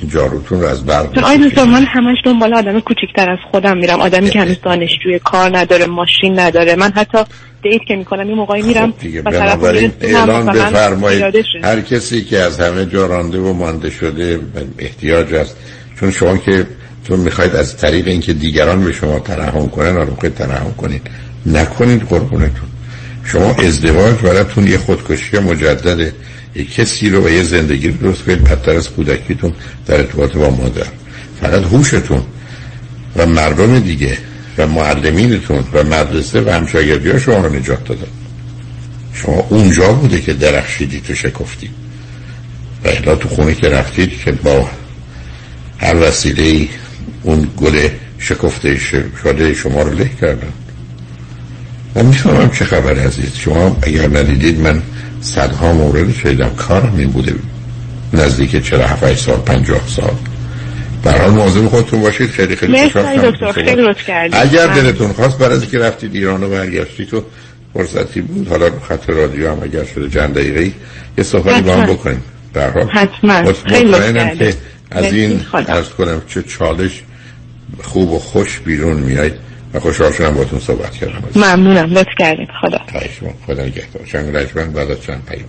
[0.00, 4.00] این جاروتون رو از برق آی من همش دنبال آدم کوچیکتر از خودم میرم.
[4.00, 6.76] آدمی که هنوز دانشجوی کار نداره ماشین نداره.
[6.76, 7.18] من حتی
[7.62, 8.94] دیت که می‌کنم این موقعی میرم
[9.24, 9.64] خب طرف
[10.00, 14.40] اعلان بفرمایید هر کسی که از همه جا رانده و مانده شده
[14.78, 15.56] احتیاج است.
[16.00, 16.66] چون شما که
[17.08, 21.10] چون می‌خواید از طریق اینکه دیگران به شما ترحم کنن رو خود ترحم کنید
[21.46, 22.68] نکنید قربونتون.
[23.24, 26.12] شما ازدواج براتون یه خودکشی مجدده.
[26.56, 29.52] یک کسی رو و یه زندگی رو درست کنید بدتر از کودکیتون
[29.86, 30.86] در ارتباط با مادر.
[31.40, 32.22] فقط هوشتون
[33.16, 34.18] و مردم دیگه
[34.58, 38.06] و معلمینتون و مدرسه و همشاگردی ها شما رو نجات دادن.
[39.14, 41.70] شما اونجا بوده که درخشیدی تو شکفتی.
[42.84, 44.70] و الا تو خونه که رفتید که با
[45.78, 46.68] هر وسیله
[47.22, 47.88] اون گل
[48.18, 48.78] شکفته
[49.22, 50.52] شده شما رو له کردن.
[51.94, 53.34] من می‌فهمم چه خبر عزیز.
[53.34, 54.82] شما اگر ندیدید من
[55.20, 57.34] صدها مورد شدیدم کارم این بوده
[58.12, 60.14] نزدیک 47 سال 50 سال.
[61.04, 62.30] در حال مواظب خودتون باشید.
[62.30, 63.52] خیلی خیلی دکتر.
[63.52, 67.22] خیلی لطف اگر دلتون خواست برای اینکه رفتید ایران و برگشتید تو
[67.74, 70.72] فرصتی بود حالا خط رادیو هم اگر شده چند دقیقه
[71.18, 72.22] یه صحبتی با هم بکنیم.
[72.54, 72.88] در حال.
[72.88, 73.52] حتما.
[73.52, 73.92] خیلی
[74.38, 74.54] که
[74.90, 77.02] از این ارز کنم چه چالش
[77.82, 79.32] خوب و خوش بیرون میاید
[79.80, 81.22] خوشحال شدم باتون صحبت کردم.
[81.36, 81.92] ممنونم.
[81.92, 82.48] لطف کردید.
[82.60, 82.78] خدا.
[83.46, 84.06] خدا نگهدار.
[84.06, 85.48] چند رجبن بعد از چند پیام.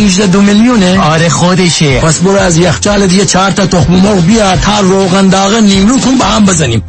[0.01, 1.99] 818 دو میلیونه؟ آره خودشه.
[1.99, 6.17] پس برو از یخچال دیگه چهار تا تخم مرغ بیار تا روغن داغه نیمرو کن
[6.17, 6.83] با هم بزنیم.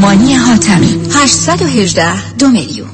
[0.00, 2.93] مانی حاتمی 818 دو میلیون.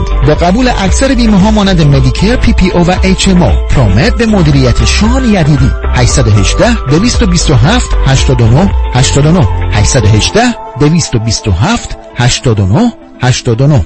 [0.27, 4.15] با قبول اکثر بیمه ها مانند مدیکر پی پی او و اچ ام او پرومت
[4.17, 5.71] به مدیریت شان یدیدی.
[5.93, 10.41] 818 227 89 89 818
[10.79, 13.85] 227 89 89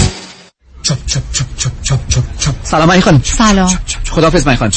[0.91, 3.79] چپ چپ چپ چپ چپ چپ چپ سلام ای خانم سلام
[4.11, 4.71] خداحافظ من خانم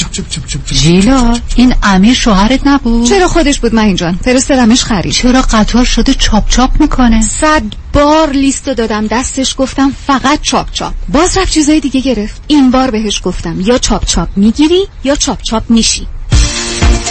[0.67, 6.15] جیلا این امیر شوهرت نبود چرا خودش بود من جان فرستادمش خرید چرا قطار شده
[6.15, 7.63] چاپ چاپ می‌کنه صد
[7.93, 12.91] بار لیستو دادم دستش گفتم فقط چاپ چاپ باز رفت چیزای دیگه گرفت این بار
[12.91, 16.07] بهش گفتم یا چاپ چاپ می‌گیری یا چاپ چاپ میشی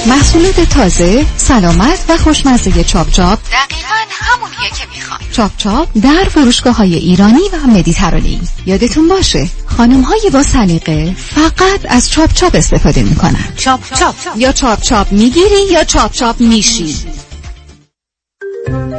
[0.07, 3.39] محصولات تازه، سلامت و خوشمزه چاپ چاپ.
[3.39, 5.19] دقیقا همونیه که می‌خوام.
[5.31, 11.79] چاپ چاپ در فروشگاه های ایرانی و مدیترانه‌ای یادتون باشه خانم های با سلیقه فقط
[11.89, 13.45] از چاپ چاپ استفاده می‌کنن.
[13.57, 14.15] چاپ چاپ.
[14.37, 16.95] یا چاپ چاپ می‌گیری یا چاپ چاپ میشی.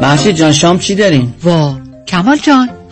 [0.02, 1.78] محشید جان شام چی دارین؟ وا
[2.08, 2.68] کمال جان.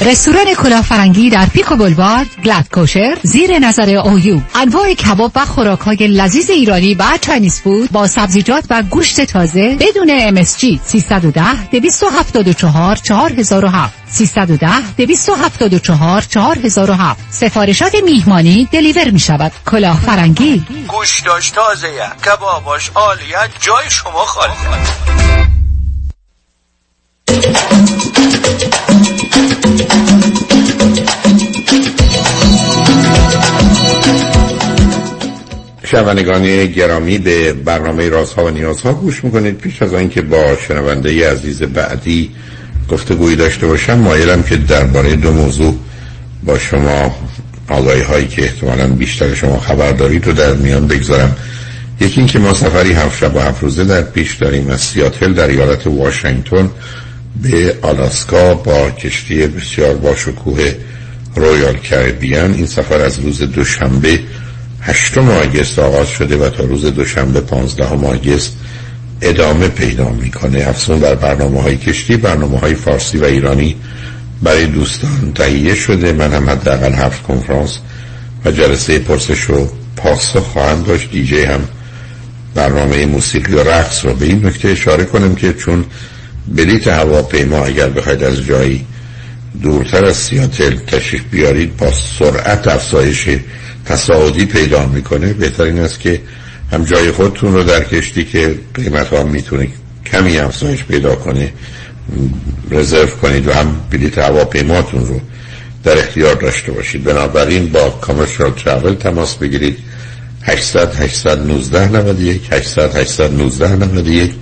[0.00, 5.78] رستوران کلاه فرنگی در Pico Boulevard glatt kosher زیر نظر OU انواع کباب و خوراک
[5.78, 12.96] های لذیذ ایرانی و Chinese food با سبزیجات و گوشت تازه بدون MSG 310 274
[12.96, 21.88] 4007 310 274 4007 سفارشات میهمانی دلیور می شود کلاه فرنگی گوشتاش تازه
[22.26, 24.52] کباباش عالیه جای شما خالی.
[35.92, 39.58] شنوندگان گرامی به برنامه رازها و نیازها گوش می‌کنید.
[39.58, 42.30] پیش از آنکه با شنونده عزیز بعدی
[42.90, 45.74] گفتگویی داشته باشم مایلم که درباره دو موضوع
[46.44, 47.16] با شما
[47.68, 51.36] آگاهی هایی که احتمالا بیشتر شما خبر دارید رو در میان بگذارم.
[52.00, 55.48] یکی اینکه ما سفری هفت شب و هفت روزه در پیش داریم از سیاتل در
[55.48, 56.70] ایالت واشنگتن.
[57.42, 60.74] به آلاسکا با کشتی بسیار باشکوه
[61.36, 64.20] رویال کربیان این سفر از روز دوشنبه
[64.80, 68.56] هشتم آگست آغاز شده و تا روز دوشنبه پانزدهم آگست
[69.20, 70.68] ادامه پیدا می‌کنه.
[70.68, 73.76] افزون بر برنامه های کشتی برنامه های فارسی و ایرانی
[74.42, 76.12] برای دوستان تهیه شده.
[76.12, 77.78] من هم حداقل هفت کنفرانس
[78.44, 81.10] و جلسه پرسش و پاسخ خواهم داشت.
[81.10, 81.60] دیجی هم
[82.54, 85.84] برنامه موسیقی و رقص رو به این نکته اشاره کنم که چون
[86.48, 88.86] بلیت هواپیما اگر بخواید از جایی
[89.62, 93.28] دورتر از سیاتل تشریف بیارید با سرعت افزایش
[93.84, 95.32] تصاعدی پیدا می‌کنه.
[95.32, 96.20] بهترین است که
[96.72, 99.68] هم جای خودتون رو در کشتی که قیمت ها می‌تونه
[100.06, 101.52] کمی افزایش پیدا کنه
[102.70, 105.20] رزرو کنید و هم بلیت هواپیماتون رو
[105.84, 107.04] در اختیار داشته باشید.
[107.04, 109.78] بنابراین با کامرشال ترافل تماس بگیرید.
[110.42, 114.32] 800 819 91 800 819 91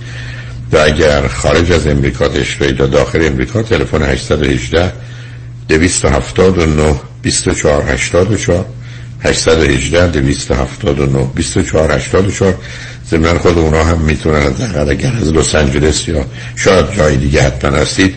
[0.71, 4.91] و اگر خارج از امریکا تشریف یا داخل امریکا تلفن 818
[5.69, 8.65] 279 24 84
[9.23, 12.55] 818 279 24 84
[13.09, 14.35] ضمن خود اونا هم می‌تونن
[14.75, 16.25] از اگر از لس آنجلس یا
[16.55, 18.15] شاید جای دیگه حتما هستید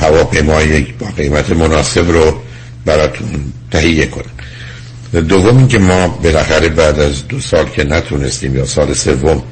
[0.00, 2.42] هواپیمای با قیمت مناسب رو
[2.84, 3.28] براتون
[3.70, 4.24] تهیه کنن.
[5.28, 9.42] دوم اینکه ما بالاخره بعد از دو سال که نتونستیم یا سال سوم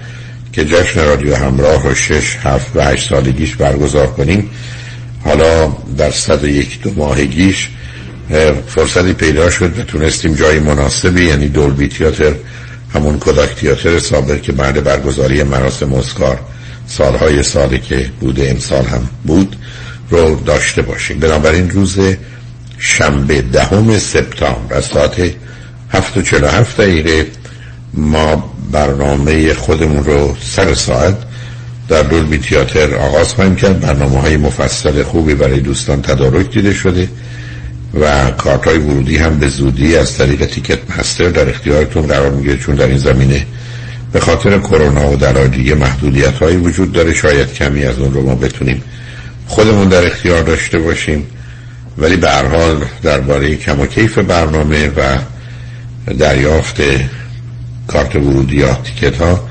[0.56, 4.50] که جشن رادیو همراه رو شش هفت و هشت سالگیش برگزار کنیم.
[5.24, 5.66] حالا
[5.98, 7.68] در صد و یک دو ماهگیش
[8.66, 12.34] فرصتی پیدا شد و تونستیم جای مناسبی یعنی دولبی تیاتر
[12.94, 16.40] همون کداک تیاتر سابق که بعد برگزاری مراسم اسکار
[16.86, 19.56] سالهای سالی که بوده امسال هم بود
[20.10, 21.18] رو داشته باشیم.
[21.18, 21.98] بنابراین روز
[22.78, 25.30] شنبه دهم سپتامبر از ساعت
[25.92, 27.26] هفت و چل هفت دقیقه
[27.94, 31.16] ما برنامه خودمون رو سر ساعت
[31.88, 33.80] در دولبی تیاتر آغاز خواهیم کرد.
[33.80, 37.09] برنامه های مفصل خوبی برای دوستان تدارک دیده شده
[38.01, 42.56] و کارت های ورودی هم به زودی از طریق تیکت مستر در اختیارتون قرار می‌گیره
[42.56, 43.47] چون در این زمینه
[44.12, 48.22] به خاطر کرونا و در دیگه محدودیت هایی وجود داره شاید کمی از اون رو
[48.22, 48.82] ما بتونیم
[49.47, 51.26] خودمون در اختیار داشته باشیم.
[51.98, 55.18] ولی به هر حال درباره کم و کیف برنامه و
[56.12, 56.80] دریافت
[57.86, 59.48] کارت ورودی یا تیکت ها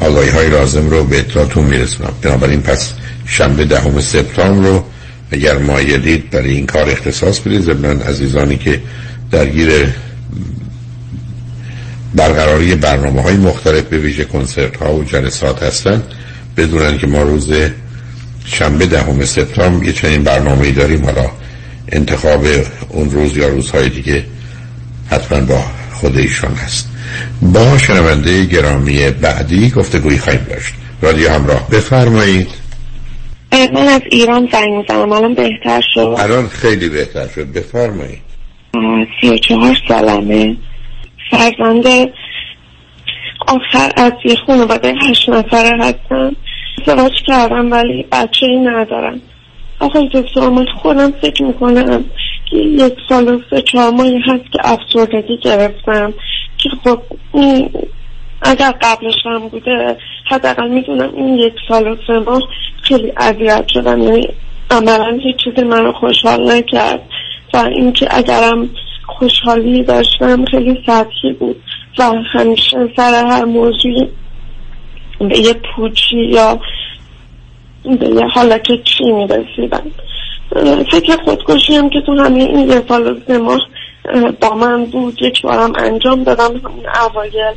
[0.00, 2.12] آگاهی های لازم رو به اطلاعتون میرسونم.
[2.22, 2.92] بنابراین پس
[3.26, 4.84] شنبه دهم سپتامبر رو
[5.30, 7.60] اگر مایلید برای این کار اختصاص بدید.
[7.60, 8.80] ضمن عزیزانی که
[9.30, 9.88] درگیر
[12.14, 16.02] برقراری برنامه های مختلف به ویژه کنسرت ها و جلسات هستند
[16.56, 17.52] بدونن که ما روز
[18.44, 21.04] شنبه دهم سپتامبر یه چنین برنامه داریم.
[21.04, 21.30] حالا
[21.88, 22.46] انتخاب
[22.88, 24.24] اون روز یا روزهای دیگه
[25.10, 26.87] حتما با خود ایشان هست.
[27.42, 30.74] با شنونده گرامی بعدی گفتگوی خواهیم داشت.
[31.02, 31.68] رادیو همراه.
[31.70, 32.48] بفرمایید.
[33.52, 35.12] من از ایران زنگ می‌زنم.
[35.12, 36.14] الان بهتر شد.
[36.18, 37.52] الان خیلی بهتر شد.
[37.52, 38.18] بفرمایید.
[39.20, 40.56] سی و چهار سالمه.
[41.30, 41.84] فرزند
[43.46, 46.36] آخر از یه خانواده هشت نفره هستم
[46.78, 49.20] ازدواج کردم ولی بچه ای ندارم
[49.80, 52.04] آقای دکتر من خودم فکر می‌کنم
[52.50, 56.14] که یک سال و سه چهار ماهی هست که افسردگی گرفتم.
[56.58, 57.02] که خب
[58.42, 62.42] اگر قبلش هم بوده حداقل می‌دونم این یک سال و سه ماه
[62.82, 64.02] خیلی اذیت شدم.
[64.02, 64.28] یعنی
[64.70, 67.02] عملا هیچ چیزی من رو خوشحال نکرد
[67.54, 68.70] و اینکه اگرم
[69.06, 71.62] خوشحالی داشتم خیلی سطحی بود
[71.98, 74.08] و همیشه سر هر موضوعی
[75.18, 76.60] به یه پوچی یا
[77.84, 79.82] به یه حالت چی می‌رسیدم
[80.90, 83.60] فکر خودکشی هم که تو همه این یه سال و سه ماه
[84.40, 87.54] با من بود یک بارم انجام دادم همون اوایل.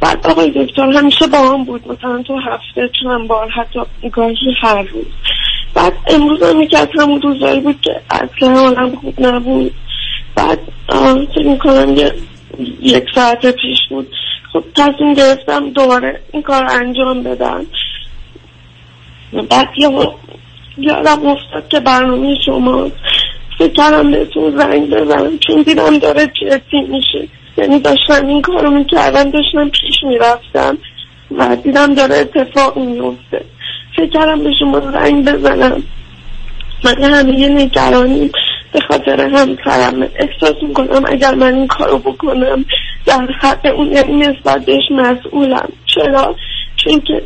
[0.00, 3.80] بعد آقای دکتر همیشه با هم بود مثلا تو هفته چند بار حتی
[4.12, 5.06] گاهی هر روز.
[5.74, 9.74] بعد امروز هم یکی از همون روزایی بود که اصلا حالم خوب نبود.
[10.36, 10.58] بعد
[11.34, 12.12] فکر می‌کنم یه
[12.80, 14.08] یک ساعت پیش بود.
[14.52, 17.66] خب تصمیم گرفتم دوباره این کار انجام بدم.
[19.50, 19.88] بعد یه
[20.78, 22.90] یادم افتاد که برنامه شما
[23.58, 25.38] فکر کردم بهتون زنگ بزنم.
[25.38, 27.28] چون دیدم داره جدی میشه.
[27.56, 30.78] یعنی داشتم این کارو می‌کردم داشتم پیش می‌رفتم
[31.30, 33.44] و دیدم داره اتفاق میفته
[33.96, 35.82] فکر به شما زنگ بزنم.
[36.84, 38.30] من همه نگرانی
[38.72, 40.02] به خاطر همسرم.
[40.02, 42.64] احساس می‌کنم اگر من این کارو بکنم
[43.06, 45.68] در حق اون یعنی نسبت بهش مسئولم.
[45.86, 46.36] چرا؟
[46.76, 47.22] چون که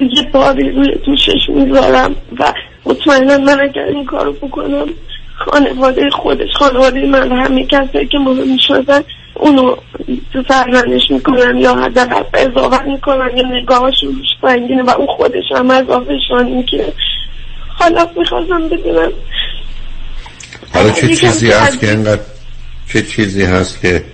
[0.00, 2.52] یه باری روی دوشش می‌ذارم و
[2.86, 4.88] مطمئنا من اگر این کارو بکنم
[5.50, 9.00] خانواده خودش خانواده من همه کسایی که مهم می‌شدن
[9.34, 9.76] اونو
[10.48, 16.48] سرزنش می‌کنن یا حداقل اضافه می‌کنن یا نگاهشون سنگینه و اون خودش هم از آفشان
[16.56, 16.92] می‌گیره.
[17.68, 19.12] حالا می‌خواستم بدونم.
[20.74, 22.22] حالا چه چیزی هست که اینقدر
[22.92, 24.04] چه چیزی هست که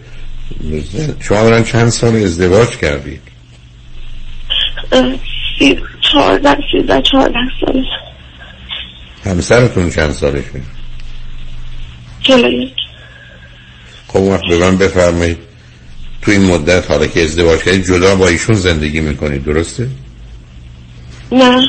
[1.20, 3.20] شما برن چند سال ازدواج کردید
[6.00, 7.84] چهارده سیزده چهارده سال.
[9.24, 10.60] همسرتون چند سالشه؟
[12.28, 12.72] چلو یک
[14.08, 15.38] خب وقت به من بفرمایید
[16.22, 19.88] تو این مدت حالا که ازدواج کردید جدا با ایشون زندگی می‌کنید درسته؟
[21.32, 21.68] نه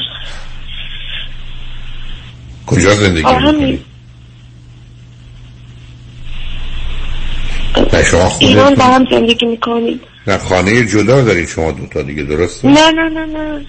[2.66, 3.86] کجا زندگی می‌کنید؟
[7.94, 12.68] نه شما ایران با هم زندگی می‌کنید نه خانه جدا دارید شما دوتا دیگه درسته؟
[12.68, 13.66] نه نه نه نه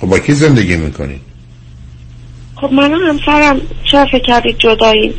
[0.00, 1.20] خب با کی زندگی می‌کنید؟
[2.56, 5.14] خب من همسرم چه فکر کردید جدایی؟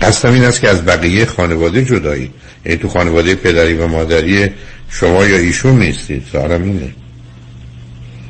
[0.00, 2.30] قصدم این است که از بقیه خانواده جدایی.
[2.66, 4.50] یعنی تو خانواده پدری و مادری
[4.90, 6.22] شما یا ایشون نیستید.
[6.32, 6.94] سوالم اینه.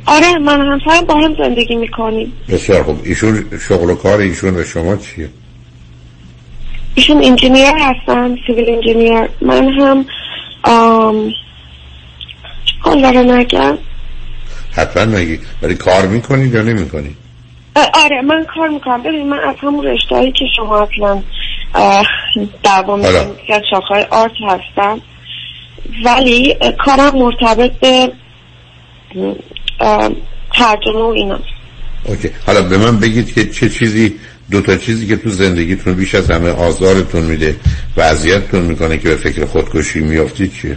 [0.07, 2.33] آره من همسرم با هم زندگی می‌کنیم.
[2.49, 3.01] بسیار خوب.
[3.05, 5.29] ایشون شغل و کار ایشون و شما چیه؟
[6.95, 9.29] ایشون engineer هستن civil engineer.
[9.41, 10.07] من هم
[10.63, 11.31] آم...
[12.65, 13.79] چکار داره نگم
[14.73, 17.17] حتما نگی ولی کار می‌کنید یا نمی‌کنید؟
[17.77, 19.03] آره من کار می‌کنم.
[19.03, 21.23] ببین من از همون رشتهایی که شما اصلا
[21.75, 25.01] می‌کنید که از شاخهای art هستم.
[26.05, 28.13] ولی کارم مرتبط به
[30.55, 31.39] ترجمه و اینا.
[32.05, 32.31] اوکی.
[32.47, 34.15] حالا به من بگید که چه چیزی
[34.51, 37.57] دو تا چیزی که تو زندگیتون بیش از همه آزارتون میده
[37.97, 40.77] و اذیتتون می‌کنه که به فکر خودکشی میافتید چیه؟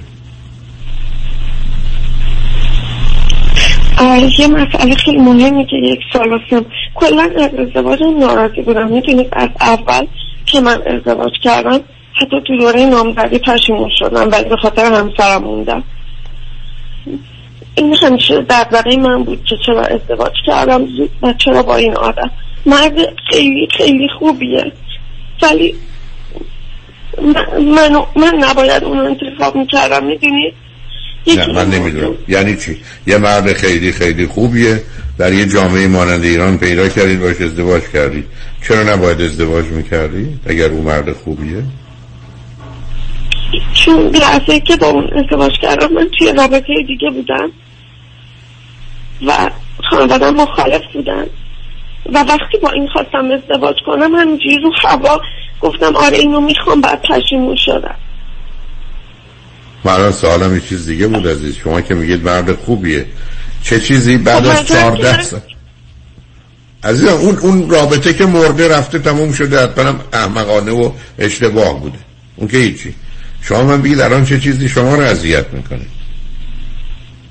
[4.40, 6.65] یه مسئله خیلی مهمی که یک سال هستم
[6.95, 7.30] کلا
[7.60, 8.91] ازدواج ناراضی بودم.
[8.91, 10.07] می‌تونید از اول
[10.48, 11.80] که من ازدواج کردم
[12.22, 15.84] حتی تو دوره نامزدی پشیمون شدم ولی به خاطر همسرم موندم.
[17.76, 20.88] این همیشه دردقه من بود که چرا ازدواج کردم
[21.22, 22.32] و چرا با این آدم.
[22.65, 22.98] مرد
[23.32, 24.72] خیلی خیلی خوبیه.
[25.41, 25.76] ولی
[27.76, 30.53] من, من, نباید اون انتخاب می‌کردم می‌دونید
[31.28, 32.15] نه من نمی‌دونم.
[32.28, 34.82] یعنی چی؟ یه مرد خیلی خیلی خوبیه.
[35.18, 38.26] در یه جامعه مانند ایران پیدا کردید باش ازدواج کردید.
[38.68, 41.64] چرا نباید ازدواج می‌کردید اگر او مرد خوبیه؟
[43.73, 47.52] چون لحظه که با اون ازدواج کردم من توی رابطه دیگه بودم
[49.27, 49.49] و
[49.89, 51.26] خانواده مخالف بودن.
[52.14, 55.22] و وقتی با این خواستم ازدواج کنم همینجوری رو هوا
[55.61, 57.95] گفتم آره اینو می‌خوام بعد پشیمون شدم.
[59.84, 61.56] من سوالم یه چیز دیگه بود عزیز.
[61.56, 63.06] شما که میگید مرد خوبیه.
[63.68, 65.41] چه چیزی بعد خب، از چهارده سال؟
[66.84, 71.98] عزیزم اون اون رابطه که مرده رفته تموم شده حتما احمقانه و اشتباه بوده.
[72.35, 72.95] اون که هیچی.
[73.41, 75.85] شما من بگید الان چه چیزی شما رو اذیت می‌کنه.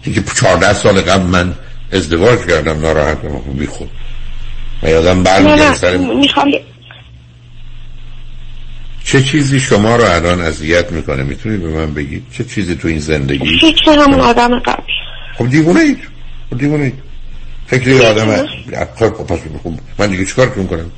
[0.04, 1.54] که چهارده سال قبل من
[1.92, 3.90] ازدواج کردم ناراحتم بی خود.
[4.82, 5.98] و یادم برمیگرد سر
[9.04, 12.98] چه چیزی شما رو الان اذیت می‌کنه؟ می‌تونید به من بگید؟ چه چیزی تو این
[12.98, 14.82] زندگی؟ فکر همون آدم قبل.
[15.38, 16.15] خب دیوونه اید.
[16.58, 16.94] دیوونه اید
[17.66, 18.46] فکر آدم
[18.96, 20.90] خب پس خب من دیگه چیکار کنم؟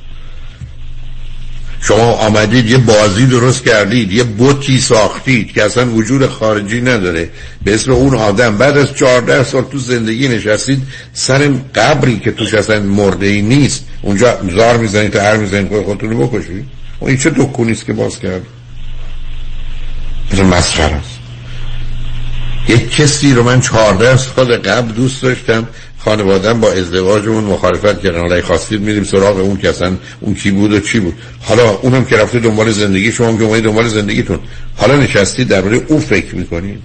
[1.81, 7.29] شما آمدید یه بازی درست کردید یه بوتی ساختید که اصلا وجود خارجی نداره.
[7.63, 8.57] به اسم اون آدم.
[8.57, 10.81] بعد از چهارده سال تو زندگی نشستید
[11.13, 13.85] سر قبری که توش اصلا مرده ای نیست.
[14.01, 16.65] اونجا زار می‌زنید تا هر می‌زنید که خودتون رو بکشید.
[17.01, 18.41] و این چه دکونیست که باز کرد؟
[20.33, 21.18] مثل است
[22.69, 25.67] یک کسی رو من چهارده سال قبل دوست داشتم.
[25.97, 28.19] خانوادم با ازدواجمون مخالفت کردن.
[28.19, 31.13] حالا خواستید میریم سراغ اون که اصلا اون کی بود و چی بود.
[31.41, 34.39] حالا اونم که رفته دنبال زندگی شما که دنبال زندگیتون.
[34.75, 36.79] حالا نشستید درباره او فکر می‌کنید؟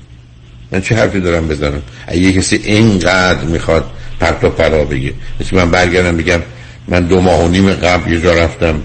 [0.73, 3.85] من چه حرفی دارم بزنم؟ اگه کسی اینقدر می‌خواد
[4.21, 5.13] پرت و پلا بگه.
[5.41, 6.41] مثل من برگردم بگم
[6.89, 8.83] من دو ماه و نیم قبل یه جا رفتم.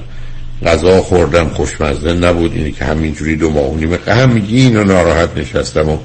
[0.65, 2.53] غذا خوردم خوشمزه نبود.
[2.55, 5.97] اینی که همینجوری دو ماه و نیم هم میگی اینو ناراحت نشستم و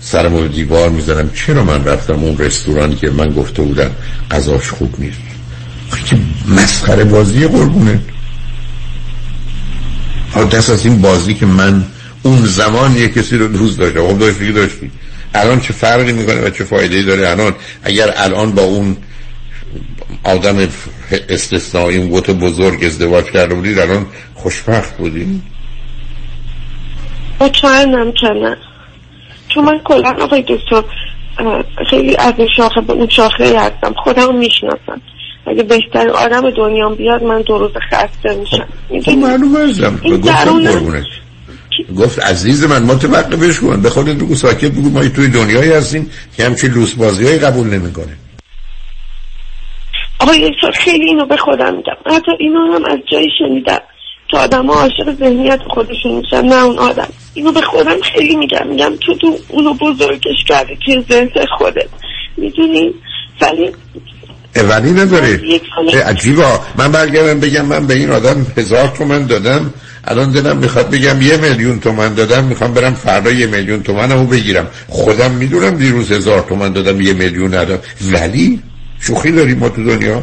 [0.00, 1.30] سرم دیوار می‌زنم.
[1.34, 3.90] چرا من رفتم اون رستورانی که من گفته بودم
[4.30, 5.18] غذاش خوب نیست؟
[5.90, 8.00] خیلی مسخره بازی قربونه.
[10.52, 11.84] دست از این بازی که من
[12.22, 14.08] اون زمان یه کسی رو دوست داشتم.
[14.08, 14.90] خب داشتی داشتی.
[15.34, 17.54] الان چه فرقی می‌کنه و چه فایده داره؟ الان
[17.84, 18.96] اگر الان با اون
[20.24, 20.68] آدم
[21.28, 25.42] استثنایی اون گوت بزرگ ازدواج کرده بودید الان خوشبخت بودید
[27.40, 28.56] مطمئنم که نه.
[29.54, 30.82] چون من کلا آقای دکتر
[31.90, 33.94] خیلی از این شاخه به اون شاخه هستم.
[34.04, 35.00] خودم می‌شناسم.
[35.46, 38.68] اگه بهتر آدم دنیا بیاد من دو روز خسته میشم.
[39.04, 40.00] خب معلوم ازم
[41.98, 46.44] گفت عزیز من متوقفش کن به خودت بگو ساکت بگو ما توی دنیایی هستیم که
[46.44, 48.16] همچین لوس بازی قبول نمی‌کنه.
[50.20, 51.92] آقای خیلی اینو به خودم میگم.
[52.06, 53.80] حتی اینو هم از جایی شنیدم.
[54.30, 57.08] که آدم ها عاشق ذهنیت خودشون میشن نه اون آدم.
[57.34, 58.66] اینو به خودم خیلی میگم.
[58.68, 61.88] میگم تو تو اونو بزرگش کردی که ذهن خودت.
[62.36, 62.94] می‌دونی؟
[63.40, 63.70] ولی
[64.54, 65.40] ولی نداره
[66.06, 69.74] عجیبا من برگردم بگم من به این آدم هزار تومن دادم.
[70.04, 72.44] الان دلم می‌خواد بگم یه میلیون تومن دادم.
[72.44, 74.66] می‌خوام برم فردا یه میلیون تومنمو بگیرم.
[74.88, 77.82] خودم می‌دونم دیروز هزار تومن دادم یه میلیون ندادم.
[78.12, 78.62] ولی
[79.00, 80.22] شوخی داریم ما تو دنیا.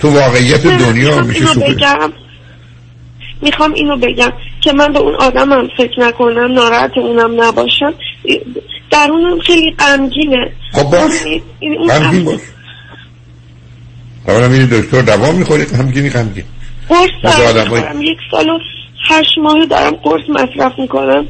[0.00, 1.76] تو واقعیت دنیا میشه شوخی.
[3.42, 7.94] می‌خوام اینو بگم که من به اون آدمم فکر نکنم ناراحت اونم نباشم.
[8.90, 10.52] درونم خیلی غمگینه.
[10.72, 11.12] خب باش.
[11.88, 12.40] غمگین باش.
[14.28, 16.44] اولا میری دکتر دوام می‌خوری؟ غمگینی غمگین.
[16.88, 17.10] قرص
[18.00, 18.58] یک سال و
[19.10, 21.26] هشت ماه دارم قرص مصرف می‌کنم.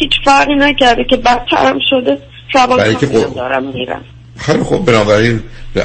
[0.00, 2.18] هیچ فرقی نکرده که بدترم شده.
[2.54, 2.96] روان
[3.34, 4.04] دارم میرم.
[4.38, 5.40] خیلی خوب بنابراین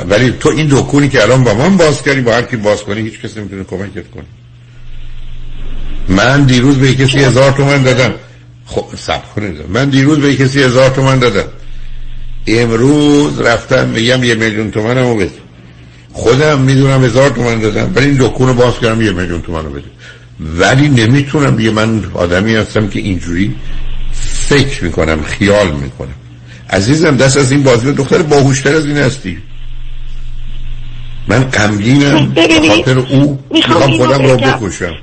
[0.10, 3.02] ولی تو این دکونی که الان با من باز کردی با هر کی باز کنی
[3.02, 4.26] هیچ کسی نمی‌تونه کمکت کنه.
[6.10, 8.14] من دیروز به کسی هزار تومن دادم.
[8.66, 9.56] خب سب کنید.
[9.70, 11.48] من دیروز به کسی هزار تومن دادم.
[12.48, 15.32] امروز رفتم میگم یه میلیون تومن رو بده.
[16.14, 19.70] خودم می‌دونم هزار تومن دادم ولی این دکون رو باز کردم یه میلیون تومن رو
[19.70, 19.84] بده.
[20.40, 23.56] ولی نمی‌تونم یه من آدمی هستم که اینجوری
[24.50, 26.16] فکر می‌کنم خیال می‌کنم.
[26.70, 29.38] عزیزم دست از این بازی دختر باهوشتر از این هستی.
[31.28, 32.36] من غمگینم.
[32.68, 34.94] خاطر او می‌خوام خودم رو بکشم.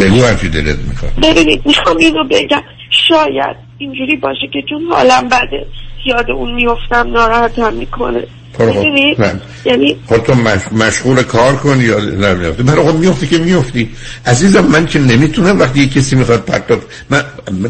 [0.00, 1.12] بگو هرچی دلت می‌خواد.
[1.22, 2.62] ببینید می‌خوام اینو بگم.
[3.08, 5.66] شاید اینجوری باشه که چون حالم بده.
[6.06, 8.22] یاد اون میفتم ناراحتم می‌کنه.
[9.64, 10.60] یعنی خب تو مش...
[10.72, 13.90] مشغول کار کنی یا نمیافتی برای خود میافتی که میافتی.
[14.26, 17.22] عزیزم من که نمی‌تونم وقتی یه کسی می‌خواد پرتاب من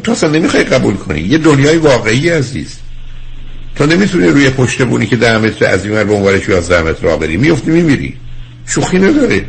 [0.04, 1.20] تو اصلا نمی‌خوای قبول کنی.
[1.20, 2.78] یه دنیای واقعی عزیز.
[3.76, 7.16] تو نمی‌تونی روی پشت بونی که ده متر از این به عنوانش 11 متر را
[7.16, 8.16] بری میفتی میمیری.
[8.66, 9.44] شوخی نداره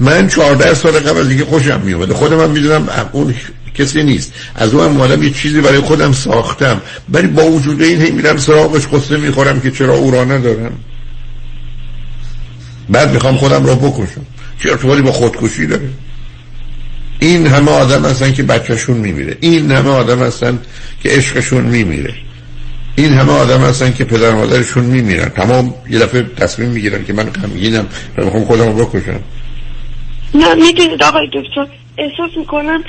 [0.00, 3.34] من 14 سال قبل از دیگه خوشم میومده خودم هم می‌دونم اون
[3.74, 4.32] کسی نیست.
[4.54, 6.80] از اون مادم یه چیزی برای خودم ساختم.
[7.12, 10.72] ولی با وجود این هی میرم سراغش قصه می‌خورم که چرا او را ندارم.
[12.88, 14.26] بعد می‌خوام خودم را بکشم.
[14.62, 15.88] چه ارتباطی با خودکشی داره؟
[17.20, 19.36] این همه آدم هستن که بچهشون میمیره.
[19.40, 20.58] این همه آدم هستن
[21.02, 22.14] که عشقشون میمیره.
[22.96, 25.28] این همه آدم هستن که پدر مادرشون میمیرن.
[25.28, 27.86] تمام یه دفعه تصمیم می‌گیرن که من غمگینم
[28.18, 29.20] و می‌خوام خودم رو بکشم.
[30.34, 31.66] نه می‌دونید آقای دکتر
[31.98, 32.84] احساس می‌کنم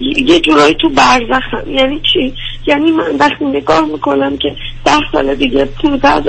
[0.00, 1.70] یه جورایی تو برزخم.
[1.70, 2.34] یعنی چی؟
[2.66, 6.22] یعنی من وقتی نگاه می‌کنم که ده سال دیگه پونزه از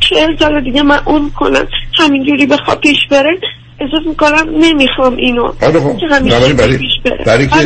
[0.00, 3.38] چهل سال دیگه من اون کنم همینجوری بخوا پیش بره
[3.80, 5.42] احساس می‌کنم نمی‌خوام اینو.
[5.62, 7.56] آره که همیشه برای, پیش بره؟ برای که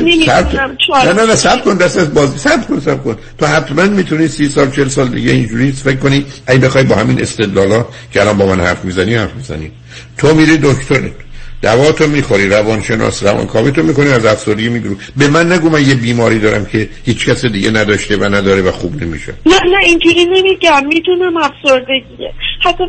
[1.06, 3.16] نه نه نه سب کن دست از بازی سب کن سب کن.
[3.38, 7.22] تو حتما می‌تونی سی سال چهل سال دیگه اینجوری فکر کنی ای بخوای با همین
[7.22, 9.70] استدلالا که الان با من حرف می‌زنی حرف می‌زنی.
[10.18, 11.12] تو میری دکترت.
[11.62, 15.94] دوا تو می‌خوری روانشناس روانکاوی تو می‌کنی از افسردگی میگیرو به من نگو من یه
[15.94, 19.34] بیماری دارم که هیچ کس دیگه نداشته و نداره و خوب نمیشه.
[19.46, 22.32] نه نه اینجوری نمیگم می‌دونم افسردگیه.
[22.60, 22.84] حتی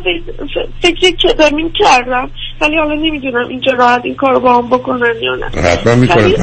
[0.82, 2.30] فکر کدامین کردم
[2.60, 5.46] ولی حالا نمی‌دونم اینجا راحت این کارو با هم بکنن یا نه.
[5.62, 6.34] حتما می‌کنم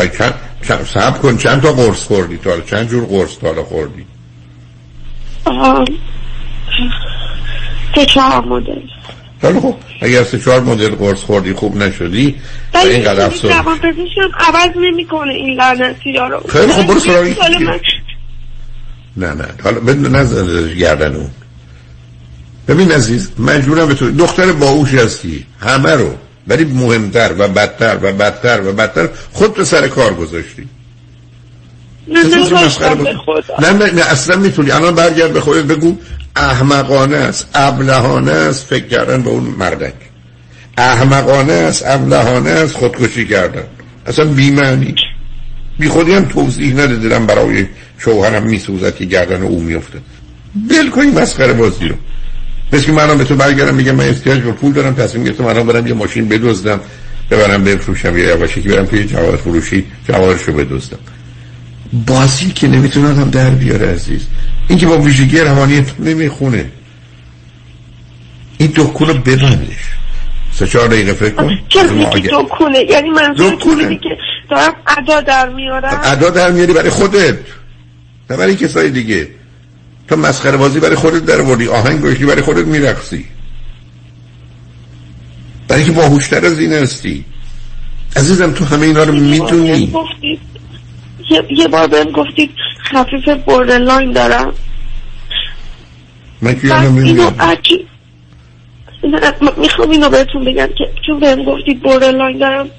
[0.67, 4.05] چند سب کن چند تا قرص خوردی تا چند جور قرص تا خوردی؟
[7.95, 8.81] سه چهار مدل.
[9.41, 12.35] خیلی خوب اگر سه چهار مدل قرص خوردی خوب نشدی
[12.73, 16.41] و اینقدر افسر روان پزشکم عوض نمی‌کنه این لعنتی رو.
[16.49, 17.27] خیلی خوب برو سراغ
[19.17, 21.29] نه نه حالا بدون نزد گردن اون.
[22.67, 26.15] ببین عزیز مجبورم به تو دختر باهوش هستی همه رو.
[26.47, 30.67] ولی مهمتر و بدتر و بدتر و بدتر خود تو سر کار گذاشتی.
[32.07, 32.23] نه
[33.59, 34.71] نه نه نه اصلا می‌تونی.
[34.71, 35.97] الان برگرد به خودت بگو
[36.37, 39.93] احمقانه است ابلهانه است فکر کردن به اون مردک.
[40.77, 43.63] احمقانه است ابلهانه است خودکشی کردن.
[44.05, 44.95] اصلا بیمعنی.
[45.79, 47.65] بی خودی هم توضیح نده دلم برای
[47.97, 49.99] شوهرم میسوزد که گردن او میفته
[50.69, 51.95] بل کنی مسخره بازی رو.
[52.73, 55.67] مثل که منم به تو برگردم میگم من احتیاج به پول دارم تصمیم گرفتم منم
[55.67, 56.79] برم یه ماشین بدزدم
[57.31, 60.97] ببرم بفروشم یا یواشی که برم توی جواهر فروشی جواهرشو بدزدم.
[61.93, 64.27] بازی که نمی‌تونه هم در بیاره عزیز.
[64.67, 66.65] این که با ویژگی روانی تو نمی‌خونه.
[68.57, 69.75] این دکون رو ببندش.
[70.53, 71.59] سه چهار دقیقه فکر کن.
[71.69, 73.55] چرا میگی دکونه؟ یعنی منظور
[73.95, 74.09] که
[74.49, 77.37] دارم ادا در میارم؟ ادا در میاری برای خودت.
[78.29, 79.27] نه برای کسای دیگه.
[80.07, 83.25] تو مسخره بازی برای خودت در وردی آهنگ گوشتی برای خودت میرقصی.
[85.67, 87.25] برای که باهوشتر از این هستی.
[88.15, 89.93] عزیزم تو همه اینا رو می‌دونی.
[91.29, 92.51] یه, یه بار بهم گفتید
[92.91, 94.53] خفیف borderline دارم.
[96.41, 97.31] من که اینو
[99.57, 102.69] می‌خوام اینو بهتون بگم که چون بهم گفتید borderline دارم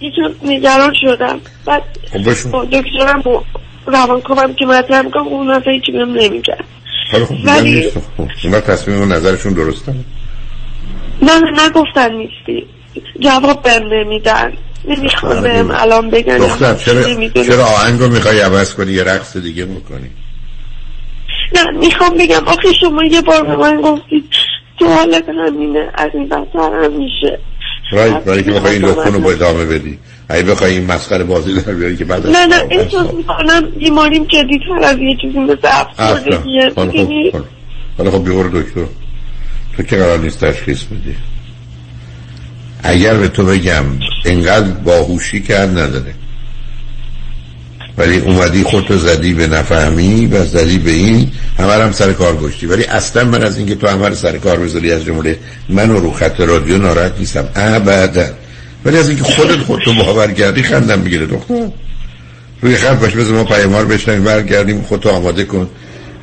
[0.00, 1.40] یکم نگران شدم.
[1.64, 1.82] بعد
[2.52, 3.22] خب، دکترم
[3.86, 6.64] روان کنم که مطرح می‌کنم اون اصلا هیچی بهم نمیگن.
[7.44, 7.90] ولی
[8.44, 9.94] اونا تصمیم و نظرشون درسته؟
[11.22, 12.66] نه نه نگفتن نیستی.
[13.20, 14.52] جواب بهم نمیدن.
[14.84, 16.38] نمی‌خوام بهم الان بگن.
[16.38, 20.10] دختر چرا, چرا آهنگ رو می‌خوای عوض کنی؟ یه رقص دیگه می‌کنی
[21.54, 24.24] نه می‌خوام بگم آخه شما یه بار به من گفتید
[24.78, 27.38] تو حالت همینه از این بسر هم میشه.
[27.92, 29.98] رای برای که بخوای این دکتر رو با ادامه بدی.
[30.28, 34.84] اگه بخوای این مسخره بازی در بیاری که بعد نه نه احساس می‌کنم بیماریم جدیتر
[34.84, 36.72] از یه چیزی مثل افسردگیه
[37.98, 38.84] حالا خب بیور دکتر.
[39.76, 41.16] تو که قرار نیست تشخیص بدی.
[42.82, 43.84] اگر به تو بگم
[44.24, 46.14] انقدر باهوشی کرد نداره.
[47.98, 52.66] ولی اومدی خودتو زدی به نفهمی و زدی به این همه هم سر کار گشتی.
[52.66, 55.38] ولی اصلا من از اینکه تو همه سر کار بذاری از جمله
[55.68, 57.48] من رو خط رادیو ناراحت نیستم.
[57.54, 58.26] ابدا.
[58.84, 61.68] ولی از اینکه خودت خودتو باور کردی خندم می‌گیره دختر
[62.60, 65.68] روی خط باش بذار ما پیمار بشنیم برگردیم خودتو آماده کن.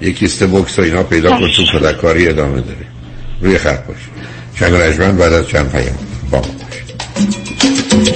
[0.02, 2.86] یک کیست بوکس و اینا پیدا کن تو پدرکاری ادامه داره.
[3.42, 3.98] روی خط باش.
[4.60, 6.15] چند بعد از چند پیام.
[6.32, 8.16] با ما باشید.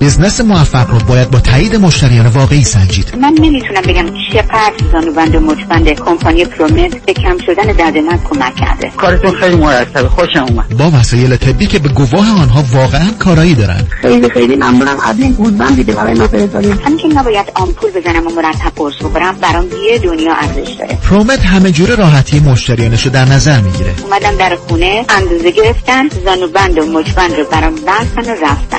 [0.00, 3.16] بزنس موفق رو باید با تایید مشتریان واقعی سنجید.
[3.20, 8.56] من نمی‌تونم بگم چقدر زانوبند و مچبند کمپانی پرومت به کم شدن درد من کمک
[8.56, 8.90] کرده.
[8.96, 10.08] کارتون خیلی مرتبه.
[10.08, 10.76] خوشم اومد.
[10.78, 14.96] با وسایل طبی که به گواه آنها واقعا کارایی دارن خیلی خیلی ممنونم.
[15.04, 18.94] از این گودبند دیده برای ما فرستادید همین که نباید آمپول بزنم و مرتب قرص
[18.94, 20.98] بخورم برام یه دنیا ارزش داره.
[21.10, 23.90] پرومت همه جوره راحتی مشتریانش رو در نظر می‌گیره.
[24.04, 28.78] اومدم در خونه اندازه گرفتن زانوبند و مچبند رو برام بستن و رفتن.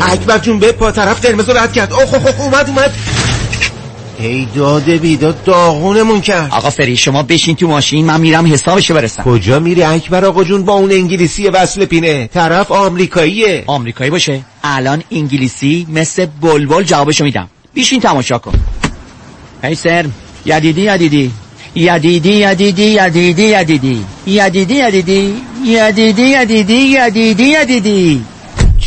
[0.00, 1.92] اکبر جون بپا طرف قرمز رد کرد.
[1.92, 2.94] اوه اوه اومد اومد.
[4.18, 6.48] ای داده بیداد داغونمون کرد.
[6.50, 9.22] آقا فری شما بشین تو ماشین من میرم حسابشو برسم.
[9.22, 12.26] کجا میری اکبر آقا جون؟ با اون انگلیسی وصل پینه.
[12.26, 13.64] طرف آمریکاییه.
[13.66, 14.40] آمریکایی باشه.
[14.64, 17.48] الان انگلیسی مثل بلبل جوابشو میدم.
[17.74, 18.52] بیشین تماشا کن.
[19.64, 20.06] هی سر
[20.46, 21.30] یدیدی یدیدی.
[21.74, 24.04] یدیدی یدیدی یدیدی یدیدی.
[24.26, 25.34] یدیدی یدیدی.
[25.64, 28.24] یدیدی یدیدی یدیدی یدیدی.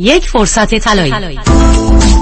[0.00, 1.12] یک فرصت طلایی.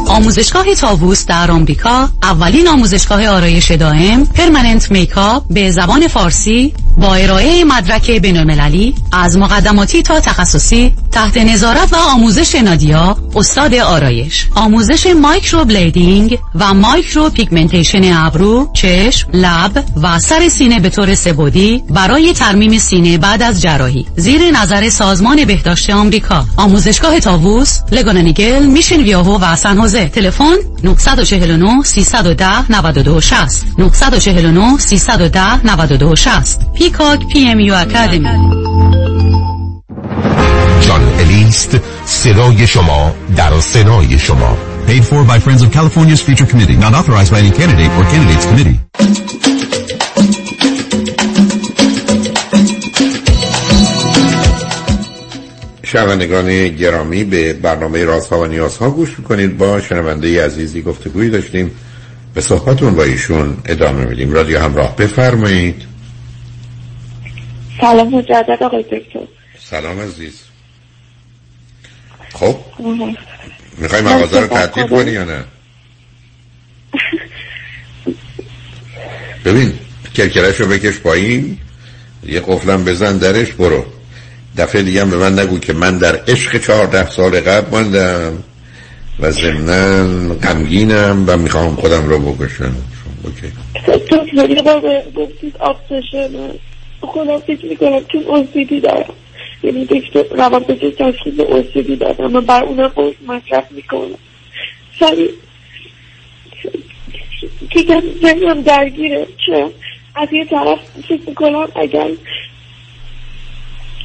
[0.08, 7.64] آموزشگاه تاووس در آمریکا اولین آموزشگاه آرایش دائم permanent makeup به زبان فارسی با ارائه
[7.64, 14.46] مدرک بینالمللی از مقدماتی تا تخصصی تحت نظارت و آموزش نادیا استاد آرایش.
[14.54, 22.32] آموزش microblading و micropigmentation ابرو چشم لب و سر سینه به طور سه بعدی برای
[22.32, 24.06] ترمیم سینه بعد از جراحی.
[24.16, 26.44] زیر نظر سازمان بهداشت آمریکا.
[26.56, 35.64] آموزشگاه تاووس لگانانیگل میشن ویاهو و سن حوزه تلفن 949 310 92 60 949 310
[35.64, 38.28] 92 60 پیکاک پی ام یو اکادمی
[40.80, 44.56] جان الیست صدای شما در سنای شما
[44.86, 48.46] Paid for by Friends of California's Future Committee, not authorized by any candidate or candidates
[48.46, 48.78] committee.
[55.86, 59.58] شنوندگان گرامی به برنامه رازها و نیازها گوش می‌کنید.
[59.58, 61.70] با شنونده عزیزی گفتگویی داشتیم.
[62.34, 64.32] به صحبتون با ایشون ادامه میدیم.
[64.32, 65.82] رادیو همراه بفرمایید.
[67.80, 69.26] سلام مجدد آقای دکتر.
[69.60, 70.40] سلام عزیز.
[72.32, 72.56] خب
[73.78, 75.44] می‌خوای مغازه رو تعطیل کنی یا نه؟
[79.44, 79.72] ببین
[80.14, 81.58] کرکرش رو بکش پایین
[82.26, 83.95] یه قفلم بزن درش برو.
[84.58, 88.42] دفعه دیگه هم به من نگو که من در عشق چهارده سال قبل ماندم
[89.20, 92.76] و ضمنا غمگینم و می‌خوام خودم رو بکشم.
[93.24, 93.52] اوکی.
[94.62, 96.50] به گفتید من
[97.00, 99.14] خودم فکر می‌کنم چون اوسیدی دارم.
[99.62, 104.18] یعنی دکتر روان پزشک تشخیص اوسیدی دادم و بر اونم قرص مصرف می‌کنم.
[105.00, 105.30] سری
[107.74, 109.26] دیگه ذهنم درگیره.
[109.46, 109.70] چه
[110.14, 110.78] از یه طرف
[111.08, 112.08] فکر می‌کنم اگر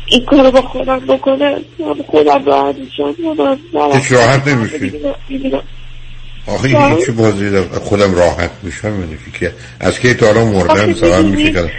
[0.06, 3.15] این کارو با خودم بکنه هم خودم راحت میشم.
[3.40, 4.91] هم هیچ راحت نمیشی.
[6.48, 7.68] آخه این چه بازی دارم.
[7.68, 11.72] خودم راحت میشم یعنی که از که تا الان مردم سوال میشه که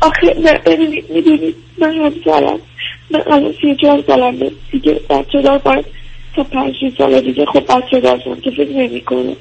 [0.00, 2.58] آخه نه ببینید می‌دونید من همسرم
[3.10, 4.50] من الان سی چهار سالمه.
[4.72, 5.84] دیگه بچه دار باید
[6.36, 9.36] تا پنج سال دیگه خب بچه دارم که فکر نمی کنم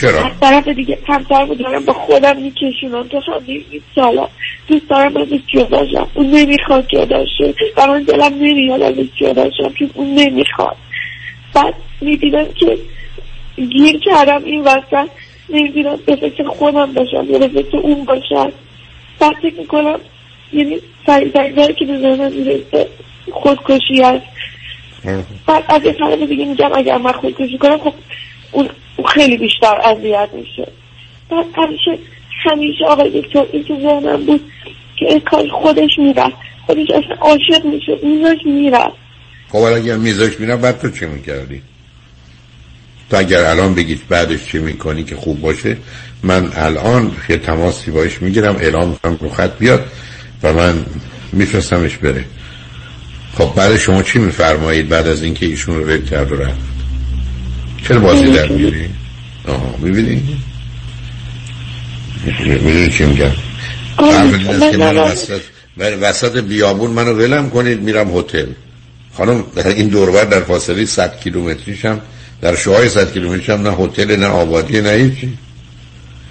[0.00, 3.08] چرا؟ از طرف دیگه همسر رو دارم با خودم میکشونم.
[3.08, 4.28] تا همین این سالا
[4.68, 6.08] دوست دارم ازش جدا شم.
[6.14, 7.54] اون نمی‌خواد جدا شه.
[7.76, 10.76] و من دلم نمیاد ازش جدا شم که اون نمی‌خواد.
[11.54, 12.78] بعد می‌دیدم که
[13.56, 15.08] گیر کردم این وسط.
[15.50, 18.52] نمی‌دونم به فکر خودم باشم یا به فکر اون باشم.
[19.20, 19.98] بعد فکر می‌کنم
[20.52, 20.76] یعنی
[21.06, 22.88] سریع که به ذهنم می‌رسه
[23.32, 24.26] خودکشی هست.
[25.46, 27.92] بعد از یه طرف دیگه میگم اگر من خودکشی کنم خب
[28.52, 28.68] اون
[29.14, 30.72] خیلی بیشتر اذیت میشه.
[31.30, 31.98] بعد همیشه
[32.44, 34.40] همیشه آقای دکتر این تو ذهنم بود
[34.96, 36.36] که این کار خودش می‌رفت.
[36.66, 38.96] خودش اصلا عاشق میشه میزاش می‌رفت.
[39.48, 41.62] خب اگر میزاش می‌رفت بعد تو چی می‌کردی؟
[43.10, 45.76] تو اگر الان بگید بعدش چی می‌کنی که خوب باشه
[46.22, 49.86] من الان یه تماسی باش می‌گیرم اعلام می‌کنم رو خط بیاد
[50.42, 50.84] و من
[51.32, 52.24] میفرستمش بره.
[53.34, 56.69] خب بعد شما چی میفرمایید بعد از اینکه ایشون رو رد کرد و رفت؟
[57.88, 58.88] چرا بازی در میاری؟
[59.48, 60.38] آها می‌بینی؟
[62.40, 63.30] می‌دونی چی میگم؟
[63.96, 65.40] فرمودید که من وسط
[65.78, 68.46] وسط بیابون منو ولم کنید میرم هتل
[69.16, 72.00] خانم این دوربر در فاصله 100 کیلومتریشم
[72.40, 75.38] در شوهای 100 کیلومتریشم نه هتل نه آبادی نه هیچی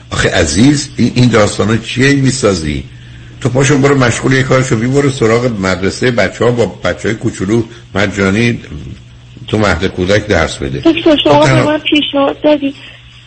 [0.09, 2.83] آخه عزیز این داستانا چیه می‌سازی
[3.41, 7.17] تو پاشو برو مشغول یه کارشو بی برو سراغ مدرسه بچه ها با بچه های
[7.17, 7.63] کوچولو
[7.95, 8.59] مجانی
[9.49, 10.79] تو مهد کودک درس بده.
[10.79, 12.75] دکتر شما به من پیشنهاد دادید.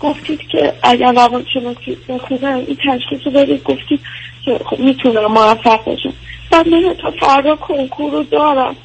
[0.00, 4.00] گفتید که اگر روان شناسی بخونم این تشخیص رو دادید گفتید
[4.44, 6.12] که خب می‌تونم موفق باشم.
[6.50, 8.76] بعد من تا فردا کنکور رو دارم.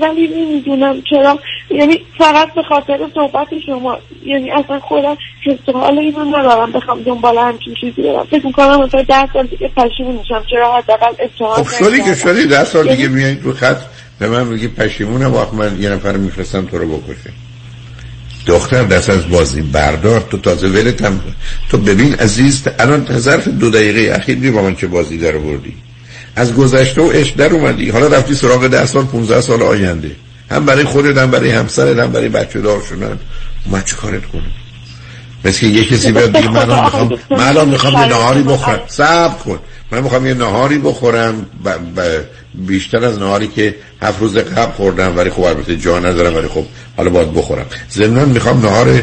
[0.00, 1.38] ولی نمی‌دونم چرا.
[1.70, 3.98] یعنی فقط به خاطر صحبت شما.
[4.24, 5.16] یعنی اصلا خودم
[5.46, 6.72] حس حال اینو ندارم.
[6.72, 8.26] بخوام دنبال همچین چیزی برم.
[8.30, 10.44] فکر می‌کنم مثلا ده سال دیگه پشیمون میشم.
[10.50, 13.76] چرا حداقل اتحاد خب شدی که شدی ده سال دیگه میایید رو خط.
[14.22, 17.30] به من میگی پشیمونم واقعا من یه نفر میفرستم تو رو بکشه.
[18.46, 21.20] دختر دست از بازی بردار تو تازه ولت هم
[21.70, 25.74] تو ببین عزیز الان ظرف دو دقیقه اخیر با من چه بازی در بردی
[26.36, 27.90] از گذشته و عشق در اومدی.
[27.90, 30.10] حالا رفتی سراغ ده سال 15 سال آینده.
[30.50, 33.18] هم برای خودت هم برای همسرت هم برای بچه دار شدن.
[33.70, 34.52] من چه کارت کنم
[35.44, 38.80] مثل یه کسی بیاد بگه من می‌خوام من الان می‌خوام یه نهاری بخورم.
[38.86, 39.58] صبر کن.
[39.92, 41.46] من می‌خوام یه نهاری بخورم.
[41.64, 41.68] ب...
[42.00, 42.24] ب...
[42.54, 46.64] بیشتر از نهاری که هفت روز قبل خوردم ولی خب البته جا ندارم ولی خب
[46.96, 47.66] حالا باید بخورم.
[47.90, 49.02] ضمن می‌خوام نهار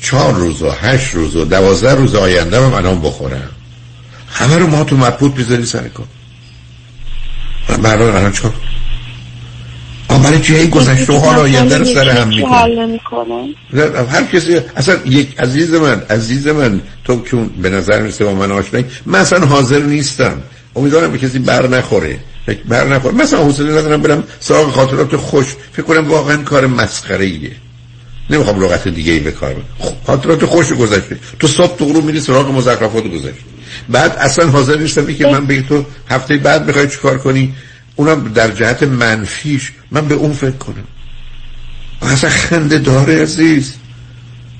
[0.00, 3.50] چهار روز و هشت روز و دوازده روز آینده هم الان بخورم.
[4.32, 6.06] همه رو ما تو مبهوت بیذاری سر کن
[7.82, 8.52] من الان چکار
[10.24, 13.48] برای این گذشته و حال آینده رو سر هم می‌کنم
[14.10, 18.52] هر کسی اصلا یک عزیز من عزیز من تو چون به نظر میسته با من
[18.52, 20.42] آشنایی من اصلا حاضر نیستم.
[20.76, 22.18] امیدوارم به کسی بر نخوره.
[22.68, 25.46] بر نخور مثلا حوصله ندارم برم سراغ خاطرات خوش.
[25.72, 27.50] فکر کنم واقعا کار مسخره ایه
[28.30, 31.18] نمی‌خوام لغت دیگه ای به کار خب، خاطرات خوش گذشته.
[31.38, 33.44] تو صبح تو غروب میری سراغ مزخرفات گذشته.
[33.88, 37.54] بعد اصلا حاضر نیستم که من به تو هفته بعد می‌خوای چیکار کنی.
[37.96, 39.72] اونم در جهت منفیش.
[39.90, 40.84] من به اون فکر کنم.
[42.02, 43.74] اصلا خنده داره عزیز.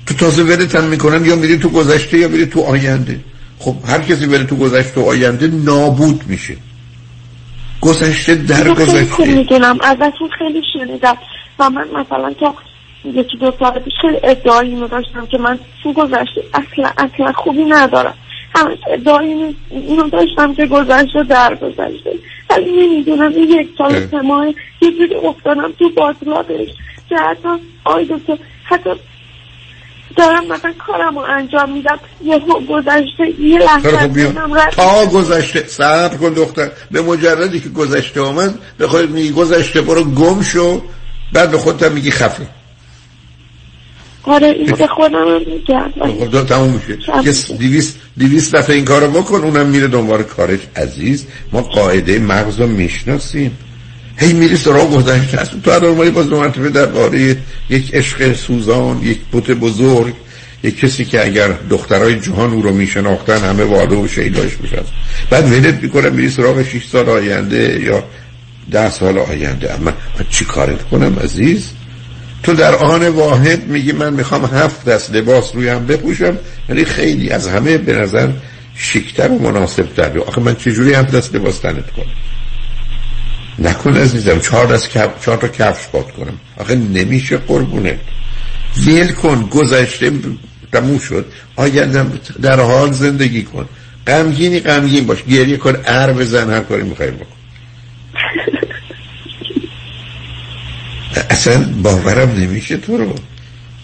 [0.05, 3.19] تو تازه ولتن می‌کنن یا میری تو گذشته یا میری تو آینده.
[3.59, 6.57] خب هر کسی بره تو گذشته و آینده نابود میشه.
[7.81, 9.25] گذشته در گذشته.
[9.25, 9.77] می‌دونم.
[9.81, 11.17] ازتون خیلی شنیدم.
[11.59, 12.55] و من مثلا تا
[13.05, 17.63] یکی دو سال پیش خیلی ادعایی اینو داشتم که من تو گذشته اصلا اصلا خوبی
[17.63, 18.13] ندارم.
[18.55, 22.11] همش ادعایی اینو داشتم که گذشته در گذشته.
[22.49, 24.47] ولی نمی‌دونم این یک سال سه ماه
[24.81, 26.67] یه جوری افتادم تو باطلاتش
[27.09, 27.49] که حتی
[27.83, 28.89] آی دکتر حتی
[30.17, 34.31] دارم مثلا کارم رو انجام میدم یه گذشته یه لحظه
[34.71, 36.71] تا گذشته صبر کن دختر.
[36.91, 40.81] به مجردی که گذشته آمد به خودت میگی گذشته برو گم شو.
[41.33, 42.47] بعد به خودت میگی خفه.
[44.23, 45.91] آره این به خودم میگم.
[45.99, 46.97] خب تموم میشه.
[47.57, 51.25] دیویست, دیویست دفعه این کارو بکن اونم میره دنبال کارش عزیز.
[51.51, 53.57] ما قاعده مغز رو می‌شناسیم.
[54.17, 57.37] هی میری سراغ گذشته است تو مالی باز دو مرتبه باره
[57.69, 60.13] یک عشق سوزان یک بوت بزرگ
[60.63, 64.81] یک کسی که اگر دخترای جهان او رو میشناختن همه واده و شیداش میشن
[65.29, 68.03] بعد ولت می‌کنم میری سراغ 6 سال آینده یا
[68.71, 69.73] ده سال آینده.
[69.73, 69.91] اما
[70.29, 71.69] چی کارت کنم عزیز؟
[72.43, 76.37] تو در آن واحد میگی من می‌خوام هفت دست لباس رویم بپوشم.
[76.69, 78.29] ولی خیلی از همه به نظر
[78.75, 82.05] شیکتر و مناسب تر آخه من چجوری هفت دست لباس تنت کنم؟
[83.59, 85.25] نکن عزیزم چهار دست کف...
[85.25, 86.39] چهار تا کفش باد کنم.
[86.57, 87.99] آخه نمیشه قربونه.
[88.85, 90.11] ویل کن گذشته
[90.71, 91.25] تموم شد.
[91.55, 92.11] آیندم
[92.41, 93.69] در حال زندگی کن.
[94.07, 95.23] غمگینی غمگین باش.
[95.23, 97.25] گریه کن ار بزن هر کاری می‌خوای بکن.
[101.29, 103.15] اصلا باورم نمیشه تو رو.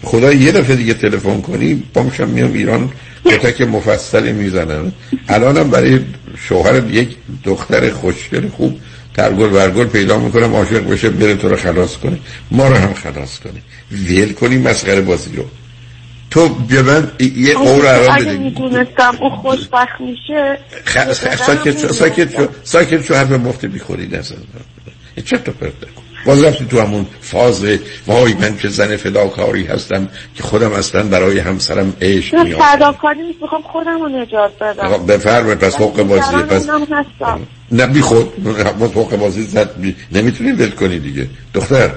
[0.02, 2.90] خدا یه دفعه دیگه تلفن کنی پامشم میام ایران
[3.24, 4.92] کتک مفصلی می‌زنن
[5.28, 6.00] الانم برای
[6.48, 8.78] شوهر یک دختر خوشگل خوب
[9.16, 12.18] ترگل برگل پیدا می‌کنم عاشق بشه بره تو رو خلاص کنه.
[12.50, 13.62] ما رو هم خلاص کنه.
[13.90, 15.44] ویل کنی مسخره بازی رو.
[16.30, 20.58] تو بیا من یه قور عرام بده اگه می‌دونستم او خوشبخت میشه
[21.46, 24.36] ساکت شو ساکت شو ساکت شو حرف مفت بیخوری نزن
[25.24, 27.64] چه تو پرده کن باز رفتی تو همون فاز
[28.06, 33.42] وای من که زن فداکاری هستم که خودم اصلا برای همسرم عشق میام فداکاری نیست
[33.42, 35.06] می‌خوام خودم رو نجات بدم.
[35.06, 36.66] بفرمه پس حق بازی پس
[37.72, 39.70] نه بی خود حق بازی زد
[40.12, 41.26] نمی‌تونی ول کنی دیگه.
[41.54, 41.90] دختر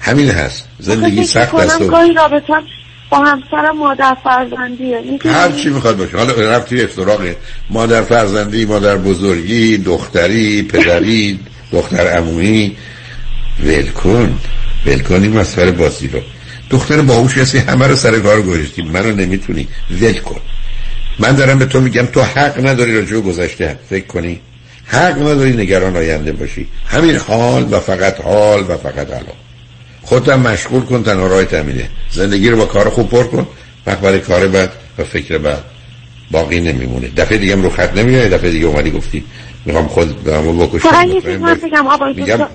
[0.00, 0.68] همین هست.
[0.78, 1.82] زندگی سخت است.
[1.82, 2.62] گاهی رابطم
[3.10, 6.16] با همسرم مادر فرزندیه هر چی می‌خواد باشه.
[6.16, 7.20] حالا رفتی افتراق
[7.70, 11.40] مادر فرزندی مادر بزرگی دختری پدری
[11.72, 12.76] دختر عمومی
[13.64, 14.38] ولکن
[14.86, 16.20] ولکن این مسخره بازی رو.
[16.70, 18.82] دختر باهوش هستی همه رو سر کار گذاشتی.
[18.82, 19.68] منو نمی‌تونی.
[20.00, 20.40] ول کن.
[21.18, 23.78] من دارم به تو میگم تو حق نداری راجع گذشته.
[23.90, 24.40] فکر کنی؟
[24.88, 26.68] حق نداری نگران آینده باشی.
[26.86, 29.38] همین حال و فقط حال و فقط الان
[30.02, 33.46] خودم مشغول کن تنها راه تمیده زندگی رو با کار خوب پر کن.
[33.86, 35.64] وقت برای کار بعد و فکر بعد
[36.30, 37.08] باقی نمیمونه.
[37.08, 39.24] دفعه دیگه رو خط نمیاد دفعه دیگه اومدی گفتی.
[39.64, 40.88] می‌خوام خود برامو بکشم.
[40.88, 41.86] فقط یه چیز من بگم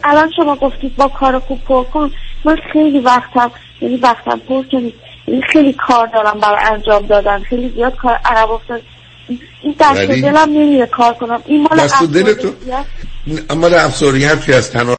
[0.03, 2.11] الان شما گفتید با کار خوب پر کن.
[2.45, 3.51] من خیلی وقتم
[3.81, 4.93] یعنی وقتم پر کنید
[5.27, 7.39] یعنی خیلی کار دارم برای انجام دادن.
[7.39, 8.81] خیلی زیاد کار عرب افتاد.
[9.27, 11.41] این دست دلم نمیره کار کنم.
[11.45, 12.53] این مال دست دل تو؟
[13.55, 14.91] مال افسوریت که از تنها